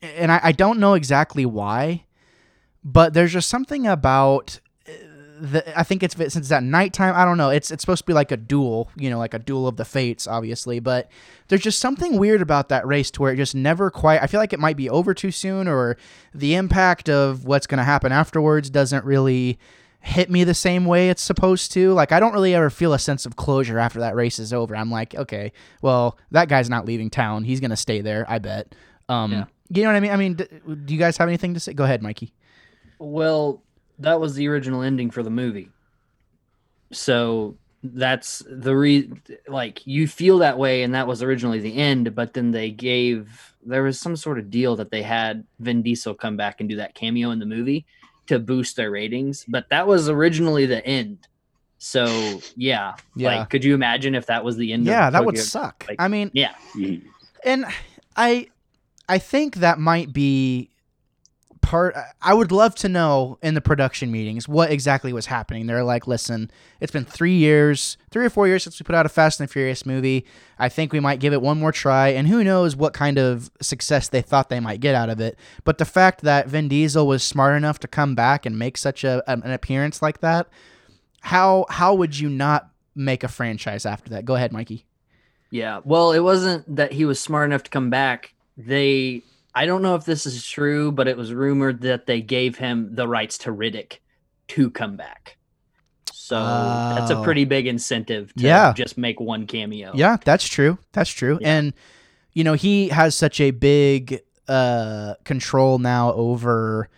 and 0.00 0.32
I, 0.32 0.40
I 0.42 0.52
don't 0.52 0.78
know 0.78 0.94
exactly 0.94 1.44
why 1.44 2.06
but 2.86 3.14
there's 3.14 3.32
just 3.32 3.48
something 3.48 3.84
about 3.84 4.60
uh, 4.88 4.92
the, 5.40 5.78
I 5.78 5.82
think 5.82 6.04
it's 6.04 6.14
since 6.14 6.36
it's 6.36 6.52
at 6.52 6.62
nighttime. 6.62 7.16
I 7.16 7.24
don't 7.24 7.36
know. 7.36 7.50
It's 7.50 7.72
it's 7.72 7.82
supposed 7.82 8.02
to 8.02 8.06
be 8.06 8.12
like 8.12 8.30
a 8.30 8.36
duel, 8.36 8.90
you 8.96 9.10
know, 9.10 9.18
like 9.18 9.34
a 9.34 9.40
duel 9.40 9.66
of 9.66 9.76
the 9.76 9.84
fates, 9.84 10.28
obviously. 10.28 10.78
But 10.78 11.10
there's 11.48 11.62
just 11.62 11.80
something 11.80 12.16
weird 12.16 12.40
about 12.40 12.68
that 12.68 12.86
race 12.86 13.10
to 13.12 13.22
where 13.22 13.32
it 13.32 13.38
just 13.38 13.56
never 13.56 13.90
quite. 13.90 14.22
I 14.22 14.28
feel 14.28 14.38
like 14.38 14.52
it 14.52 14.60
might 14.60 14.76
be 14.76 14.88
over 14.88 15.14
too 15.14 15.32
soon, 15.32 15.66
or 15.66 15.96
the 16.32 16.54
impact 16.54 17.08
of 17.08 17.44
what's 17.44 17.66
going 17.66 17.78
to 17.78 17.84
happen 17.84 18.12
afterwards 18.12 18.70
doesn't 18.70 19.04
really 19.04 19.58
hit 20.00 20.30
me 20.30 20.44
the 20.44 20.54
same 20.54 20.84
way 20.84 21.10
it's 21.10 21.22
supposed 21.22 21.72
to. 21.72 21.92
Like 21.92 22.12
I 22.12 22.20
don't 22.20 22.32
really 22.32 22.54
ever 22.54 22.70
feel 22.70 22.92
a 22.92 22.98
sense 22.98 23.26
of 23.26 23.36
closure 23.36 23.78
after 23.78 23.98
that 24.00 24.14
race 24.14 24.38
is 24.38 24.52
over. 24.52 24.76
I'm 24.76 24.90
like, 24.90 25.14
okay, 25.14 25.52
well, 25.82 26.18
that 26.30 26.48
guy's 26.48 26.70
not 26.70 26.84
leaving 26.86 27.10
town. 27.10 27.44
He's 27.44 27.60
gonna 27.60 27.76
stay 27.76 28.00
there. 28.00 28.24
I 28.28 28.38
bet. 28.38 28.74
Um, 29.08 29.32
Yeah. 29.32 29.44
you 29.70 29.82
know 29.82 29.88
what 29.90 29.96
I 29.96 30.00
mean? 30.00 30.10
I 30.12 30.16
mean, 30.16 30.34
d- 30.34 30.46
do 30.84 30.94
you 30.94 30.98
guys 30.98 31.16
have 31.16 31.28
anything 31.28 31.54
to 31.54 31.60
say? 31.60 31.72
Go 31.72 31.84
ahead, 31.84 32.02
Mikey. 32.02 32.32
Well, 32.98 33.62
that 33.98 34.20
was 34.20 34.34
the 34.34 34.48
original 34.48 34.82
ending 34.82 35.10
for 35.10 35.22
the 35.22 35.30
movie. 35.30 35.70
So 36.92 37.56
that's 37.82 38.42
the 38.50 38.76
re 38.76 39.10
like 39.48 39.86
you 39.86 40.08
feel 40.08 40.38
that 40.38 40.58
way 40.58 40.82
and 40.82 40.94
that 40.94 41.06
was 41.06 41.22
originally 41.22 41.60
the 41.60 41.76
end, 41.76 42.14
but 42.14 42.32
then 42.34 42.50
they 42.50 42.70
gave 42.70 43.54
there 43.64 43.82
was 43.82 43.98
some 43.98 44.16
sort 44.16 44.38
of 44.38 44.50
deal 44.50 44.76
that 44.76 44.90
they 44.90 45.02
had 45.02 45.44
Vin 45.60 45.82
Diesel 45.82 46.14
come 46.14 46.36
back 46.36 46.60
and 46.60 46.68
do 46.68 46.76
that 46.76 46.94
cameo 46.94 47.30
in 47.30 47.38
the 47.38 47.46
movie 47.46 47.84
to 48.28 48.38
boost 48.38 48.76
their 48.76 48.90
ratings, 48.90 49.44
but 49.48 49.68
that 49.70 49.86
was 49.86 50.08
originally 50.08 50.66
the 50.66 50.84
end. 50.86 51.18
So, 51.78 52.40
yeah. 52.56 52.94
Yeah. 53.14 53.38
Like 53.40 53.50
could 53.50 53.64
you 53.64 53.74
imagine 53.74 54.14
if 54.14 54.26
that 54.26 54.44
was 54.44 54.56
the 54.56 54.72
end 54.72 54.86
Yeah, 54.86 55.08
of 55.08 55.12
that 55.12 55.24
would 55.24 55.38
suck. 55.38 55.84
like- 55.88 56.00
I 56.00 56.08
mean, 56.08 56.30
Yeah. 56.32 56.54
Mhm. 56.74 57.02
and 57.44 57.66
I 58.16 58.48
I 59.08 59.18
think 59.18 59.56
that 59.56 59.78
might 59.78 60.12
be 60.12 60.70
part 61.66 61.96
I 62.22 62.32
would 62.32 62.52
love 62.52 62.76
to 62.76 62.88
know 62.88 63.38
in 63.42 63.54
the 63.54 63.60
production 63.60 64.12
meetings 64.12 64.48
what 64.48 64.70
exactly 64.70 65.12
was 65.12 65.26
happening. 65.26 65.66
They're 65.66 65.82
like, 65.82 66.06
"Listen, 66.06 66.48
it's 66.80 66.92
been 66.92 67.04
3 67.04 67.34
years, 67.34 67.98
3 68.10 68.24
or 68.24 68.30
4 68.30 68.46
years 68.46 68.62
since 68.62 68.78
we 68.78 68.84
put 68.84 68.94
out 68.94 69.04
a 69.04 69.08
Fast 69.08 69.40
and 69.40 69.50
Furious 69.50 69.84
movie. 69.84 70.24
I 70.60 70.68
think 70.68 70.92
we 70.92 71.00
might 71.00 71.18
give 71.18 71.32
it 71.32 71.42
one 71.42 71.58
more 71.58 71.72
try 71.72 72.08
and 72.08 72.28
who 72.28 72.44
knows 72.44 72.76
what 72.76 72.92
kind 72.92 73.18
of 73.18 73.50
success 73.60 74.08
they 74.08 74.22
thought 74.22 74.48
they 74.48 74.60
might 74.60 74.80
get 74.80 74.94
out 74.94 75.10
of 75.10 75.20
it. 75.20 75.36
But 75.64 75.78
the 75.78 75.84
fact 75.84 76.22
that 76.22 76.46
Vin 76.46 76.68
Diesel 76.68 77.06
was 77.06 77.24
smart 77.24 77.56
enough 77.56 77.80
to 77.80 77.88
come 77.88 78.14
back 78.14 78.46
and 78.46 78.56
make 78.56 78.78
such 78.78 79.02
a 79.02 79.22
an 79.26 79.50
appearance 79.50 80.00
like 80.00 80.20
that, 80.20 80.46
how 81.22 81.66
how 81.68 81.94
would 81.94 82.18
you 82.18 82.28
not 82.28 82.70
make 82.94 83.24
a 83.24 83.28
franchise 83.28 83.84
after 83.84 84.10
that? 84.10 84.24
Go 84.24 84.36
ahead, 84.36 84.52
Mikey. 84.52 84.86
Yeah. 85.50 85.80
Well, 85.84 86.12
it 86.12 86.20
wasn't 86.20 86.76
that 86.76 86.92
he 86.92 87.04
was 87.04 87.20
smart 87.20 87.48
enough 87.48 87.62
to 87.64 87.70
come 87.70 87.90
back. 87.90 88.34
They, 88.56 89.22
I 89.56 89.64
don't 89.66 89.80
know 89.82 89.94
if 89.94 90.04
this 90.04 90.26
is 90.26 90.46
true, 90.46 90.92
but 90.92 91.08
it 91.08 91.16
was 91.16 91.32
rumored 91.32 91.80
that 91.80 92.06
they 92.06 92.20
gave 92.20 92.58
him 92.58 92.94
the 92.94 93.08
rights 93.08 93.38
to 93.38 93.50
Riddick 93.50 93.98
to 94.48 94.70
come 94.70 94.96
back. 94.96 95.38
So 96.12 96.36
that's 96.94 97.10
a 97.10 97.16
Oh. 97.18 97.22
pretty 97.24 97.44
big 97.44 97.66
incentive 97.66 98.34
to 98.34 98.44
Yeah. 98.44 98.72
just 98.74 98.98
make 98.98 99.18
one 99.18 99.46
cameo. 99.46 99.92
Yeah, 99.94 100.18
that's 100.24 100.46
true. 100.46 100.78
That's 100.92 101.10
true. 101.10 101.38
Yeah. 101.40 101.56
And 101.56 101.72
you 102.34 102.44
know, 102.44 102.52
he 102.52 102.88
has 102.90 103.14
such 103.14 103.40
a 103.40 103.50
big 103.50 104.20
uh 104.46 105.14
control 105.24 105.78
now 105.78 106.12
over 106.12 106.88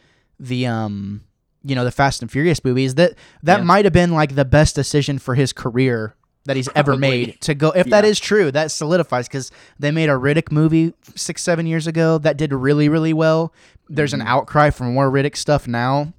the 0.41 0.67
um 0.67 1.23
you 1.65 1.75
know, 1.75 1.85
the 1.85 1.91
Fast 1.91 2.23
and 2.23 2.31
Furious 2.31 2.65
movies 2.65 2.95
that 2.97 3.15
that 3.43 3.59
Yeah. 3.59 3.65
might 3.65 3.85
have 3.85 3.93
been 3.95 4.13
like 4.13 4.35
the 4.35 4.45
best 4.45 4.75
decision 4.75 5.19
for 5.19 5.35
his 5.37 5.53
career 5.53 6.15
that 6.49 6.57
he's 6.57 6.69
ever 6.75 6.97
made 6.97 7.41
to 7.43 7.55
go 7.55 7.71
if 7.71 7.87
that 7.91 8.05
Yeah. 8.05 8.11
is 8.11 8.19
true 8.19 8.51
that 8.51 8.71
solidifies 8.73 9.29
because 9.29 9.51
they 9.79 9.91
made 9.91 10.09
a 10.09 10.15
riddick 10.15 10.51
movie 10.51 10.95
six 11.15 11.43
seven 11.43 11.67
years 11.67 11.87
ago 11.87 12.19
that 12.19 12.37
did 12.37 12.53
really 12.53 12.89
really 12.89 13.13
well 13.13 13.53
there's 13.89 14.13
an 14.13 14.21
Mhm. 14.21 14.27
outcry 14.27 14.71
for 14.71 14.85
more 14.85 15.11
riddick 15.11 15.37
stuff 15.37 15.69
now 15.69 16.13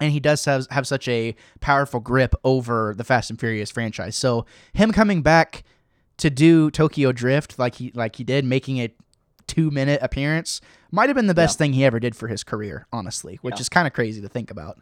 and 0.00 0.10
he 0.10 0.18
does 0.20 0.44
have, 0.46 0.66
have 0.70 0.86
such 0.86 1.06
a 1.06 1.36
powerful 1.60 2.00
grip 2.00 2.34
over 2.42 2.92
the 2.96 3.04
Fast 3.04 3.30
and 3.30 3.38
Furious 3.38 3.70
franchise. 3.70 4.16
So 4.16 4.46
him 4.72 4.90
coming 4.90 5.22
back 5.22 5.62
to 6.16 6.28
do 6.28 6.70
Tokyo 6.72 7.12
Drift 7.12 7.56
like 7.58 7.76
he 7.76 7.92
like 7.94 8.16
he 8.16 8.24
did, 8.24 8.44
making 8.44 8.78
a 8.78 8.92
two 9.46 9.70
minute 9.70 10.00
appearance, 10.02 10.60
might 10.90 11.08
have 11.08 11.14
been 11.14 11.28
the 11.28 11.34
best 11.34 11.56
thing 11.56 11.72
he 11.74 11.84
ever 11.84 12.00
did 12.00 12.16
for 12.16 12.26
his 12.26 12.42
career, 12.42 12.86
honestly, 12.92 13.38
which 13.42 13.56
Yeah. 13.56 13.60
is 13.60 13.68
kind 13.68 13.86
of 13.86 13.92
crazy 13.92 14.20
to 14.20 14.28
think 14.28 14.50
about. 14.50 14.78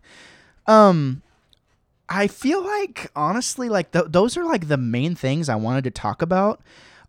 Um, 0.67 1.21
I 2.11 2.27
feel 2.27 2.63
like 2.63 3.11
honestly, 3.15 3.69
like 3.69 3.93
th- 3.93 4.07
those 4.09 4.37
are 4.37 4.45
like 4.45 4.67
the 4.67 4.77
main 4.77 5.15
things 5.15 5.49
I 5.49 5.55
wanted 5.55 5.85
to 5.85 5.93
talk 5.93 6.21
about. 6.21 6.61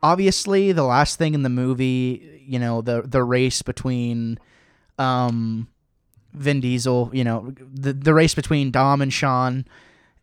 Obviously, 0.04 0.72
the 0.72 0.84
last 0.84 1.18
thing 1.18 1.34
in 1.34 1.42
the 1.42 1.50
movie, 1.50 2.44
you 2.46 2.60
know, 2.60 2.82
the 2.82 3.02
the 3.02 3.24
race 3.24 3.64
between, 3.64 4.40
um, 5.00 5.68
Vin 6.34 6.62
Diesel, 6.62 7.10
you 7.14 7.24
know, 7.24 7.54
the 7.74 7.94
the 7.94 8.14
race 8.14 8.36
between 8.36 8.70
Dom 8.70 9.02
and 9.02 9.12
Sean. 9.12 9.66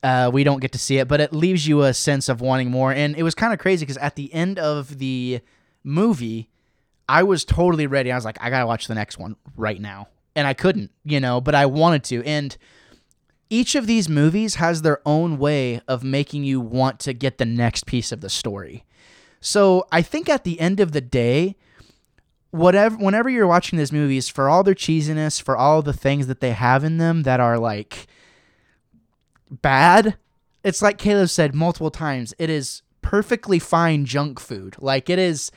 Uh, 0.01 0.31
we 0.33 0.45
don't 0.45 0.61
get 0.61 0.70
to 0.70 0.79
see 0.79 0.99
it, 0.99 1.09
but 1.09 1.20
it 1.20 1.33
leaves 1.33 1.66
you 1.66 1.83
a 1.83 1.93
sense 1.93 2.29
of 2.29 2.41
wanting 2.41 2.70
more. 2.70 2.93
And 2.93 3.16
it 3.16 3.24
was 3.24 3.35
kind 3.35 3.53
of 3.53 3.59
crazy 3.59 3.85
because 3.85 3.97
at 3.97 4.14
the 4.14 4.33
end 4.33 4.57
of 4.57 4.99
the 4.99 5.41
movie, 5.83 6.49
I 7.09 7.24
was 7.24 7.45
totally 7.45 7.89
ready. 7.89 8.12
I 8.12 8.14
was 8.14 8.24
like, 8.24 8.39
I 8.41 8.49
gotta 8.49 8.66
watch 8.66 8.87
the 8.87 8.95
next 8.95 9.18
one 9.18 9.35
right 9.57 9.81
now, 9.81 10.07
and 10.37 10.47
I 10.47 10.55
couldn't, 10.55 10.93
you 11.05 11.18
know, 11.18 11.41
but 11.41 11.57
I 11.57 11.66
wanted 11.66 12.05
to. 12.05 12.22
And 12.24 12.57
each 13.51 13.75
of 13.75 13.87
these 13.87 14.09
movies 14.09 14.57
has 14.57 14.83
their 14.83 15.01
own 15.07 15.39
way 15.39 15.81
of 15.89 16.05
making 16.05 16.45
you 16.45 16.61
want 16.61 17.01
to 17.01 17.13
get 17.13 17.39
the 17.39 17.45
next 17.45 17.87
piece 17.87 18.13
of 18.13 18.21
the 18.21 18.29
story. 18.29 18.85
So 19.41 19.87
I 19.93 20.03
think 20.03 20.29
at 20.29 20.45
the 20.45 20.61
end 20.61 20.81
of 20.81 20.93
the 20.93 21.01
day, 21.01 21.57
whatever 22.51 22.97
whenever 22.97 23.31
you're 23.31 23.47
watching 23.47 23.79
these 23.79 23.93
movies, 23.93 24.29
for 24.29 24.49
all 24.49 24.63
their 24.63 24.75
cheesiness, 24.75 25.41
for 25.41 25.57
all 25.57 25.83
the 25.83 25.93
things 25.93 26.27
that 26.27 26.41
they 26.41 26.53
have 26.53 26.85
in 26.85 26.99
them 26.99 27.23
that 27.23 27.41
are 27.41 27.59
like 27.59 28.07
bad, 29.51 30.17
it's 30.65 30.83
like 30.83 30.99
Caleb 30.99 31.29
said 31.29 31.55
multiple 31.55 31.91
times, 31.91 32.35
it 32.39 32.51
is 32.51 32.83
perfectly 33.03 33.59
fine 33.59 34.05
junk 34.05 34.41
food. 34.41 34.77
Like 34.81 35.09
it 35.09 35.19
is 35.19 35.51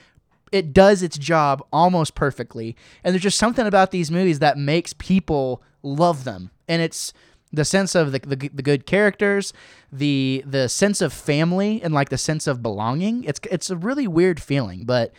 it 0.51 0.73
does 0.73 1.01
its 1.01 1.17
job 1.17 1.65
almost 1.71 2.13
perfectly. 2.13 2.75
And 3.03 3.13
there's 3.13 3.23
just 3.23 3.37
something 3.37 3.65
about 3.65 3.91
these 3.91 4.11
movies 4.11 4.39
that 4.39 4.57
makes 4.57 4.93
people 4.93 5.63
love 5.81 6.23
them. 6.25 6.51
And 6.67 6.81
it's 6.81 7.13
the 7.53 7.65
sense 7.65 7.95
of 7.95 8.11
the, 8.11 8.19
the, 8.19 8.35
the 8.49 8.61
good 8.63 8.85
characters, 8.85 9.53
the 9.91 10.43
the 10.45 10.67
sense 10.69 11.01
of 11.01 11.11
family 11.13 11.81
and 11.83 11.93
like 11.93 12.09
the 12.09 12.17
sense 12.17 12.47
of 12.47 12.61
belonging. 12.61 13.23
It's 13.25 13.39
it's 13.51 13.69
a 13.69 13.75
really 13.75 14.07
weird 14.07 14.39
feeling, 14.41 14.83
but 14.85 15.11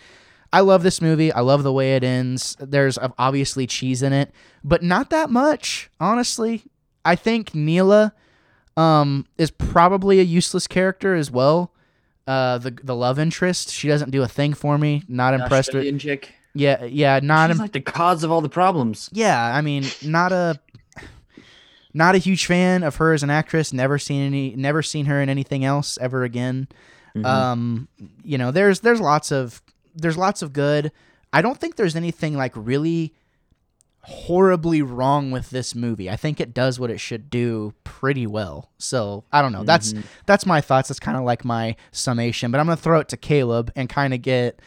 I 0.53 0.61
love 0.61 0.83
this 0.83 1.01
movie. 1.01 1.33
I 1.33 1.41
love 1.41 1.62
the 1.62 1.72
way 1.72 1.95
it 1.97 2.05
ends. 2.05 2.57
There's 2.61 2.99
obviously 3.18 3.66
cheese 3.66 4.03
in 4.03 4.12
it, 4.12 4.30
but 4.62 4.83
not 4.83 5.11
that 5.11 5.30
much, 5.30 5.91
honestly. 6.01 6.64
I 7.05 7.16
think 7.16 7.55
Neela 7.55 8.12
um, 8.76 9.26
is 9.39 9.51
probably 9.51 10.20
a 10.20 10.22
useless 10.22 10.66
character 10.66 11.14
as 11.14 11.30
well. 11.30 11.72
Uh, 12.26 12.59
the 12.59 12.70
the 12.70 12.95
love 12.95 13.18
interest, 13.18 13.70
she 13.72 13.89
doesn't 13.89 14.11
do 14.11 14.22
a 14.22 14.28
thing 14.28 14.55
for 14.55 14.78
me. 14.78 15.03
Not 15.09 15.35
impressed 15.35 15.74
with. 15.74 15.99
Chick. 16.01 16.33
Yeah, 16.55 16.85
yeah, 16.85 17.18
not 17.22 17.49
She's 17.49 17.57
im- 17.57 17.62
like 17.62 17.72
the 17.72 17.80
cause 17.80 18.24
of 18.24 18.30
all 18.30 18.43
the 18.43 18.49
problems. 18.51 19.09
yeah. 19.12 19.43
I 19.57 19.62
mean, 19.62 19.85
not 20.05 20.33
a 20.33 20.61
not 21.95 22.14
a 22.14 22.18
huge 22.18 22.47
fan 22.47 22.82
of 22.82 22.97
her 22.97 23.12
as 23.12 23.22
an 23.22 23.30
actress. 23.30 23.72
Never 23.72 23.99
seen 23.99 24.22
any, 24.22 24.55
never 24.57 24.82
seen 24.82 25.07
her 25.07 25.20
in 25.20 25.28
anything 25.28 25.64
else 25.64 25.99
ever 26.01 26.24
again. 26.24 26.68
Mhm. 27.16 27.24
Um, 27.26 27.88
you 28.24 28.38
know, 28.38 28.51
there's 28.51 28.80
there's 28.80 29.01
lots 29.01 29.30
of 29.30 29.61
there's 29.95 30.16
lots 30.16 30.40
of 30.43 30.53
good. 30.53 30.90
I 31.32 31.43
don't 31.43 31.59
think 31.59 31.76
there's 31.76 31.97
anything 31.97 32.36
like 32.36 32.53
really 32.55 33.14
horribly 34.05 34.82
wrong 34.82 35.30
with 35.30 35.51
this 35.51 35.74
movie. 35.74 36.11
I 36.11 36.16
think 36.16 36.40
it 36.40 36.53
does 36.53 36.80
what 36.80 36.90
it 36.90 36.99
should 36.99 37.30
do 37.30 37.72
pretty 37.84 38.26
well. 38.26 38.70
So 38.78 39.24
I 39.32 39.40
don't 39.43 39.53
know. 39.53 39.62
That's 39.62 39.93
Mhm. 39.93 40.03
that's 40.26 40.45
my 40.45 40.61
thoughts. 40.61 40.88
That's 40.88 40.99
kind 40.99 41.16
of 41.16 41.22
like 41.22 41.45
my 41.45 41.76
summation. 41.93 42.51
But 42.51 42.59
I'm 42.61 42.66
gonna 42.66 42.76
throw 42.76 42.99
it 43.01 43.09
to 43.11 43.16
Caleb 43.16 43.70
and 43.76 43.88
kind 43.88 44.12
of 44.12 44.20
get 44.22 44.59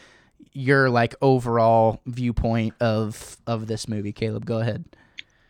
your 0.52 0.88
like 0.88 1.14
overall 1.20 2.00
viewpoint 2.06 2.74
of 2.80 3.36
of 3.46 3.66
this 3.66 3.88
movie. 3.88 4.12
Caleb, 4.12 4.46
go 4.46 4.60
ahead. 4.60 4.84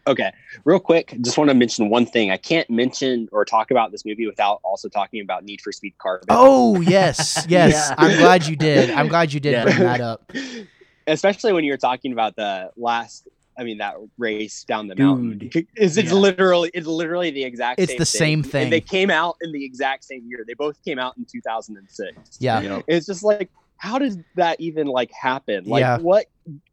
Okay, 0.08 0.32
real 0.64 0.78
quick, 0.78 1.16
just 1.22 1.36
want 1.36 1.50
to 1.50 1.54
mention 1.54 1.88
one 1.88 2.06
thing. 2.06 2.30
I 2.30 2.36
can't 2.36 2.68
mention 2.70 3.28
or 3.32 3.44
talk 3.44 3.70
about 3.72 3.90
this 3.90 4.04
movie 4.04 4.26
without 4.26 4.60
also 4.62 4.88
talking 4.88 5.20
about 5.20 5.44
Need 5.44 5.60
for 5.60 5.72
Speed 5.72 5.94
Carbon. 5.98 6.26
Oh 6.30 6.80
yes, 6.80 7.44
yes. 7.48 7.88
Yeah. 7.88 7.94
I'm 7.98 8.16
glad 8.18 8.46
you 8.46 8.54
did. 8.54 8.90
I'm 8.90 9.08
glad 9.08 9.32
you 9.32 9.40
did 9.40 9.52
Yeah. 9.52 9.64
bring 9.64 9.78
that 9.80 10.00
up. 10.00 10.32
Especially 11.08 11.52
when 11.52 11.64
you're 11.64 11.76
talking 11.76 12.12
about 12.12 12.36
the 12.36 12.70
last, 12.76 13.28
I 13.58 13.64
mean, 13.64 13.78
that 13.78 13.94
race 14.18 14.64
down 14.64 14.86
the 14.86 14.94
mountain. 14.96 15.38
Dude. 15.38 15.66
Is 15.76 15.96
it's 15.96 16.08
Yeah. 16.08 16.14
literally 16.14 16.70
it's 16.72 16.86
literally 16.86 17.30
the 17.30 17.42
exact. 17.44 17.80
It's 17.80 17.90
same 17.92 17.98
the 17.98 18.06
same 18.06 18.42
thing. 18.42 18.50
thing. 18.52 18.62
And 18.64 18.72
they 18.72 18.80
came 18.80 19.10
out 19.10 19.36
in 19.40 19.50
the 19.52 19.64
exact 19.64 20.04
same 20.04 20.24
year. 20.28 20.44
They 20.46 20.54
both 20.54 20.82
came 20.84 20.98
out 21.00 21.16
in 21.16 21.24
2006. 21.24 22.36
Yeah. 22.38 22.60
Yep. 22.60 22.84
It's 22.86 23.06
just 23.06 23.24
like, 23.24 23.50
how 23.76 23.98
does 23.98 24.18
that 24.36 24.60
even 24.60 24.86
like 24.86 25.10
happen? 25.12 25.64
Like, 25.64 25.80
Yeah. 25.80 25.98
what? 25.98 26.26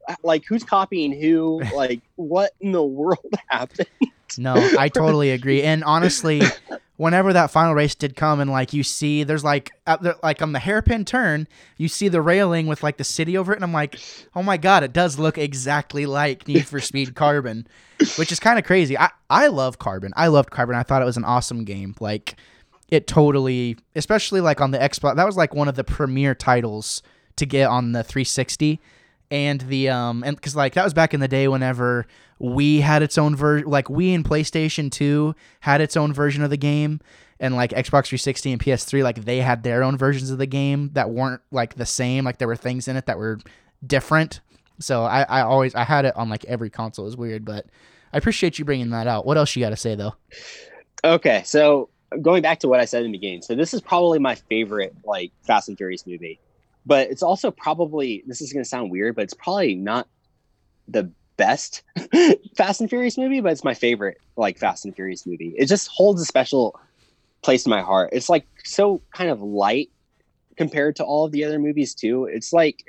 Uh, 0.07 0.15
like, 0.23 0.43
who's 0.45 0.63
copying 0.63 1.11
who? 1.19 1.61
Like, 1.75 2.01
what 2.15 2.51
in 2.59 2.71
the 2.71 2.83
world 2.83 3.33
happened? 3.47 3.87
No, 4.37 4.55
I 4.77 4.89
totally 4.89 5.31
agree. 5.31 5.61
And 5.61 5.83
honestly, 5.83 6.41
whenever 6.97 7.33
that 7.33 7.51
final 7.51 7.75
race 7.75 7.93
did 7.93 8.15
come, 8.15 8.39
and 8.39 8.49
like 8.49 8.73
you 8.73 8.81
see, 8.81 9.23
there's 9.23 9.43
like 9.43 9.71
there, 10.01 10.15
like 10.23 10.41
on 10.41 10.53
the 10.53 10.59
hairpin 10.59 11.05
turn, 11.05 11.47
you 11.77 11.87
see 11.87 12.07
the 12.07 12.21
railing 12.21 12.65
with 12.65 12.81
like 12.81 12.97
the 12.97 13.03
city 13.03 13.37
over 13.37 13.53
it, 13.53 13.57
and 13.57 13.63
I'm 13.63 13.73
like, 13.73 13.99
oh 14.35 14.41
my 14.41 14.57
god, 14.57 14.83
it 14.83 14.91
does 14.91 15.19
look 15.19 15.37
exactly 15.37 16.05
like 16.07 16.47
Need 16.47 16.65
for 16.65 16.79
Speed 16.79 17.13
Carbon, 17.15 17.67
which 18.15 18.31
is 18.31 18.39
kind 18.39 18.57
of 18.57 18.65
crazy. 18.65 18.97
I 18.97 19.11
I 19.29 19.47
love 19.47 19.77
Carbon. 19.77 20.13
I 20.15 20.27
loved 20.27 20.49
Carbon. 20.49 20.75
I 20.75 20.83
thought 20.83 21.01
it 21.03 21.05
was 21.05 21.17
an 21.17 21.25
awesome 21.25 21.63
game. 21.63 21.93
Like 21.99 22.35
it 22.89 23.07
totally, 23.07 23.77
especially 23.95 24.41
like 24.41 24.61
on 24.61 24.71
the 24.71 24.77
Xbox. 24.77 25.15
That 25.15 25.25
was 25.25 25.37
like 25.37 25.53
one 25.55 25.67
of 25.67 25.75
the 25.75 25.83
premier 25.83 26.35
titles 26.35 27.01
to 27.37 27.45
get 27.45 27.67
on 27.69 27.91
the 27.93 28.03
360. 28.03 28.79
and 29.31 29.61
the 29.61 29.89
um 29.89 30.23
and 30.23 30.35
because 30.35 30.55
like 30.55 30.73
that 30.73 30.83
was 30.83 30.93
back 30.93 31.13
in 31.13 31.19
the 31.19 31.27
day 31.27 31.47
whenever 31.47 32.05
we 32.39 32.81
had 32.81 33.01
its 33.01 33.17
own 33.17 33.35
version 33.35 33.67
like 33.67 33.89
we 33.89 34.13
in 34.13 34.21
playstation 34.23 34.91
2 34.91 35.33
had 35.61 35.81
its 35.81 35.95
own 35.97 36.13
version 36.13 36.43
of 36.43 36.49
the 36.49 36.57
game. 36.57 36.99
And 37.39 37.55
like 37.55 37.71
xbox 37.71 38.07
360 38.07 38.51
and 38.51 38.61
ps3 38.61 39.01
like 39.03 39.25
they 39.25 39.39
had 39.39 39.63
their 39.63 39.81
own 39.83 39.97
versions 39.97 40.29
of 40.29 40.37
the 40.37 40.45
game 40.45 40.91
that 40.93 41.09
weren't 41.09 41.41
like 41.51 41.75
the 41.75 41.85
same. 41.85 42.25
Like 42.25 42.37
there 42.37 42.47
were 42.47 42.55
things 42.55 42.87
in 42.87 42.95
it 42.95 43.05
that 43.07 43.17
were 43.17 43.39
different. 43.85 44.39
So 44.79 45.03
i 45.03 45.23
i 45.23 45.41
always 45.41 45.73
i 45.73 45.83
had 45.83 46.05
it 46.05 46.15
on 46.15 46.29
like 46.29 46.45
every 46.45 46.69
console. 46.69 47.05
It 47.05 47.07
was 47.07 47.17
weird 47.17 47.43
but 47.45 47.65
i 48.13 48.17
appreciate 48.17 48.59
you 48.59 48.65
bringing 48.65 48.91
that 48.91 49.07
out. 49.07 49.25
What 49.25 49.37
else 49.37 49.55
you 49.55 49.63
got 49.63 49.71
to 49.71 49.77
say 49.77 49.95
though? 49.95 50.13
Okay, 51.03 51.41
so 51.45 51.89
going 52.21 52.41
back 52.41 52.59
to 52.59 52.67
what 52.67 52.79
I 52.79 52.85
said 52.85 53.03
in 53.03 53.11
the 53.11 53.17
beginning, 53.17 53.41
so 53.41 53.55
this 53.55 53.73
is 53.73 53.81
probably 53.81 54.19
my 54.19 54.35
favorite 54.35 54.95
like 55.05 55.31
Fast 55.43 55.69
and 55.69 55.77
Furious 55.77 56.05
movie, 56.05 56.39
but 56.85 57.09
it's 57.09 57.23
also 57.23 57.51
probably 57.51 58.23
this 58.27 58.41
is 58.41 58.53
going 58.53 58.63
to 58.63 58.69
sound 58.69 58.91
weird, 58.91 59.15
but 59.15 59.23
it's 59.23 59.33
probably 59.33 59.75
not 59.75 60.07
the 60.87 61.11
best 61.37 61.83
Fast 62.55 62.81
and 62.81 62.89
Furious 62.89 63.17
movie, 63.17 63.41
but 63.41 63.51
it's 63.51 63.63
my 63.63 63.73
favorite 63.73 64.19
like 64.35 64.57
Fast 64.57 64.85
and 64.85 64.95
Furious 64.95 65.25
movie. 65.25 65.53
It 65.57 65.67
just 65.67 65.87
holds 65.87 66.21
a 66.21 66.25
special 66.25 66.79
place 67.41 67.65
in 67.65 67.69
my 67.69 67.81
heart. 67.81 68.09
It's 68.13 68.29
like 68.29 68.45
so 68.63 69.01
kind 69.11 69.29
of 69.29 69.41
light 69.41 69.89
compared 70.55 70.95
to 70.97 71.03
all 71.03 71.25
of 71.25 71.31
the 71.31 71.43
other 71.43 71.59
movies 71.59 71.93
too. 71.93 72.25
It's 72.25 72.53
like 72.53 72.85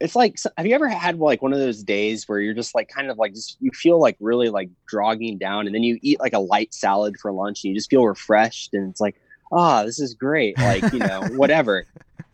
it's 0.00 0.14
like 0.14 0.36
have 0.56 0.66
you 0.66 0.74
ever 0.74 0.88
had 0.88 1.18
like 1.18 1.42
one 1.42 1.52
of 1.52 1.58
those 1.58 1.82
days 1.82 2.28
where 2.28 2.40
you're 2.40 2.54
just 2.54 2.74
like 2.74 2.88
kind 2.88 3.10
of 3.10 3.18
like 3.18 3.34
just 3.34 3.56
you 3.60 3.70
feel 3.72 4.00
like 4.00 4.16
really 4.20 4.48
like 4.48 4.70
drogging 4.86 5.38
down 5.38 5.66
and 5.66 5.74
then 5.74 5.82
you 5.82 5.98
eat 6.02 6.20
like 6.20 6.32
a 6.32 6.38
light 6.38 6.72
salad 6.72 7.16
for 7.20 7.32
lunch 7.32 7.64
and 7.64 7.70
you 7.70 7.74
just 7.76 7.90
feel 7.90 8.06
refreshed 8.06 8.74
and 8.74 8.90
it's 8.90 9.00
like 9.00 9.16
ah 9.52 9.80
oh, 9.80 9.84
this 9.86 9.98
is 9.98 10.14
great 10.14 10.56
like 10.58 10.92
you 10.92 10.98
know 11.00 11.22
whatever. 11.32 11.86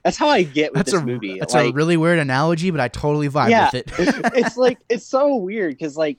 That's 0.03 0.19
how 0.19 0.29
i 0.29 0.43
get 0.43 0.73
with 0.73 0.81
that's 0.81 0.93
this 0.93 1.01
a 1.01 1.07
movie 1.07 1.39
that's 1.39 1.55
like, 1.55 1.73
a 1.73 1.75
really 1.75 1.97
weird 1.97 2.19
analogy 2.19 2.71
but 2.71 2.81
i 2.81 2.89
totally 2.89 3.29
vibe 3.31 3.49
Yeah, 3.49 3.71
with 3.73 3.87
it. 3.87 4.35
it's 4.35 4.57
like 4.59 4.79
it's 4.91 5.07
so 5.07 5.37
weird 5.37 5.73
because 5.73 5.97
like 5.97 6.19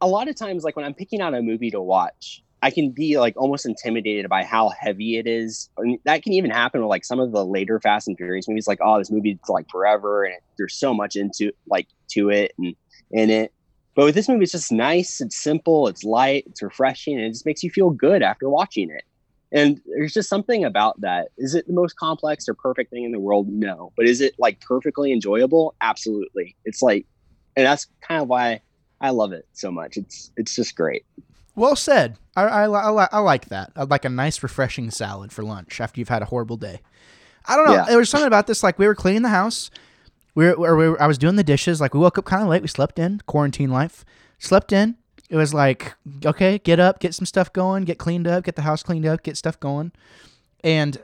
a 0.00 0.06
lot 0.08 0.28
of 0.28 0.36
times 0.36 0.64
like 0.64 0.76
when 0.76 0.84
i'm 0.86 0.94
picking 0.94 1.20
out 1.20 1.34
a 1.34 1.42
movie 1.42 1.70
to 1.72 1.80
watch 1.80 2.42
i 2.62 2.70
can 2.70 2.90
be 2.90 3.18
like 3.18 3.34
almost 3.36 3.66
intimidated 3.66 4.28
by 4.28 4.44
how 4.44 4.70
heavy 4.70 5.16
it 5.16 5.26
is. 5.26 5.70
And 5.78 5.98
that 6.04 6.22
can 6.22 6.32
even 6.32 6.50
happen 6.50 6.80
with 6.80 6.88
like 6.88 7.04
some 7.04 7.20
of 7.20 7.32
the 7.32 7.44
later 7.44 7.80
fast 7.80 8.08
and 8.08 8.16
furious 8.16 8.48
movies 8.48 8.66
like 8.66 8.78
oh 8.82 8.98
this 8.98 9.10
movie's 9.10 9.38
like 9.48 9.68
forever 9.70 10.24
and 10.24 10.36
there's 10.56 10.74
so 10.74 10.92
much 10.94 11.16
into 11.16 11.52
like 11.68 11.88
to 12.12 12.30
it 12.30 12.52
and 12.58 12.74
in 13.10 13.30
it. 13.30 13.52
But 13.94 14.04
with 14.04 14.14
this 14.14 14.28
movie 14.28 14.44
it's 14.44 14.52
just 14.52 14.72
nice 14.72 15.20
it's 15.20 15.36
simple 15.36 15.88
it's 15.88 16.04
light 16.04 16.44
it's 16.46 16.62
refreshing 16.62 17.16
and 17.16 17.24
it 17.24 17.30
just 17.30 17.46
makes 17.46 17.62
you 17.62 17.70
feel 17.70 17.90
good 17.90 18.22
after 18.22 18.48
watching 18.48 18.90
it. 18.90 19.04
And 19.50 19.80
there's 19.86 20.12
just 20.12 20.28
something 20.28 20.64
about 20.64 21.00
that. 21.00 21.28
Is 21.38 21.54
it 21.54 21.66
the 21.66 21.72
most 21.72 21.96
complex 21.96 22.46
or 22.48 22.54
perfect 22.54 22.90
thing 22.90 23.04
in 23.04 23.12
the 23.12 23.18
world? 23.18 23.48
No. 23.48 23.92
But 23.96 24.06
is 24.06 24.20
it 24.20 24.34
like 24.38 24.60
perfectly 24.60 25.10
enjoyable? 25.10 25.74
Absolutely. 25.80 26.54
It's 26.64 26.82
like 26.82 27.06
and 27.56 27.66
that's 27.66 27.86
kind 28.06 28.22
of 28.22 28.28
why 28.28 28.60
I 29.00 29.10
love 29.10 29.32
it 29.32 29.46
so 29.52 29.70
much. 29.70 29.96
It's 29.96 30.32
it's 30.36 30.54
just 30.54 30.76
great. 30.76 31.04
Well 31.58 31.76
said. 31.76 32.18
I, 32.36 32.42
I, 32.42 32.66
I, 32.66 33.08
I 33.12 33.18
like 33.18 33.46
that. 33.46 33.72
I'd 33.76 33.90
like 33.90 34.04
a 34.04 34.08
nice, 34.08 34.42
refreshing 34.42 34.90
salad 34.90 35.32
for 35.32 35.42
lunch 35.42 35.80
after 35.80 36.00
you've 36.00 36.08
had 36.08 36.22
a 36.22 36.26
horrible 36.26 36.56
day. 36.56 36.80
I 37.46 37.56
don't 37.56 37.66
know. 37.66 37.74
Yeah. 37.74 37.84
There 37.84 37.98
was 37.98 38.08
something 38.08 38.26
about 38.26 38.46
this. 38.46 38.62
Like 38.62 38.78
we 38.78 38.86
were 38.86 38.94
cleaning 38.94 39.22
the 39.22 39.28
house. 39.28 39.70
We 40.34 40.46
were, 40.46 40.76
we 40.76 40.88
were, 40.90 41.02
I 41.02 41.06
was 41.06 41.18
doing 41.18 41.36
the 41.36 41.44
dishes. 41.44 41.80
Like 41.80 41.94
we 41.94 42.00
woke 42.00 42.18
up 42.18 42.24
kind 42.24 42.42
of 42.42 42.48
late. 42.48 42.62
We 42.62 42.68
slept 42.68 42.98
in 42.98 43.20
quarantine 43.26 43.70
life. 43.70 44.04
Slept 44.38 44.72
in. 44.72 44.96
It 45.30 45.36
was 45.36 45.52
like 45.52 45.94
okay, 46.24 46.58
get 46.58 46.80
up, 46.80 47.00
get 47.00 47.14
some 47.14 47.26
stuff 47.26 47.52
going, 47.52 47.84
get 47.84 47.98
cleaned 47.98 48.26
up, 48.26 48.44
get 48.44 48.56
the 48.56 48.62
house 48.62 48.82
cleaned 48.82 49.04
up, 49.04 49.22
get 49.22 49.36
stuff 49.36 49.60
going. 49.60 49.92
And 50.64 50.98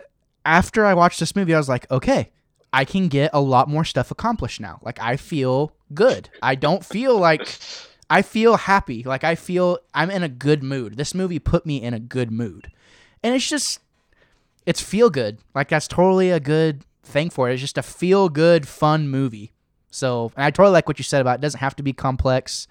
after 0.47 0.85
I 0.85 0.95
watched 0.95 1.21
this 1.21 1.37
movie, 1.37 1.55
I 1.55 1.59
was 1.59 1.69
like, 1.69 1.91
okay, 1.91 2.31
I 2.73 2.85
can 2.85 3.09
get 3.09 3.31
a 3.35 3.41
lot 3.41 3.69
more 3.69 3.85
stuff 3.85 4.11
accomplished 4.11 4.61
now. 4.61 4.81
Like 4.83 4.99
I 5.01 5.17
feel 5.17 5.73
good. 5.93 6.31
I 6.43 6.55
don't 6.55 6.85
feel 6.85 7.19
like 7.19 7.59
I 8.15 8.23
feel 8.23 8.57
happy. 8.57 9.03
Like 9.03 9.25
I 9.25 9.35
feel 9.35 9.81
I'm 9.93 10.09
in 10.09 10.23
a 10.23 10.29
good 10.29 10.63
mood. 10.63 10.97
This 10.97 11.17
movie 11.17 11.41
put 11.41 11.67
me 11.67 11.83
in 11.83 11.95
a 11.95 11.99
good 11.99 12.31
mood. 12.31 12.71
And 13.25 13.35
it's 13.35 13.49
just 13.49 13.81
it's 14.65 14.81
feel 14.81 15.11
good. 15.11 15.39
Like 15.53 15.69
that's 15.69 15.89
totally 15.89 16.31
a 16.31 16.39
good 16.39 16.85
thing 17.03 17.29
for 17.29 17.51
it. 17.51 17.55
It's 17.55 17.61
just 17.61 17.77
a 17.77 17.83
feel 17.83 18.29
good 18.29 18.69
fun 18.69 19.09
movie. 19.09 19.53
So, 19.91 20.31
and 20.37 20.45
I 20.45 20.53
totally 20.53 20.73
like 20.73 20.87
what 20.87 21.01
you 21.01 21.03
said 21.03 21.23
about 21.23 21.39
it 21.39 21.41
doesn't 21.41 21.59
have 21.59 21.75
to 21.75 21.83
be 21.83 21.93
complex. 21.93 22.69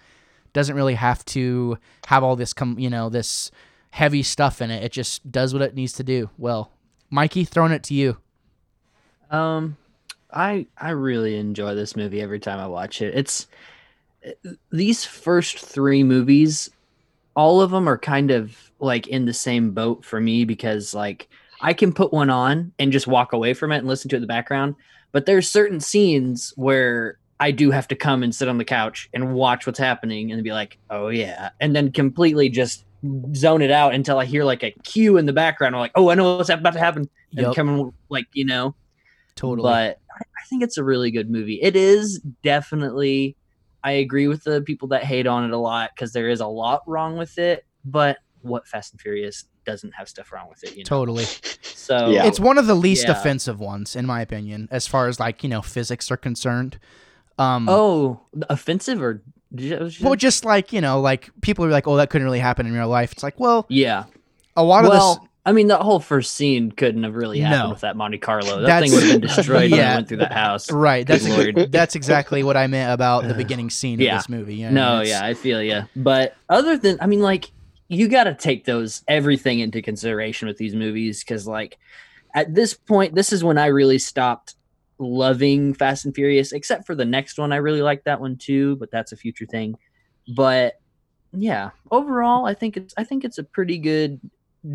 Doesn't 0.54 0.78
really 0.78 0.94
have 0.94 1.26
to 1.26 1.78
have 2.08 2.24
all 2.24 2.38
this 2.38 2.54
com, 2.54 2.80
you 2.80 2.90
know, 2.90 3.10
this 3.10 3.52
heavy 3.90 4.24
stuff 4.24 4.62
in 4.62 4.72
it. 4.72 4.82
It 4.82 4.94
just 4.94 5.30
does 5.30 5.52
what 5.52 5.62
it 5.62 5.76
needs 5.76 5.92
to 5.94 6.06
do. 6.06 6.30
Well, 6.38 6.72
Mikey, 7.10 7.44
throwing 7.44 7.74
it 7.74 7.84
to 7.84 7.94
you. 7.94 8.16
Um, 9.30 9.76
I 10.32 10.68
I 10.78 10.92
really 10.92 11.36
enjoy 11.36 11.76
this 11.76 11.98
movie 11.98 12.22
every 12.22 12.40
time 12.40 12.62
I 12.62 12.68
watch 12.68 13.02
it. 13.02 13.14
It's 13.14 13.48
these 14.72 15.06
first 15.06 15.60
three 15.60 16.04
movies, 16.04 16.70
all 17.36 17.62
of 17.62 17.72
them 17.72 17.88
are 17.88 17.98
kind 17.98 18.32
of 18.32 18.72
like 18.80 19.08
in 19.08 19.26
the 19.26 19.34
same 19.34 19.72
boat 19.72 20.06
for 20.06 20.20
me 20.20 20.46
because 20.46 20.94
like 20.94 21.30
I 21.62 21.74
can 21.74 21.94
put 21.94 22.12
one 22.12 22.30
on 22.30 22.74
and 22.78 22.92
just 22.92 23.08
walk 23.08 23.34
away 23.34 23.54
from 23.54 23.72
it 23.72 23.78
and 23.78 23.88
listen 23.88 24.10
to 24.10 24.16
it 24.16 24.18
in 24.18 24.22
the 24.22 24.28
background. 24.28 24.76
But 25.12 25.26
there's 25.26 25.50
certain 25.50 25.80
scenes 25.80 26.54
where 26.56 27.18
I 27.40 27.52
do 27.52 27.72
have 27.72 27.88
to 27.90 27.96
come 27.96 28.24
and 28.24 28.34
sit 28.34 28.48
on 28.48 28.58
the 28.58 28.66
couch 28.66 29.10
and 29.14 29.34
watch 29.34 29.66
what's 29.66 29.80
happening 29.80 30.32
and 30.32 30.44
be 30.44 30.52
like, 30.52 30.78
oh 30.90 31.10
yeah, 31.10 31.50
and 31.60 31.76
then 31.76 31.92
completely 31.92 32.50
just 32.50 32.86
zone 33.36 33.62
it 33.62 33.72
out 33.72 33.94
until 33.94 34.18
I 34.18 34.26
hear 34.26 34.44
like 34.44 34.64
a 34.64 34.72
cue 34.84 35.18
in 35.18 35.26
the 35.26 35.34
background. 35.34 35.76
I'm 35.76 35.82
like, 35.82 35.92
oh, 35.96 36.10
I 36.10 36.16
know 36.16 36.38
what's 36.38 36.50
about 36.50 36.74
to 36.74 36.80
happen, 36.80 37.10
and 37.36 37.56
come 37.56 37.94
like 38.10 38.28
you 38.34 38.46
know. 38.46 38.76
Totally. 39.36 39.68
But 39.68 40.00
I 40.16 40.46
think 40.48 40.64
it's 40.64 40.78
a 40.78 40.84
really 40.84 41.12
good 41.12 41.30
movie. 41.30 41.60
It 41.62 41.76
is 41.76 42.20
definitely. 42.44 43.36
I 43.84 43.92
agree 43.92 44.28
with 44.28 44.44
the 44.44 44.62
people 44.62 44.88
that 44.90 45.04
hate 45.04 45.28
on 45.28 45.44
it 45.44 45.52
a 45.52 45.58
lot 45.58 45.92
because 45.96 46.14
there 46.14 46.30
is 46.30 46.40
a 46.40 46.48
lot 46.48 46.82
wrong 46.88 47.18
with 47.18 47.38
it. 47.38 47.66
But 47.86 48.18
what 48.42 48.68
Fast 48.68 48.94
and 48.94 49.02
Furious 49.02 49.46
doesn't 49.66 49.92
have 49.94 50.10
stuff 50.10 50.32
wrong 50.32 50.48
with 50.50 50.64
it, 50.64 50.72
you 50.72 50.80
know. 50.84 50.88
totally. 50.88 51.26
So 51.64 52.10
Yeah. 52.10 52.26
It's 52.26 52.40
one 52.40 52.58
of 52.58 52.68
the 52.68 52.76
least 52.76 53.06
Yeah. 53.08 53.12
offensive 53.12 53.60
ones, 53.60 53.96
in 53.96 54.06
my 54.06 54.22
opinion, 54.22 54.68
as 54.72 54.88
far 54.88 55.08
as 55.08 55.20
like, 55.20 55.44
you 55.44 55.50
know, 55.50 55.62
physics 55.62 56.12
are 56.12 56.18
concerned. 56.18 56.78
Um 57.38 57.68
oh, 57.70 58.22
offensive 58.50 59.02
or 59.02 59.24
did 59.56 59.66
you, 59.66 59.78
was 59.78 60.00
well 60.02 60.16
just 60.16 60.46
like, 60.46 60.72
you 60.74 60.82
know, 60.82 61.00
like 61.02 61.30
people 61.42 61.66
are 61.66 61.70
like, 61.70 61.88
Oh, 61.88 61.96
that 61.98 62.10
couldn't 62.10 62.26
really 62.26 62.40
happen 62.40 62.66
in 62.66 62.74
real 62.74 62.88
life. 62.90 63.12
It's 63.12 63.24
like, 63.24 63.40
well, 63.40 63.66
yeah. 63.70 64.04
a 64.56 64.64
lot 64.64 64.84
of 64.86 64.90
Well, 64.92 65.16
this 65.16 65.30
I 65.46 65.52
mean, 65.52 65.68
that 65.68 65.82
whole 65.82 66.00
first 66.00 66.36
scene 66.36 66.72
couldn't 66.72 67.04
have 67.04 67.16
really 67.16 67.40
happened 67.42 67.64
No. 67.64 67.70
with 67.72 67.82
that 67.82 67.98
Monte 67.98 68.18
Carlo. 68.20 68.62
That 68.62 68.68
That's- 68.68 68.84
thing 68.90 68.94
would 68.94 69.04
have 69.04 69.22
been 69.22 69.28
destroyed 69.30 69.72
when 69.72 69.80
Yeah. 69.80 69.92
I 69.92 69.96
went 69.96 70.08
through 70.08 70.18
that 70.18 70.32
house. 70.32 70.72
Right. 70.72 71.06
That's 71.06 71.28
Lord. 71.28 71.56
that's 71.72 71.96
exactly 71.96 72.44
what 72.44 72.56
I 72.56 72.68
meant 72.68 72.94
about 72.94 73.28
the 73.28 73.34
beginning 73.44 73.70
scene 73.70 74.00
Yeah. 74.00 74.16
of 74.16 74.20
this 74.22 74.30
movie. 74.30 74.56
You 74.56 74.72
know 74.72 75.00
No, 75.00 75.02
yeah, 75.04 75.26
I 75.26 75.34
feel 75.34 75.62
you. 75.62 75.82
But 75.98 76.36
other 76.50 76.78
than, 76.78 76.98
I 77.02 77.08
mean, 77.08 77.20
like, 77.22 77.52
you 77.90 78.08
got 78.08 78.24
to 78.24 78.34
take 78.34 78.64
those 78.66 79.04
everything 79.08 79.60
into 79.60 79.82
consideration 79.82 80.48
with 80.48 80.58
these 80.58 80.74
movies 80.74 81.24
because, 81.24 81.46
like, 81.46 81.78
at 82.34 82.56
this 82.56 82.74
point, 82.74 83.14
this 83.14 83.34
is 83.34 83.44
when 83.44 83.58
I 83.58 83.66
really 83.68 84.00
stopped 84.00 84.56
loving 84.98 85.74
Fast 85.74 86.06
and 86.06 86.16
Furious, 86.16 86.54
except 86.54 86.86
for 86.88 86.96
the 86.96 87.04
next 87.06 87.38
one. 87.38 87.52
I 87.52 87.58
really 87.58 87.82
like 87.82 88.06
that 88.06 88.22
one 88.22 88.38
too, 88.38 88.78
but 88.78 88.90
that's 88.92 89.12
a 89.12 89.18
future 89.18 89.46
thing. 89.46 89.76
But 90.34 90.80
yeah, 91.34 91.72
overall, 91.92 92.46
I 92.46 92.54
think 92.54 92.78
it's 92.78 92.94
I 92.98 93.04
think 93.04 93.26
it's 93.26 93.38
a 93.38 93.44
pretty 93.44 93.78
good, 93.78 94.20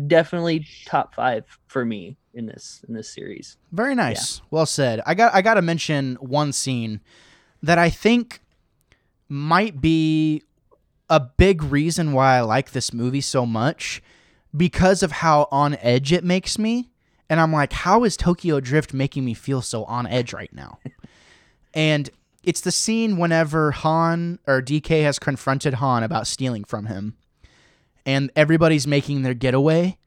definitely 0.07 0.65
top 0.85 1.15
five 1.15 1.45
for 1.67 1.85
me 1.85 2.17
in 2.33 2.45
this 2.45 2.83
in 2.87 2.93
this 2.93 3.09
series. 3.09 3.57
Very 3.71 3.95
nice. 3.95 4.41
Well 4.51 4.65
said. 4.65 5.01
I 5.05 5.13
got 5.13 5.33
I 5.33 5.41
got 5.41 5.55
to 5.55 5.61
mention 5.61 6.15
one 6.15 6.53
scene 6.53 7.01
that 7.61 7.77
I 7.77 7.89
think 7.89 8.41
might 9.27 9.81
be 9.81 10.43
a 11.09 11.19
big 11.19 11.63
reason 11.63 12.13
why 12.13 12.37
I 12.37 12.41
like 12.41 12.71
this 12.71 12.93
movie 12.93 13.21
so 13.21 13.45
much 13.45 14.01
because 14.55 15.03
of 15.03 15.11
how 15.11 15.47
on 15.51 15.75
edge 15.81 16.11
it 16.11 16.23
makes 16.23 16.57
me. 16.57 16.89
And 17.29 17.39
I'm 17.39 17.53
like, 17.53 17.73
how 17.73 18.03
is 18.03 18.17
Tokyo 18.17 18.59
Drift 18.59 18.93
making 18.93 19.23
me 19.23 19.35
feel 19.35 19.61
so 19.61 19.83
on 19.85 20.07
edge 20.07 20.33
right 20.33 20.51
now? 20.51 20.79
and 21.73 22.09
it's 22.43 22.61
the 22.61 22.71
scene 22.71 23.17
whenever 23.17 23.71
Han 23.71 24.39
or 24.47 24.61
DK 24.61 25.03
has 25.03 25.19
confronted 25.19 25.75
Han 25.75 26.03
about 26.03 26.25
stealing 26.25 26.63
from 26.63 26.87
him. 26.87 27.15
And 28.09 28.31
everybody's 28.35 28.87
making 28.87 29.21
their 29.21 29.33
getaway 29.35 29.97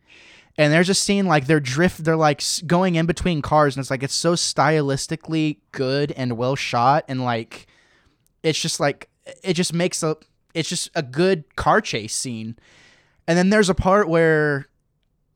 and 0.59 0.72
there's 0.72 0.88
a 0.88 0.94
scene 0.94 1.26
like 1.26 1.46
they're 1.46 1.61
drift 1.61 2.05
they're 2.05 2.16
like 2.16 2.42
going 2.66 2.96
in 2.96 3.07
between 3.07 3.40
cars 3.42 3.76
and 3.76 3.82
it's 3.82 3.90
like 3.90 4.03
it's 4.03 4.14
so 4.14 4.34
stylistically 4.34 5.59
good 5.70 6.12
and 6.12 6.36
well 6.36 6.57
shot 6.57 7.05
and 7.09 7.22
like 7.22 7.66
it's 8.42 8.61
just 8.61 8.80
like 8.80 9.09
it 9.42 9.55
just 9.55 9.72
makes 9.72 10.03
a 10.03 10.16
it's 10.53 10.68
just 10.68 10.90
a 10.94 11.03
good 11.03 11.44
car 11.57 11.80
chase 11.80 12.14
scene 12.14 12.57
and 13.26 13.38
then 13.38 13.50
there's 13.50 13.70
a 13.70 13.74
part 13.74 14.09
where 14.09 14.66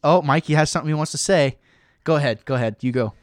oh 0.05 0.21
mikey 0.21 0.55
has 0.55 0.69
something 0.69 0.89
he 0.89 0.95
wants 0.95 1.13
to 1.13 1.19
say 1.19 1.57
go 2.05 2.17
ahead 2.17 2.45
go 2.45 2.55
ahead 2.57 2.77
you 2.81 2.93
go 2.93 3.15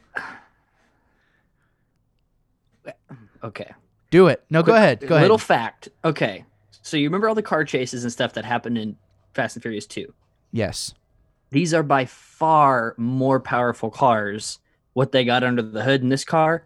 Okay. 3.42 3.70
do 4.10 4.26
it 4.28 4.42
no 4.48 4.62
go 4.62 4.74
ahead 4.74 5.00
go 5.00 5.14
ahead 5.16 5.22
Little 5.22 5.38
fact. 5.38 5.90
Okay. 6.04 6.44
So 6.82 6.96
you 6.96 7.06
remember 7.08 7.28
all 7.28 7.34
the 7.34 7.42
car 7.42 7.64
chases 7.64 8.02
and 8.04 8.12
stuff 8.12 8.32
that 8.34 8.44
happened 8.44 8.78
in 8.78 8.96
Fast 9.34 9.56
and 9.56 9.62
Furious 9.62 9.86
2? 9.86 10.12
yes 10.52 10.94
These 11.50 11.74
are 11.74 11.82
by 11.82 12.04
far 12.04 12.94
more 12.96 13.40
powerful 13.40 13.90
cars, 13.90 14.58
what 14.92 15.12
they 15.12 15.24
got 15.24 15.42
under 15.44 15.62
the 15.62 15.82
hood 15.82 16.02
in 16.02 16.08
this 16.08 16.24
car. 16.24 16.64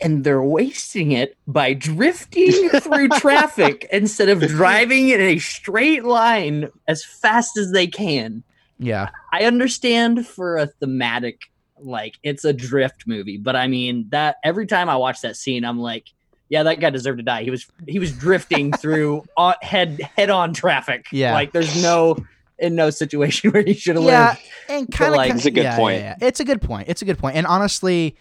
and 0.00 0.22
they're 0.22 0.42
wasting 0.42 1.10
it 1.12 1.36
by 1.48 1.74
drifting 1.74 2.68
through 2.70 3.08
traffic 3.18 3.88
instead 3.92 4.28
of 4.28 4.40
driving 4.40 5.08
in 5.08 5.20
a 5.20 5.38
straight 5.40 6.04
line 6.04 6.68
as 6.86 7.04
fast 7.04 7.56
as 7.56 7.72
they 7.72 7.88
can. 7.88 8.44
Yeah. 8.78 9.10
I 9.32 9.44
understand 9.46 10.26
for 10.28 10.56
a 10.56 10.68
thematic, 10.68 11.50
like 11.80 12.18
it's 12.22 12.44
a 12.44 12.52
drift 12.52 13.04
movie, 13.08 13.36
but 13.36 13.56
I 13.56 13.66
mean 13.66 14.06
that 14.10 14.36
every 14.44 14.66
time 14.66 14.88
I 14.88 14.96
watch 14.96 15.22
that 15.22 15.34
scene, 15.36 15.64
I'm 15.64 15.80
like, 15.80 16.06
yeah, 16.50 16.64
that 16.64 16.80
guy 16.80 16.90
deserved 16.90 17.18
to 17.18 17.22
die. 17.24 17.44
He 17.44 17.50
was 17.50 17.66
he 17.88 17.98
was 17.98 18.12
drifting 18.12 18.72
through 18.82 19.24
on, 19.38 19.54
head 19.62 20.00
head 20.16 20.28
on 20.28 20.52
traffic. 20.52 21.06
Yeah. 21.12 21.32
like 21.32 21.52
there's 21.52 21.82
no 21.82 22.16
in 22.58 22.74
no 22.74 22.90
situation 22.90 23.50
where 23.52 23.62
he 23.62 23.72
should 23.72 23.96
have 23.96 24.04
Yeah, 24.04 24.28
lived. 24.30 24.40
and 24.68 24.92
kind 24.92 25.12
of 25.12 25.16
like- 25.16 25.32
It's 25.32 25.46
a 25.46 25.50
good 25.50 25.72
point. 25.76 26.04
It's 26.20 26.40
a 26.40 26.44
good 26.44 26.60
point. 26.60 26.88
It's 26.90 27.00
a 27.00 27.06
good 27.06 27.16
point. 27.18 27.36
And 27.36 27.46
honestly, 27.46 28.16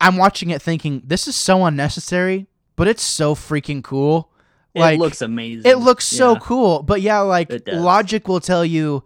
I'm 0.00 0.16
watching 0.16 0.48
it 0.50 0.62
thinking 0.62 1.02
this 1.04 1.28
is 1.28 1.36
so 1.36 1.64
unnecessary, 1.66 2.46
but 2.76 2.88
it's 2.88 3.02
so 3.02 3.34
freaking 3.34 3.82
cool. 3.84 4.30
Like 4.74 4.94
it 4.96 5.00
looks 5.00 5.20
amazing. 5.22 5.70
it 5.70 5.76
looks 5.78 6.04
so 6.06 6.32
Yeah. 6.32 6.38
cool. 6.40 6.82
But 6.82 7.00
yeah, 7.02 7.20
like 7.20 7.50
logic 7.68 8.26
will 8.28 8.40
tell 8.40 8.64
you, 8.64 9.04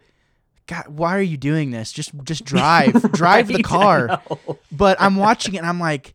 God, 0.67 0.85
why 0.89 1.17
are 1.17 1.23
you 1.23 1.37
doing 1.37 1.71
this? 1.73 1.93
Just 1.93 2.13
just 2.25 2.45
drive, 2.45 2.93
drive 3.13 3.49
the 3.49 3.55
Right? 3.55 3.65
I 3.67 3.69
car. 3.69 4.23
But 4.73 5.01
I'm 5.01 5.17
watching 5.17 5.55
it 5.55 5.59
and 5.59 5.67
I'm 5.67 5.81
like, 5.81 6.15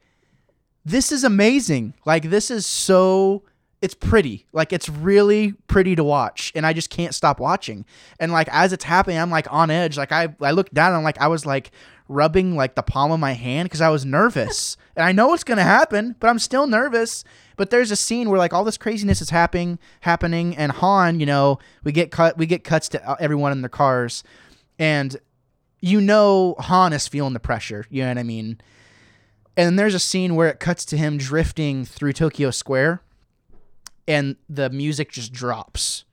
this 0.85 1.11
is 1.11 1.23
amazing. 1.23 1.93
Like 2.05 2.29
this 2.29 2.51
is 2.51 2.65
so 2.65 3.43
it's 3.81 3.93
pretty. 3.93 4.45
Like 4.53 4.71
it's 4.71 4.87
really 4.87 5.51
pretty 5.67 5.95
to 5.95 6.03
watch. 6.05 6.53
And 6.55 6.65
I 6.65 6.71
just 6.71 6.89
can't 6.89 7.13
stop 7.13 7.39
watching. 7.39 7.85
And 8.17 8.31
like 8.31 8.47
as 8.49 8.71
it's 8.71 8.85
happening, 8.85 9.17
I'm 9.17 9.29
like 9.29 9.51
on 9.51 9.69
edge. 9.69 9.97
Like 9.97 10.11
I 10.11 10.33
I 10.41 10.51
looked 10.51 10.73
down 10.73 10.87
and 10.89 10.97
I'm 10.97 11.03
like 11.03 11.19
I 11.19 11.27
was 11.27 11.45
like 11.45 11.71
rubbing 12.07 12.55
like 12.55 12.75
the 12.75 12.83
palm 12.83 13.11
of 13.11 13.19
my 13.19 13.33
hand 13.33 13.65
because 13.67 13.81
I 13.81 13.89
was 13.89 14.05
nervous. 14.05 14.77
and 14.95 15.05
I 15.05 15.11
know 15.11 15.27
what's 15.27 15.43
gonna 15.43 15.63
happen, 15.63 16.15
but 16.19 16.29
I'm 16.29 16.39
still 16.39 16.67
nervous. 16.67 17.23
But 17.55 17.69
there's 17.69 17.91
a 17.91 17.95
scene 17.95 18.29
where 18.29 18.39
like 18.39 18.53
all 18.53 18.63
this 18.63 18.77
craziness 18.77 19.21
is 19.21 19.29
happening 19.29 19.79
happening 20.01 20.55
and 20.55 20.71
Han, 20.71 21.19
you 21.19 21.25
know, 21.25 21.59
we 21.83 21.91
get 21.91 22.09
cut 22.09 22.37
we 22.37 22.45
get 22.45 22.63
cuts 22.63 22.89
to 22.89 23.21
everyone 23.21 23.51
in 23.51 23.61
their 23.61 23.69
cars 23.69 24.23
and 24.79 25.17
you 25.81 25.99
know 25.99 26.55
Han 26.59 26.93
is 26.93 27.07
feeling 27.07 27.33
the 27.33 27.39
pressure. 27.41 27.85
You 27.89 28.03
know 28.03 28.09
what 28.09 28.17
I 28.17 28.23
mean? 28.23 28.59
And 29.55 29.77
there's 29.77 29.93
a 29.93 29.99
scene 29.99 30.35
where 30.35 30.49
it 30.49 30.59
cuts 30.59 30.83
to 30.85 30.97
him 30.97 31.17
drifting 31.17 31.85
through 31.85 32.13
Tokyo 32.13 32.49
Square 32.49 33.01
and 34.07 34.35
the 34.49 34.69
music 34.69 35.11
just 35.11 35.31
drops. 35.31 36.05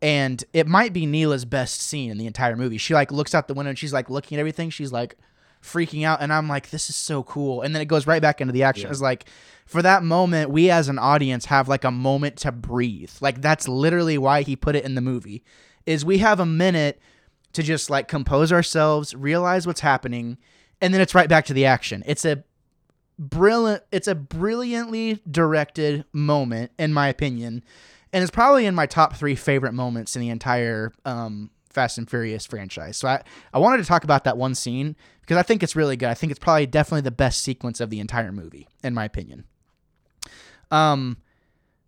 And 0.00 0.44
it 0.52 0.68
might 0.68 0.92
be 0.92 1.06
Neela's 1.06 1.44
best 1.44 1.80
scene 1.80 2.10
in 2.10 2.18
the 2.18 2.26
entire 2.26 2.56
movie. 2.56 2.78
She 2.78 2.94
like 2.94 3.10
looks 3.10 3.34
out 3.34 3.48
the 3.48 3.54
window 3.54 3.70
and 3.70 3.78
she's 3.78 3.92
like 3.92 4.08
looking 4.08 4.38
at 4.38 4.40
everything. 4.40 4.70
She's 4.70 4.92
like 4.92 5.16
freaking 5.60 6.04
out 6.04 6.22
and 6.22 6.32
I'm 6.32 6.48
like 6.48 6.70
this 6.70 6.88
is 6.88 6.94
so 6.94 7.24
cool. 7.24 7.62
And 7.62 7.74
then 7.74 7.82
it 7.82 7.86
goes 7.86 8.06
right 8.06 8.22
back 8.22 8.40
into 8.40 8.52
the 8.52 8.62
action. 8.62 8.86
Yeah. 8.86 8.92
It's 8.92 9.00
like 9.00 9.24
for 9.66 9.82
that 9.82 10.04
moment 10.04 10.50
we 10.50 10.70
as 10.70 10.88
an 10.88 11.00
audience 11.00 11.46
have 11.46 11.68
like 11.68 11.82
a 11.82 11.90
moment 11.90 12.36
to 12.38 12.52
breathe. 12.52 13.10
Like 13.20 13.42
that's 13.42 13.66
literally 13.66 14.18
why 14.18 14.42
he 14.42 14.54
put 14.54 14.76
it 14.76 14.84
in 14.84 14.94
the 14.94 15.00
movie. 15.00 15.42
Is 15.84 16.04
we 16.04 16.18
have 16.18 16.38
a 16.38 16.46
minute 16.46 17.00
to 17.54 17.62
just 17.62 17.90
like 17.90 18.06
compose 18.06 18.52
ourselves, 18.52 19.14
realize 19.14 19.66
what's 19.66 19.80
happening, 19.80 20.38
and 20.80 20.94
then 20.94 21.00
it's 21.00 21.14
right 21.14 21.28
back 21.28 21.46
to 21.46 21.52
the 21.52 21.66
action. 21.66 22.02
It's 22.06 22.24
a 22.24 22.44
brilliant 23.18 23.82
it's 23.90 24.06
a 24.06 24.14
brilliantly 24.14 25.20
directed 25.28 26.04
moment 26.12 26.70
in 26.78 26.92
my 26.92 27.08
opinion 27.08 27.64
and 28.12 28.22
it's 28.22 28.30
probably 28.30 28.64
in 28.64 28.74
my 28.74 28.86
top 28.86 29.16
three 29.16 29.34
favorite 29.34 29.72
moments 29.72 30.14
in 30.14 30.22
the 30.22 30.28
entire 30.28 30.92
um, 31.04 31.50
fast 31.68 31.98
and 31.98 32.08
furious 32.08 32.46
franchise. 32.46 32.96
So 32.96 33.08
I, 33.08 33.22
I 33.52 33.58
wanted 33.58 33.78
to 33.78 33.84
talk 33.84 34.02
about 34.04 34.24
that 34.24 34.38
one 34.38 34.54
scene 34.54 34.96
because 35.20 35.36
i 35.36 35.42
think 35.42 35.62
it's 35.62 35.76
really 35.76 35.96
good. 35.96 36.08
I 36.08 36.14
think 36.14 36.30
it's 36.30 36.38
probably 36.38 36.66
definitely 36.66 37.02
the 37.02 37.10
best 37.10 37.42
sequence 37.42 37.80
of 37.80 37.90
the 37.90 38.00
entire 38.00 38.32
movie 38.32 38.68
in 38.82 38.94
my 38.94 39.04
opinion. 39.04 39.44
Um 40.70 41.18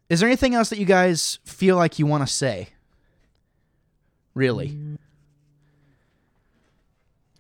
is 0.09 0.18
there 0.18 0.28
anything 0.28 0.57
else 0.57 0.70
that 0.70 0.78
you 0.78 0.84
guys 0.84 1.38
feel 1.45 1.76
like 1.76 2.01
you 2.01 2.07
want 2.07 2.26
to 2.26 2.32
say? 2.32 2.70
Really 4.34 4.76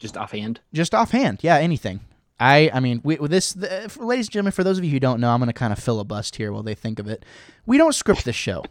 Just 0.00 0.16
offhand. 0.16 0.60
just 0.72 0.94
offhand 0.94 1.38
yeah 1.42 1.56
anything. 1.58 2.00
I 2.40 2.70
i 2.72 2.80
mean 2.80 3.00
we 3.04 3.16
with 3.16 3.30
this 3.30 3.52
the, 3.52 3.68
ladies 4.00 4.26
and 4.26 4.32
gentlemen 4.32 4.52
for 4.52 4.64
those 4.64 4.78
of 4.78 4.84
you 4.84 4.90
who 4.90 4.98
don't 4.98 5.20
know 5.20 5.28
i'm 5.30 5.40
going 5.40 5.48
to 5.48 5.52
kind 5.52 5.74
of 5.74 5.78
filibust 5.78 6.36
here 6.36 6.52
while 6.52 6.62
they 6.62 6.74
think 6.74 6.98
of 6.98 7.06
it. 7.06 7.24
We 7.66 7.76
don't 7.78 7.94
script 7.94 8.24
this 8.24 8.34
show. 8.34 8.64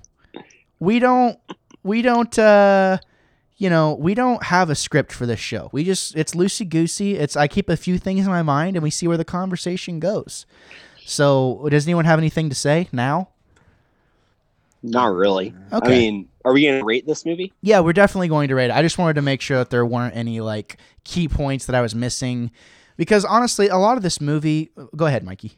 We 0.79 0.99
don't 0.99 1.37
we 1.83 2.01
don't 2.01 2.37
uh 2.37 2.97
you 3.57 3.69
know 3.69 3.93
we 3.93 4.15
don't 4.15 4.41
have 4.43 4.69
a 4.71 4.75
script 4.75 5.11
for 5.13 5.25
this 5.27 5.39
show. 5.39 5.69
We 5.71 5.83
just 5.83 6.15
it's 6.15 6.33
loosey 6.33 6.67
goosey 6.67 7.15
it's 7.15 7.35
i 7.37 7.47
keep 7.47 7.69
a 7.69 7.77
few 7.77 7.97
things 7.99 8.25
in 8.25 8.31
my 8.31 8.41
mind 8.41 8.75
and 8.75 8.83
we 8.83 8.89
see 8.89 9.07
where 9.07 9.17
the 9.17 9.25
conversation 9.25 9.99
goes. 9.99 10.47
So 11.05 11.67
does 11.69 11.87
anyone 11.87 12.05
have 12.05 12.19
anything 12.19 12.49
to 12.49 12.55
say 12.55 12.87
now? 12.91 13.29
Not 14.81 15.13
really. 15.13 15.53
Okay. 15.73 15.85
I 15.85 15.89
mean, 15.89 16.28
are 16.45 16.53
we 16.53 16.65
gonna 16.65 16.83
rate 16.83 17.05
this 17.05 17.25
movie? 17.25 17.53
Yeah, 17.61 17.79
we're 17.81 17.93
definitely 17.93 18.27
going 18.27 18.47
to 18.49 18.55
rate 18.55 18.65
it. 18.65 18.71
I 18.71 18.81
just 18.81 18.97
wanted 18.97 19.15
to 19.15 19.21
make 19.21 19.41
sure 19.41 19.57
that 19.57 19.69
there 19.69 19.85
weren't 19.85 20.15
any 20.15 20.41
like 20.41 20.77
key 21.03 21.27
points 21.27 21.65
that 21.65 21.75
I 21.75 21.81
was 21.81 21.93
missing, 21.95 22.51
because 22.97 23.25
honestly, 23.25 23.67
a 23.67 23.77
lot 23.77 23.97
of 23.97 24.03
this 24.03 24.21
movie. 24.21 24.71
Go 24.95 25.05
ahead, 25.05 25.23
Mikey. 25.23 25.53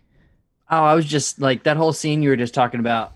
Oh, 0.69 0.83
I 0.83 0.95
was 0.95 1.05
just 1.05 1.39
like 1.41 1.63
that 1.63 1.77
whole 1.77 1.93
scene 1.93 2.23
you 2.23 2.29
were 2.29 2.35
just 2.37 2.53
talking 2.53 2.79
about. 2.79 3.13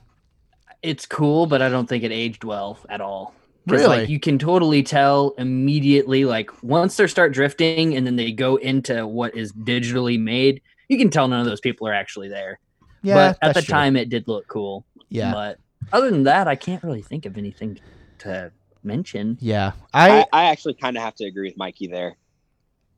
It's 0.84 1.06
cool, 1.06 1.48
but 1.48 1.62
I 1.62 1.70
don't 1.70 1.88
think 1.88 2.04
it 2.04 2.12
aged 2.12 2.44
well 2.44 2.78
at 2.90 3.02
all. 3.02 3.34
Really? 3.66 3.88
Like 3.88 4.10
you 4.10 4.20
can 4.20 4.38
totally 4.38 4.84
tell 4.84 5.34
immediately, 5.40 6.26
like 6.26 6.52
once 6.62 6.98
they 6.98 7.08
start 7.08 7.34
drifting 7.34 7.96
and 7.96 8.06
then 8.06 8.16
they 8.16 8.32
go 8.32 8.58
into 8.58 9.08
what 9.08 9.36
is 9.36 9.52
digitally 9.54 10.20
made, 10.20 10.62
you 10.88 11.00
can 11.00 11.10
tell 11.10 11.28
none 11.28 11.40
of 11.40 11.48
those 11.48 11.62
people 11.62 11.88
are 11.88 11.94
actually 11.94 12.30
there. 12.30 12.60
Yeah, 13.02 13.16
but 13.16 13.38
at 13.42 13.56
the 13.56 13.62
true. 13.64 13.72
time, 13.72 13.96
it 13.96 14.10
did 14.10 14.28
look 14.28 14.48
cool. 14.48 14.86
yeah, 15.10 15.32
But 15.32 15.60
other 15.94 16.10
than 16.12 16.24
that, 16.24 16.48
I 16.48 16.56
can't 16.56 16.84
really 16.84 17.02
think 17.02 17.26
of 17.26 17.38
anything 17.38 17.80
to 18.20 18.52
mention. 18.84 19.38
yeah. 19.42 19.72
I, 19.94 20.22
I 20.22 20.26
I 20.32 20.44
actually 20.46 20.76
kind 20.76 20.96
of 20.98 21.04
have 21.04 21.16
to 21.16 21.26
agree 21.26 21.48
with 21.50 21.58
Mikey 21.58 21.88
there. 21.88 22.16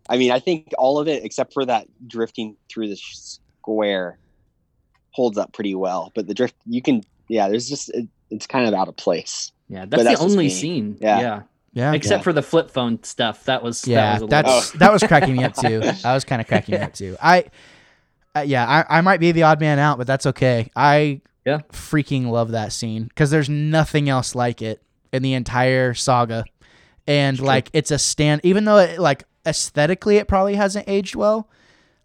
I 0.09 0.17
mean, 0.17 0.31
I 0.31 0.39
think 0.39 0.71
all 0.77 0.99
of 0.99 1.07
it 1.07 1.23
except 1.25 1.53
for 1.53 1.65
that 1.65 1.87
drifting 2.07 2.55
through 2.69 2.89
the 2.89 2.95
square 2.97 4.17
holds 5.11 5.37
up 5.37 5.53
pretty 5.53 5.75
well. 5.75 6.11
But 6.15 6.27
the 6.27 6.33
drift, 6.33 6.55
you 6.65 6.81
can, 6.81 7.03
yeah, 7.27 7.49
there's 7.49 7.67
just 7.67 7.89
it, 7.89 8.07
it's 8.29 8.47
kind 8.47 8.67
of 8.67 8.73
out 8.73 8.87
of 8.87 8.95
place. 8.95 9.51
Yeah, 9.69 9.85
that's, 9.85 10.03
that's 10.03 10.19
the 10.19 10.25
only 10.25 10.45
me. 10.45 10.49
scene. 10.49 10.97
Yeah. 11.01 11.19
yeah. 11.19 11.41
yeah, 11.73 11.93
Except 11.93 12.19
Yeah. 12.21 12.23
for 12.23 12.33
the 12.33 12.41
flip 12.41 12.69
phone 12.71 13.03
stuff. 13.03 13.43
That 13.45 13.63
was 13.63 13.85
yeah. 13.87 13.95
That 13.95 14.13
was 14.13 14.21
a 14.23 14.27
That's 14.27 14.47
little, 14.47 14.79
that 14.79 14.93
was 14.93 15.03
cracking 15.03 15.35
me 15.35 15.43
up 15.43 15.55
too. 15.55 15.81
I 16.05 16.13
was 16.13 16.23
kind 16.23 16.41
of 16.41 16.47
cracking 16.47 16.75
me 16.75 16.81
up 16.81 16.93
too. 16.93 17.17
I, 17.21 17.45
uh, 18.35 18.41
yeah, 18.41 18.65
I, 18.65 18.99
I 18.99 19.01
might 19.01 19.19
be 19.19 19.31
the 19.33 19.43
odd 19.43 19.59
man 19.59 19.77
out, 19.79 19.97
but 19.97 20.07
that's 20.07 20.25
okay. 20.27 20.69
I 20.75 21.21
Yeah. 21.47 21.59
freaking 21.71 22.27
love 22.29 22.51
that 22.51 22.73
scene 22.73 23.05
because 23.05 23.31
there's 23.31 23.47
nothing 23.49 24.09
else 24.09 24.35
like 24.35 24.61
it 24.61 24.83
in 25.13 25.23
the 25.23 25.33
entire 25.33 25.93
saga, 25.93 26.43
and 27.07 27.39
like 27.39 27.69
it's 27.71 27.89
a 27.89 27.97
stand. 27.97 28.41
Even 28.43 28.65
though 28.65 28.79
it, 28.79 28.99
like 28.99 29.23
aesthetically 29.45 30.17
it 30.17 30.27
probably 30.27 30.55
hasn't 30.55 30.89
aged 30.89 31.15
well, 31.15 31.49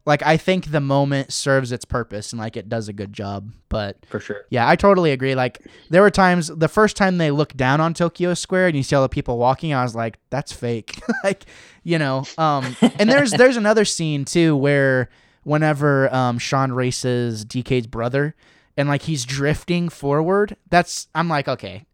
like 0.04 0.22
I 0.22 0.36
think 0.36 0.70
the 0.70 0.80
moment 0.80 1.32
serves 1.32 1.72
its 1.72 1.84
purpose 1.84 2.32
and 2.32 2.40
like 2.40 2.56
it 2.56 2.68
does 2.68 2.88
a 2.88 2.92
good 2.92 3.12
job. 3.12 3.50
But 3.68 3.96
for 4.06 4.20
sure. 4.20 4.46
yeah, 4.50 4.68
I 4.68 4.76
totally 4.76 5.10
agree. 5.10 5.34
Like 5.34 5.60
there 5.90 6.02
were 6.02 6.10
times 6.10 6.48
the 6.48 6.68
first 6.68 6.96
time 6.96 7.18
they 7.18 7.32
looked 7.32 7.56
down 7.56 7.80
on 7.80 7.94
Tokyo 7.94 8.34
Square 8.34 8.68
and 8.68 8.76
you 8.76 8.84
see 8.84 8.94
all 8.94 9.02
the 9.02 9.08
people 9.08 9.38
walking, 9.38 9.72
I 9.72 9.82
was 9.82 9.96
like, 9.96 10.18
that's 10.30 10.52
fake. 10.52 11.00
like, 11.24 11.46
you 11.82 11.98
know, 11.98 12.24
um 12.38 12.76
and 12.80 13.10
there's 13.10 13.30
there's 13.42 13.56
another 13.56 13.84
scene 13.84 14.24
too 14.24 14.56
where 14.56 15.08
whenever 15.42 16.12
um 16.14 16.38
Sean 16.38 16.70
races 16.70 17.44
DK's 17.44 17.88
brother 17.88 18.36
and 18.76 18.88
like 18.88 19.02
he's 19.02 19.24
drifting 19.24 19.88
forward, 19.88 20.56
that's 20.70 21.08
I'm 21.14 21.28
like, 21.28 21.48
okay. 21.48 21.86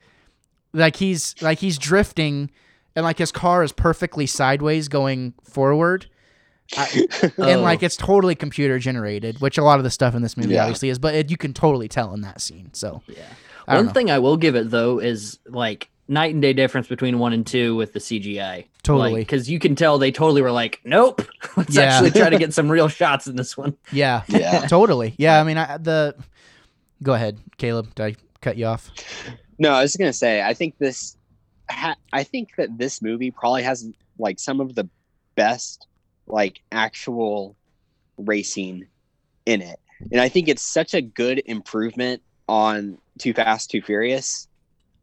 Like 0.73 0.97
he's 0.97 1.35
like 1.41 1.59
he's 1.59 1.79
drifting 1.79 2.51
and 2.95 3.05
like 3.05 3.19
his 3.19 3.33
car 3.33 3.63
is 3.63 3.73
perfectly 3.73 4.27
sideways 4.27 4.89
going 4.89 5.35
forward. 5.43 6.07
I, 6.77 7.07
and 7.23 7.33
Oh. 7.39 7.61
like 7.63 7.83
it's 7.83 7.97
totally 7.97 8.35
computer 8.35 8.79
generated, 8.79 9.41
which 9.41 9.57
a 9.57 9.65
lot 9.65 9.79
of 9.79 9.85
the 9.85 9.91
stuff 9.91 10.15
in 10.15 10.23
this 10.23 10.37
movie 10.37 10.55
Yeah. 10.55 10.65
obviously 10.65 10.91
is, 10.91 10.99
but 10.99 11.15
it, 11.15 11.31
you 11.31 11.37
can 11.39 11.55
totally 11.55 11.89
tell 11.89 12.13
in 12.15 12.21
that 12.23 12.41
scene. 12.41 12.71
So 12.75 13.03
Yeah. 13.07 13.23
I 13.67 13.77
One 13.77 13.87
know. 13.87 13.93
thing 13.93 14.11
I 14.11 14.19
will 14.19 14.37
give 14.37 14.55
it 14.57 14.71
though 14.71 14.99
is 14.99 15.39
like 15.47 15.89
night 16.07 16.33
and 16.33 16.41
day 16.43 16.53
difference 16.53 16.87
between 16.87 17.19
one 17.19 17.33
and 17.33 17.47
two 17.47 17.75
with 17.77 17.93
the 17.95 17.99
CGI. 17.99 18.67
Totally. 18.83 19.21
Because 19.21 19.51
you 19.51 19.59
can 19.59 19.75
tell 19.75 19.99
they 19.99 20.11
totally 20.13 20.41
were 20.43 20.51
like, 20.53 20.81
nope, 20.85 21.23
let's 21.57 21.75
Yeah. 21.75 21.83
actually 21.83 22.11
try 22.13 22.31
to 22.31 22.39
get 22.39 22.53
some 22.55 22.71
real 22.71 22.89
shots 22.89 23.27
in 23.27 23.37
this 23.37 23.57
one. 23.57 23.77
yeah, 23.93 24.23
Yeah. 24.29 24.61
totally. 24.69 25.15
Yeah, 25.19 25.41
I 25.41 25.45
mean, 25.45 25.57
I, 25.59 25.77
the 25.79 26.15
go 27.03 27.15
ahead, 27.15 27.39
Caleb. 27.57 27.95
Did 27.95 28.05
I 28.05 28.17
cut 28.41 28.57
you 28.57 28.67
off? 28.67 28.91
No, 29.59 29.73
I 29.73 29.83
was 29.83 29.97
gonna 29.97 30.13
say, 30.13 30.43
I 30.43 30.55
think 30.55 30.79
this, 30.79 31.17
ha- 31.71 31.97
I 32.13 32.23
think 32.23 32.51
that 32.57 32.79
this 32.79 33.03
movie 33.03 33.31
probably 33.31 33.63
has 33.63 33.89
like 34.19 34.39
some 34.39 34.61
of 34.61 34.75
the 34.75 34.89
best, 35.35 35.87
like 36.27 36.61
actual 36.73 37.57
racing 38.17 38.87
in 39.47 39.63
it, 39.63 39.81
and 40.13 40.21
I 40.21 40.29
think 40.29 40.49
it's 40.49 40.63
such 40.63 40.95
a 40.95 41.01
good 41.01 41.43
improvement 41.47 42.23
on 42.49 42.99
Too 43.19 43.33
Fast, 43.33 43.71
Too 43.71 43.83
Furious, 43.83 44.49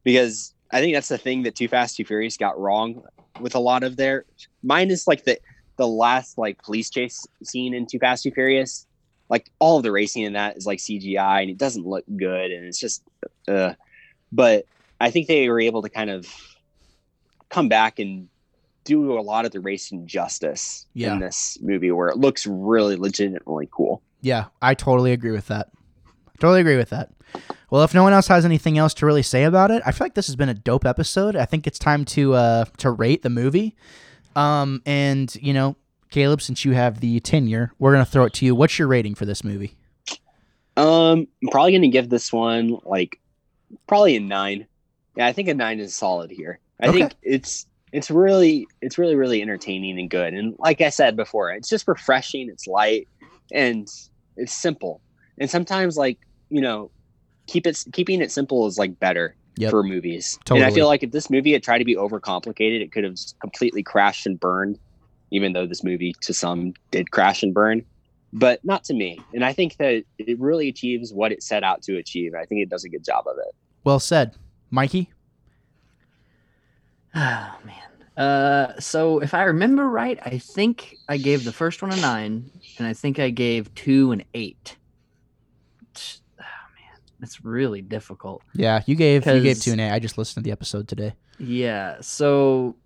because 0.04 0.54
I 0.72 0.80
think 0.80 0.96
that's 0.96 1.10
the 1.10 1.18
thing 1.18 1.44
that 1.44 1.56
Too 1.56 1.68
Fast, 1.68 1.98
Too 1.98 2.06
Furious 2.06 2.38
got 2.38 2.60
wrong 2.60 3.04
with 3.40 3.56
a 3.56 3.60
lot 3.60 3.84
of 3.84 3.98
their. 3.98 4.26
Mine 4.64 4.90
is 4.90 5.08
like 5.08 5.26
the 5.26 5.40
the 5.78 5.88
last 5.88 6.38
like 6.38 6.62
police 6.64 6.90
chase 6.90 7.28
scene 7.44 7.74
in 7.74 7.86
Too 7.86 8.00
Fast, 8.00 8.24
Too 8.24 8.32
Furious. 8.32 8.88
Like 9.30 9.50
all 9.60 9.78
of 9.78 9.84
the 9.84 9.92
racing 9.92 10.24
in 10.24 10.34
that 10.34 10.58
is 10.58 10.66
like 10.66 10.80
CGI 10.80 11.42
and 11.42 11.50
it 11.50 11.58
doesn't 11.58 11.86
look 11.86 12.04
good 12.16 12.52
and 12.52 12.66
it's 12.66 12.80
just 12.80 13.04
uh 13.48 13.74
but 14.32 14.66
I 15.02 15.12
think 15.12 15.28
they 15.28 15.50
were 15.50 15.60
able 15.60 15.82
to 15.82 15.90
kind 15.90 16.10
of 16.10 16.28
come 17.50 17.70
back 17.70 18.00
and 18.00 18.28
do 18.84 19.18
a 19.18 19.22
lot 19.22 19.46
of 19.46 19.52
the 19.52 19.60
racing 19.60 20.06
justice 20.08 20.86
Yeah. 20.94 21.14
in 21.14 21.20
this 21.20 21.58
movie 21.62 21.92
where 21.92 22.08
it 22.10 22.18
looks 22.18 22.46
really 22.46 22.96
legitimately 22.96 23.68
cool. 23.72 24.02
Yeah, 24.22 24.46
I 24.62 24.74
totally 24.74 25.12
agree 25.12 25.32
with 25.32 25.48
that. 25.48 25.70
Totally 26.40 26.62
agree 26.62 26.78
with 26.78 26.90
that. 26.90 27.12
Well, 27.72 27.84
if 27.84 27.94
no 27.94 28.04
one 28.04 28.14
else 28.14 28.28
has 28.28 28.46
anything 28.46 28.78
else 28.78 28.94
to 28.96 29.06
really 29.06 29.24
say 29.24 29.44
about 29.44 29.72
it, 29.72 29.82
I 29.86 29.92
feel 29.92 30.06
like 30.06 30.14
this 30.16 30.28
has 30.28 30.36
been 30.36 30.50
a 30.50 30.54
dope 30.54 30.86
episode. 30.86 31.36
I 31.36 31.46
think 31.46 31.66
it's 31.68 31.80
time 31.80 32.06
to 32.06 32.34
uh 32.36 32.66
to 32.78 32.92
rate 32.92 33.22
the 33.24 33.30
movie. 33.30 33.76
Um 34.36 34.82
and, 34.86 35.34
you 35.42 35.54
know, 35.54 35.76
Caleb, 36.12 36.42
since 36.42 36.64
you 36.66 36.74
have 36.74 37.00
the 37.00 37.20
tenure, 37.20 37.72
we're 37.80 37.92
going 37.94 38.06
to 38.06 38.10
throw 38.10 38.26
it 38.26 38.34
to 38.34 38.46
you. 38.46 38.56
What's 38.56 38.80
your 38.80 38.88
rating 38.88 39.16
for 39.16 39.26
this 39.26 39.44
movie? 39.44 39.76
Um, 40.78 41.28
I'm 41.42 41.50
probably 41.52 41.72
gonna 41.72 41.88
give 41.88 42.10
this 42.10 42.34
one 42.34 42.78
like 42.84 43.20
probably 43.88 44.18
a 44.18 44.20
nine. 44.20 44.68
Yeah, 45.16 45.26
I 45.26 45.32
think 45.32 45.48
a 45.48 45.54
nine 45.54 45.80
is 45.80 45.96
solid 45.96 46.32
here. 46.32 46.60
I 46.82 46.88
Okay. 46.90 47.00
think 47.00 47.14
it's 47.22 47.66
it's 47.94 48.12
really 48.12 48.68
it's 48.82 48.98
really 48.98 49.16
really 49.16 49.42
entertaining 49.42 49.98
and 50.00 50.10
good. 50.10 50.34
And 50.34 50.54
like 50.60 50.82
I 50.82 50.90
said 50.90 51.16
before, 51.16 51.52
it's 51.52 51.70
just 51.70 51.88
refreshing. 51.88 52.50
It's 52.50 52.68
light 52.68 53.08
and 53.54 53.88
it's 54.36 54.54
simple. 54.54 55.02
And 55.38 55.50
sometimes 55.50 55.96
like 55.96 56.18
you 56.50 56.60
know, 56.60 56.92
keep 57.48 57.66
it 57.66 57.82
keeping 57.94 58.22
it 58.22 58.30
simple 58.32 58.68
is 58.68 58.78
like 58.78 59.00
better 59.00 59.36
Yep. 59.58 59.70
for 59.72 59.82
movies. 59.82 60.38
And 60.50 60.62
I 60.66 60.70
feel 60.72 60.88
like 60.88 61.04
if 61.04 61.12
this 61.12 61.30
movie 61.30 61.54
had 61.54 61.64
tried 61.64 61.78
to 61.78 61.86
be 61.86 61.96
overcomplicated, 61.96 62.82
it 62.82 62.92
could 62.92 63.06
have 63.06 63.16
completely 63.40 63.82
crashed 63.82 64.26
and 64.26 64.38
burned. 64.38 64.78
Even 65.36 65.54
though 65.54 65.66
this 65.66 65.84
movie 65.84 66.16
to 66.22 66.34
some 66.34 66.74
did 66.92 67.12
crash 67.12 67.44
and 67.44 67.54
burn, 67.54 67.84
but 68.32 68.64
not 68.64 68.84
to 68.86 68.94
me. 68.94 69.20
And 69.34 69.44
I 69.44 69.54
think 69.54 69.78
that 69.78 70.04
it 70.18 70.40
really 70.40 70.70
achieves 70.70 71.14
what 71.14 71.32
it 71.32 71.44
set 71.44 71.64
out 71.64 71.82
to 71.84 71.98
achieve. 71.98 72.34
I 72.34 72.46
think 72.46 72.62
it 72.62 72.70
does 72.70 72.84
a 72.84 72.90
good 72.90 73.04
job 73.04 73.26
of 73.28 73.38
it. 73.38 73.56
Well 73.84 74.00
said. 74.00 74.36
Mikey? 74.72 75.12
Oh 77.14 77.20
man. 77.66 77.82
Uh, 78.18 78.80
so 78.80 79.20
if 79.20 79.34
I 79.34 79.44
remember 79.44 79.90
right, 79.90 80.18
I 80.26 80.38
think 80.38 80.96
I 81.10 81.18
gave 81.18 81.44
the 81.44 81.52
first 81.52 81.82
one 81.82 81.92
a 81.92 81.98
nine, 81.98 82.50
and 82.78 82.88
I 82.88 82.94
think 82.94 83.20
I 83.20 83.30
gave 83.30 83.74
two 83.76 84.14
an 84.14 84.24
eight. 84.34 84.78
Tch, 85.94 86.20
Oh 86.40 86.44
man, 86.44 87.00
that's 87.20 87.44
really 87.44 87.82
difficult. 87.82 88.42
Yeah, 88.54 88.82
you 88.86 88.96
gave 88.96 89.26
you 89.26 89.42
gave 89.42 89.62
2 89.62 89.72
and 89.74 89.82
8. 89.82 89.92
I 89.92 90.00
just 90.00 90.18
listened 90.18 90.44
to 90.44 90.48
the 90.48 90.54
episode 90.54 90.88
today. 90.88 91.14
Yeah, 91.40 91.98
so 92.00 92.78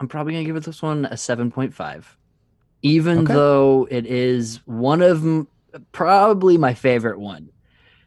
I'm 0.00 0.08
probably 0.08 0.32
gonna 0.32 0.44
give 0.44 0.56
it 0.56 0.64
this 0.64 0.82
one 0.82 1.04
a 1.04 1.16
seven 1.16 1.50
point 1.50 1.74
five, 1.74 2.16
even 2.82 3.18
Okay. 3.20 3.34
though 3.34 3.86
it 3.90 4.06
is 4.06 4.60
one 4.66 5.02
of 5.02 5.22
m- 5.24 5.46
probably 5.92 6.56
my 6.56 6.72
favorite 6.74 7.20
one. 7.20 7.50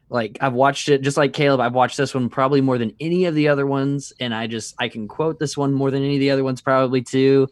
Like 0.09 0.37
I've 0.41 0.53
watched 0.53 0.89
it 0.89 1.01
just 1.01 1.17
like 1.17 1.33
Caleb. 1.33 1.59
I've 1.59 1.73
watched 1.75 1.97
this 1.97 2.13
one 2.13 2.29
probably 2.29 2.61
more 2.61 2.77
than 2.77 2.93
any 2.99 3.25
of 3.25 3.35
the 3.35 3.47
other 3.47 3.65
ones, 3.67 4.11
and 4.19 4.33
I 4.33 4.47
just 4.47 4.75
I 4.79 4.89
can 4.89 5.07
quote 5.07 5.39
this 5.39 5.55
one 5.55 5.71
more 5.73 5.91
than 5.91 6.03
any 6.03 6.15
of 6.15 6.19
the 6.19 6.31
other 6.31 6.43
ones 6.43 6.61
probably 6.61 7.01
too. 7.03 7.47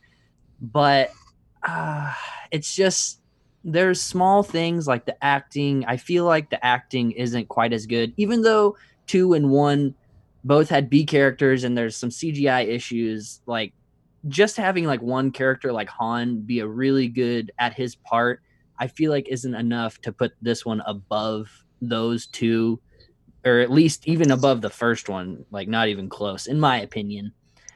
But 0.59 1.11
uh, 1.67 2.11
it's 2.51 2.73
just 2.75 3.19
there's 3.63 4.01
small 4.01 4.41
things 4.41 4.87
like 4.87 5.05
the 5.05 5.23
acting. 5.23 5.85
I 5.85 5.97
feel 5.97 6.25
like 6.25 6.49
the 6.49 6.63
acting 6.65 7.11
isn't 7.11 7.47
quite 7.47 7.73
as 7.73 7.85
good, 7.85 8.11
even 8.17 8.41
though 8.41 8.75
two 9.05 9.33
and 9.33 9.51
one 9.51 9.93
both 10.43 10.69
had 10.69 10.89
B 10.89 11.05
characters 11.05 11.63
and 11.63 11.77
there's 11.77 11.95
some 11.95 12.09
CGI 12.09 12.67
issues. 12.67 13.41
Like 13.45 13.73
just 14.27 14.57
having 14.57 14.85
like 14.85 15.01
one 15.01 15.31
character 15.31 15.71
like 15.71 15.89
Han 15.89 16.41
be 16.41 16.59
a 16.59 16.67
really 16.67 17.07
good 17.07 17.51
at 17.59 17.73
his 17.73 17.95
part, 17.95 18.41
I 18.79 18.87
feel 18.87 19.11
like 19.11 19.27
isn't 19.29 19.55
enough 19.55 19.99
to 20.01 20.11
put 20.11 20.33
this 20.41 20.65
one 20.65 20.81
above 20.85 21.49
those 21.81 22.27
two, 22.27 22.79
or 23.45 23.59
at 23.59 23.71
least 23.71 24.07
even 24.07 24.31
above 24.31 24.61
the 24.61 24.69
first 24.69 25.09
one. 25.09 25.45
Like 25.51 25.67
not 25.67 25.87
even 25.87 26.09
close, 26.09 26.47
in 26.47 26.59
my 26.59 26.81
opinion. 26.81 27.33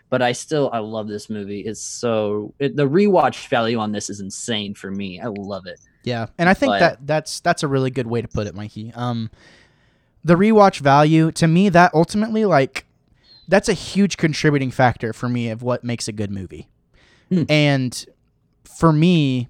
But 0.09 0.21
I 0.21 0.33
still 0.33 0.69
I 0.71 0.79
love 0.79 1.07
this 1.07 1.29
movie. 1.29 1.61
It's 1.61 1.81
so 1.81 2.53
it, 2.59 2.75
the 2.75 2.87
rewatch 2.87 3.47
value 3.47 3.79
on 3.79 3.91
this 3.91 4.09
is 4.09 4.19
insane 4.19 4.75
for 4.75 4.91
me. 4.91 5.19
I 5.19 5.27
love 5.27 5.65
it. 5.65 5.79
Yeah, 6.03 6.27
and 6.37 6.47
I 6.47 6.53
think 6.53 6.71
But- 6.73 6.79
that 6.79 7.07
that's 7.07 7.39
that's 7.39 7.63
a 7.63 7.67
really 7.67 7.89
good 7.89 8.05
way 8.07 8.21
to 8.21 8.27
put 8.27 8.45
it, 8.45 8.53
Mikey. 8.53 8.93
Um, 8.93 9.31
the 10.23 10.35
rewatch 10.35 10.79
value 10.79 11.31
to 11.33 11.47
me 11.47 11.69
that 11.69 11.93
ultimately 11.93 12.45
like 12.45 12.84
that's 13.47 13.69
a 13.69 13.73
huge 13.73 14.17
contributing 14.17 14.71
factor 14.71 15.13
for 15.13 15.29
me 15.29 15.49
of 15.49 15.61
what 15.61 15.83
makes 15.83 16.07
a 16.07 16.11
good 16.11 16.31
movie. 16.31 16.67
Hmm. 17.29 17.43
And 17.49 18.05
for 18.63 18.91
me, 18.91 19.49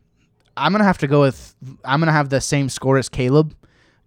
I'm 0.57 0.71
gonna 0.71 0.83
have 0.83 0.97
to 0.99 1.07
go 1.07 1.21
with 1.21 1.55
I'm 1.83 1.99
gonna 1.99 2.11
have 2.11 2.29
the 2.29 2.41
same 2.41 2.69
score 2.69 2.97
as 2.97 3.09
Caleb. 3.09 3.55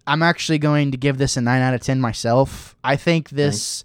I'm 0.07 0.23
actually 0.23 0.57
going 0.57 0.91
to 0.91 0.97
give 0.97 1.17
this 1.19 1.37
a 1.37 1.41
nine 1.41 1.61
out 1.61 1.73
of 1.75 1.81
ten 1.81 2.01
myself. 2.01 2.75
I 2.83 2.95
think 2.95 3.29
this, 3.29 3.83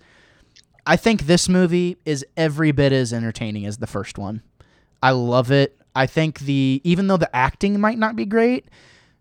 I 0.86 0.96
think 0.96 1.22
this 1.26 1.48
movie 1.50 1.98
is 2.06 2.24
every 2.36 2.72
bit 2.72 2.92
as 2.92 3.12
entertaining 3.12 3.66
as 3.66 3.76
the 3.76 3.86
first 3.86 4.16
one. 4.16 4.40
I 5.02 5.10
love 5.10 5.50
it. 5.50 5.78
I 5.94 6.06
think 6.06 6.40
the 6.40 6.80
even 6.82 7.08
though 7.08 7.18
the 7.18 7.34
acting 7.36 7.78
might 7.78 7.98
not 7.98 8.16
be 8.16 8.24
great, 8.24 8.66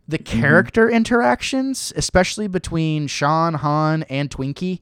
the 0.08 0.18
character 0.18 0.90
interactions, 0.90 1.92
especially 1.98 2.48
between 2.48 3.08
Sean, 3.08 3.56
Han, 3.56 4.04
and 4.04 4.30
Twinkie, 4.30 4.80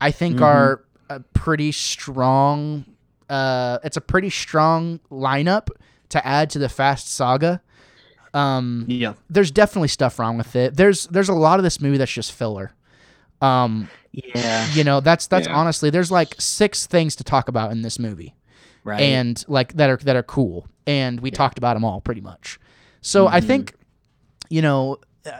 I 0.00 0.10
think 0.10 0.36
Mhm. 0.36 0.42
are 0.42 0.84
a 1.16 1.20
pretty 1.34 1.72
strong. 1.72 2.84
Uh, 3.28 3.78
it's 3.84 3.96
a 3.96 4.00
pretty 4.00 4.30
strong 4.30 5.00
lineup 5.10 5.68
to 6.10 6.26
add 6.26 6.50
to 6.50 6.58
the 6.58 6.68
Fast 6.68 7.12
Saga. 7.12 7.60
Um, 8.32 8.84
Yeah. 8.88 9.14
there's 9.30 9.50
definitely 9.50 9.88
stuff 9.88 10.18
wrong 10.18 10.36
with 10.36 10.56
it. 10.56 10.76
There's 10.76 11.06
there's 11.06 11.28
a 11.28 11.34
lot 11.34 11.58
of 11.58 11.64
this 11.64 11.80
movie 11.80 11.98
that's 11.98 12.12
just 12.12 12.32
filler. 12.32 12.72
Um, 13.40 13.88
Yeah. 14.12 14.68
you 14.72 14.84
know, 14.84 15.00
that's 15.00 15.26
that's 15.26 15.46
Yeah. 15.46 15.54
honestly 15.56 15.90
there's 15.90 16.10
like 16.10 16.34
six 16.38 16.86
things 16.86 17.16
to 17.16 17.24
talk 17.24 17.48
about 17.48 17.70
in 17.72 17.82
this 17.82 17.98
movie 17.98 18.34
Right. 18.84 19.00
and 19.00 19.42
like 19.48 19.74
that 19.74 19.88
are 19.90 19.96
that 19.98 20.16
are 20.16 20.22
cool 20.22 20.66
and 20.86 21.20
we 21.20 21.30
talked 21.30 21.58
about 21.58 21.74
them 21.74 21.84
all 21.84 22.00
pretty 22.02 22.20
much 22.20 22.60
so 23.00 23.26
i 23.26 23.40
Mhm. 23.40 23.46
think 23.46 23.74
you 24.50 24.60
know 24.60 24.98
uh, 25.26 25.30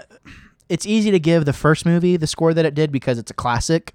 it's 0.71 0.87
easy 0.87 1.11
to 1.11 1.19
give 1.21 1.45
the 1.45 1.53
first 1.53 1.85
movie 1.85 2.17
the 2.17 2.27
score 2.27 2.55
that 2.55 2.65
it 2.65 2.75
did 2.75 2.91
because 2.91 3.19
it's 3.19 3.31
a 3.31 3.35
classic 3.35 3.93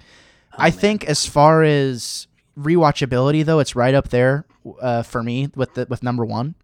i 0.59 0.69
man. 0.69 0.71
think 0.71 1.05
as 1.05 1.25
far 1.25 1.63
as 1.63 2.27
rewatchability 2.57 3.43
though 3.43 3.59
it's 3.59 3.75
right 3.75 3.93
up 3.93 4.09
there 4.09 4.45
uh, 4.81 5.01
for 5.01 5.23
me 5.23 5.49
with 5.55 5.73
the 5.73 5.87
with 5.89 6.03
number 6.03 6.25
one 6.25 6.55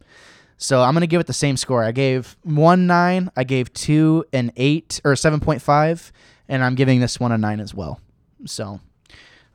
so 0.57 0.81
i'm 0.81 0.93
gonna 0.93 1.07
give 1.07 1.21
it 1.21 1.27
the 1.27 1.33
same 1.33 1.57
score 1.57 1.83
i 1.83 1.91
gave 1.91 2.35
one 2.43 2.87
nine 2.87 3.31
i 3.35 3.43
gave 3.43 3.71
two 3.73 4.25
an 4.33 4.51
eight 4.57 5.01
or 5.03 5.13
7.5 5.13 6.11
and 6.47 6.63
i'm 6.63 6.75
giving 6.75 6.99
this 6.99 7.19
one 7.19 7.31
a 7.31 7.37
nine 7.37 7.59
as 7.59 7.73
well 7.73 7.99
so 8.45 8.79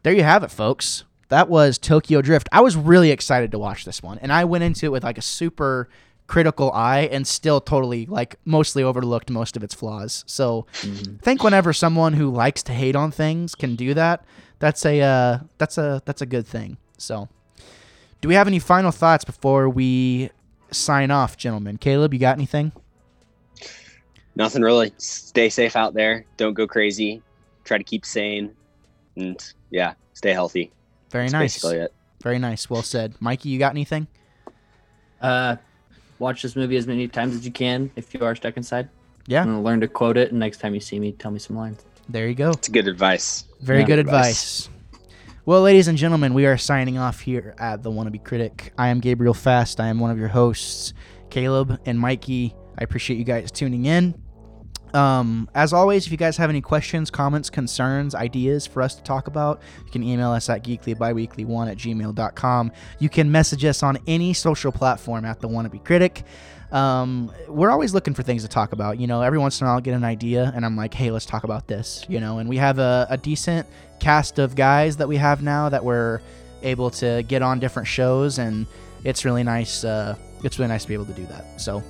there 0.03 0.13
you 0.13 0.23
have 0.23 0.43
it 0.43 0.51
folks 0.51 1.05
that 1.31 1.49
was 1.49 1.79
Tokyo 1.79 2.23
Drift. 2.23 2.49
I 2.51 2.61
was 2.61 2.77
really 2.77 3.13
excited 3.13 3.53
to 3.53 3.59
watch 3.59 3.85
this 3.85 4.03
one, 4.03 4.19
and 4.19 4.33
I 4.33 4.45
went 4.45 4.65
into 4.65 4.87
it 4.87 4.89
with 4.91 5.05
like 5.05 5.17
a 5.17 5.23
super 5.23 5.89
critical 6.31 6.71
eye, 6.71 7.09
and 7.11 7.27
still 7.27 7.61
totally 7.61 8.07
like 8.07 8.37
mostly 8.45 8.85
overlooked 8.85 9.29
most 9.31 9.57
of 9.57 9.65
its 9.65 9.75
flaws. 9.75 10.23
So, 10.29 10.65
Mhm. 10.83 11.19
I 11.19 11.23
think 11.25 11.43
whenever 11.43 11.73
someone 11.73 12.13
who 12.13 12.31
likes 12.31 12.63
to 12.65 12.73
hate 12.73 12.95
on 12.95 13.11
things 13.11 13.57
can 13.57 13.75
do 13.75 13.95
that, 13.95 14.25
that's 14.61 14.87
a 14.87 15.01
uh, 15.01 15.39
that's 15.59 15.77
a 15.77 16.01
that's 16.05 16.23
a 16.23 16.27
good 16.27 16.47
thing. 16.47 16.77
So, 16.99 17.29
do 18.21 18.29
we 18.29 18.35
have 18.37 18.47
any 18.47 18.61
final 18.61 18.93
thoughts 18.93 19.25
before 19.25 19.69
we 19.69 20.31
sign 20.71 21.11
off, 21.11 21.37
gentlemen? 21.37 21.77
Caleb, 21.79 22.15
you 22.15 22.21
got 22.21 22.37
anything? 22.37 22.71
Nothing 24.37 24.63
really. 24.63 24.93
Stay 24.99 25.49
safe 25.49 25.75
out 25.75 25.95
there. 25.95 26.25
Don't 26.37 26.55
go 26.55 26.67
crazy. 26.67 27.23
Try 27.65 27.79
to 27.79 27.85
keep 27.85 28.07
sane, 28.07 28.53
and 29.17 29.37
yeah, 29.71 29.95
stay 30.15 30.33
healthy. 30.33 30.71
Very 31.11 31.25
That's 31.25 31.33
nice. 31.33 31.55
basically 31.55 31.79
it. 31.79 31.93
Very 32.23 32.39
nice. 32.39 32.71
Well 32.71 32.83
said, 32.85 33.15
Mikey. 33.21 33.49
You 33.49 33.59
got 33.59 33.73
anything? 33.73 34.07
Uh, 35.21 35.57
watch 36.21 36.43
this 36.43 36.55
movie 36.55 36.77
as 36.77 36.87
many 36.87 37.09
times 37.09 37.35
as 37.35 37.45
you 37.45 37.51
can 37.51 37.91
if 37.97 38.15
you 38.15 38.21
are 38.25 38.37
stuck 38.37 38.57
inside. 38.57 38.89
Yeah. 39.27 39.41
I'm 39.43 39.49
gonna 39.49 39.63
learn 39.63 39.81
to 39.81 39.89
quote 39.89 40.17
it, 40.17 40.31
and 40.31 40.39
next 40.39 40.59
time 40.61 40.75
you 40.75 40.81
see 40.81 41.01
me, 41.01 41.13
tell 41.13 41.31
me 41.31 41.39
some 41.41 41.57
lines. 41.57 41.85
There 42.09 42.29
you 42.29 42.35
go. 42.35 42.51
It's 42.51 42.69
good 42.69 42.87
advice. 42.89 43.45
Very 43.61 43.81
Yeah. 43.81 43.87
good 43.87 43.99
Advice. 44.01 44.67
advice. 44.67 44.77
Well, 45.47 45.63
ladies 45.63 45.89
and 45.89 45.97
gentlemen, 45.99 46.35
we 46.35 46.47
are 46.47 46.57
signing 46.59 46.99
off 46.99 47.21
here 47.21 47.55
at 47.59 47.83
the 47.83 47.91
Wannabe 47.91 48.23
Critic. 48.23 48.73
I 48.79 48.89
am 48.89 49.01
Gabriel 49.01 49.35
Fast. 49.35 49.81
I 49.81 49.89
am 49.89 49.99
one 49.99 50.11
of 50.11 50.19
your 50.19 50.29
hosts, 50.29 50.93
Caleb 51.31 51.79
and 51.87 51.99
Mikey. 51.99 52.55
I 52.79 52.85
appreciate 52.85 53.17
you 53.17 53.25
guys 53.25 53.51
tuning 53.51 53.87
in. 53.87 54.15
Um, 54.95 55.49
as 55.55 55.73
always, 55.73 56.07
if 56.07 56.13
you 56.13 56.19
guys 56.19 56.37
have 56.37 56.51
any 56.51 56.61
questions, 56.61 57.11
comments, 57.11 57.51
concerns, 57.51 58.15
ideas 58.15 58.67
for 58.67 58.83
us 58.83 58.95
to 58.97 59.03
talk 59.03 59.29
about, 59.29 59.61
you 59.85 59.91
can 59.91 60.03
email 60.03 60.31
us 60.31 60.49
at 60.49 60.65
geeklybiweekly1 60.65 61.71
at 61.71 61.77
gmail.com. 61.77 62.73
You 62.99 63.09
can 63.09 63.31
message 63.31 63.65
us 63.65 63.83
on 63.83 63.99
any 64.07 64.33
social 64.33 64.73
platform 64.73 65.25
at 65.25 65.41
the 65.41 65.49
Wannabe 65.49 65.85
Critic. 65.85 66.25
Um, 66.73 67.33
we're 67.49 67.71
always 67.71 67.95
looking 67.95 68.15
for 68.15 68.23
things 68.23 68.43
to 68.43 68.49
talk 68.49 68.73
about. 68.73 69.01
You 69.01 69.07
know, 69.07 69.23
every 69.23 69.39
once 69.39 69.61
in 69.61 69.67
a 69.67 69.69
while 69.69 69.77
I'll 69.77 69.81
get 69.81 69.95
an 69.95 70.05
idea 70.05 70.53
and 70.55 70.65
I'm 70.65 70.77
like, 70.77 70.95
hey, 70.95 71.11
let's 71.11 71.27
talk 71.27 71.45
about 71.45 71.67
this, 71.67 72.05
you 72.09 72.21
know, 72.21 72.39
and 72.39 72.49
we 72.49 72.57
have 72.59 72.79
a, 72.79 73.07
a 73.11 73.17
decent 73.17 73.67
cast 73.99 74.39
of 74.39 74.55
guys 74.55 74.97
that 74.99 75.09
we 75.09 75.17
have 75.17 75.43
now 75.43 75.69
that 75.69 75.85
we're 75.85 76.21
able 76.63 76.91
to 76.91 77.23
get 77.27 77.43
on 77.43 77.59
different 77.59 77.89
shows 77.89 78.39
and 78.39 78.67
it's 79.05 79.25
really 79.25 79.43
nice. 79.43 79.85
Uh, 79.85 80.17
it's 80.45 80.59
really 80.59 80.69
nice 80.69 80.83
to 80.83 80.89
be 80.89 80.95
able 80.95 81.07
to 81.07 81.13
do 81.13 81.27
that. 81.27 81.61
So, 81.61 81.83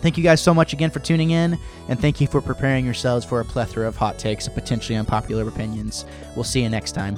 Thank 0.00 0.16
you 0.16 0.24
guys 0.24 0.40
so 0.40 0.54
much 0.54 0.72
again 0.72 0.90
for 0.90 1.00
tuning 1.00 1.30
in, 1.30 1.58
and 1.88 2.00
thank 2.00 2.20
you 2.20 2.26
for 2.26 2.40
preparing 2.40 2.84
yourselves 2.84 3.24
for 3.24 3.40
a 3.40 3.44
plethora 3.44 3.86
of 3.86 3.96
hot 3.96 4.18
takes 4.18 4.46
and 4.46 4.54
potentially 4.54 4.96
unpopular 4.96 5.46
opinions. 5.48 6.04
We'll 6.34 6.44
see 6.44 6.62
you 6.62 6.68
next 6.68 6.92
time. 6.92 7.16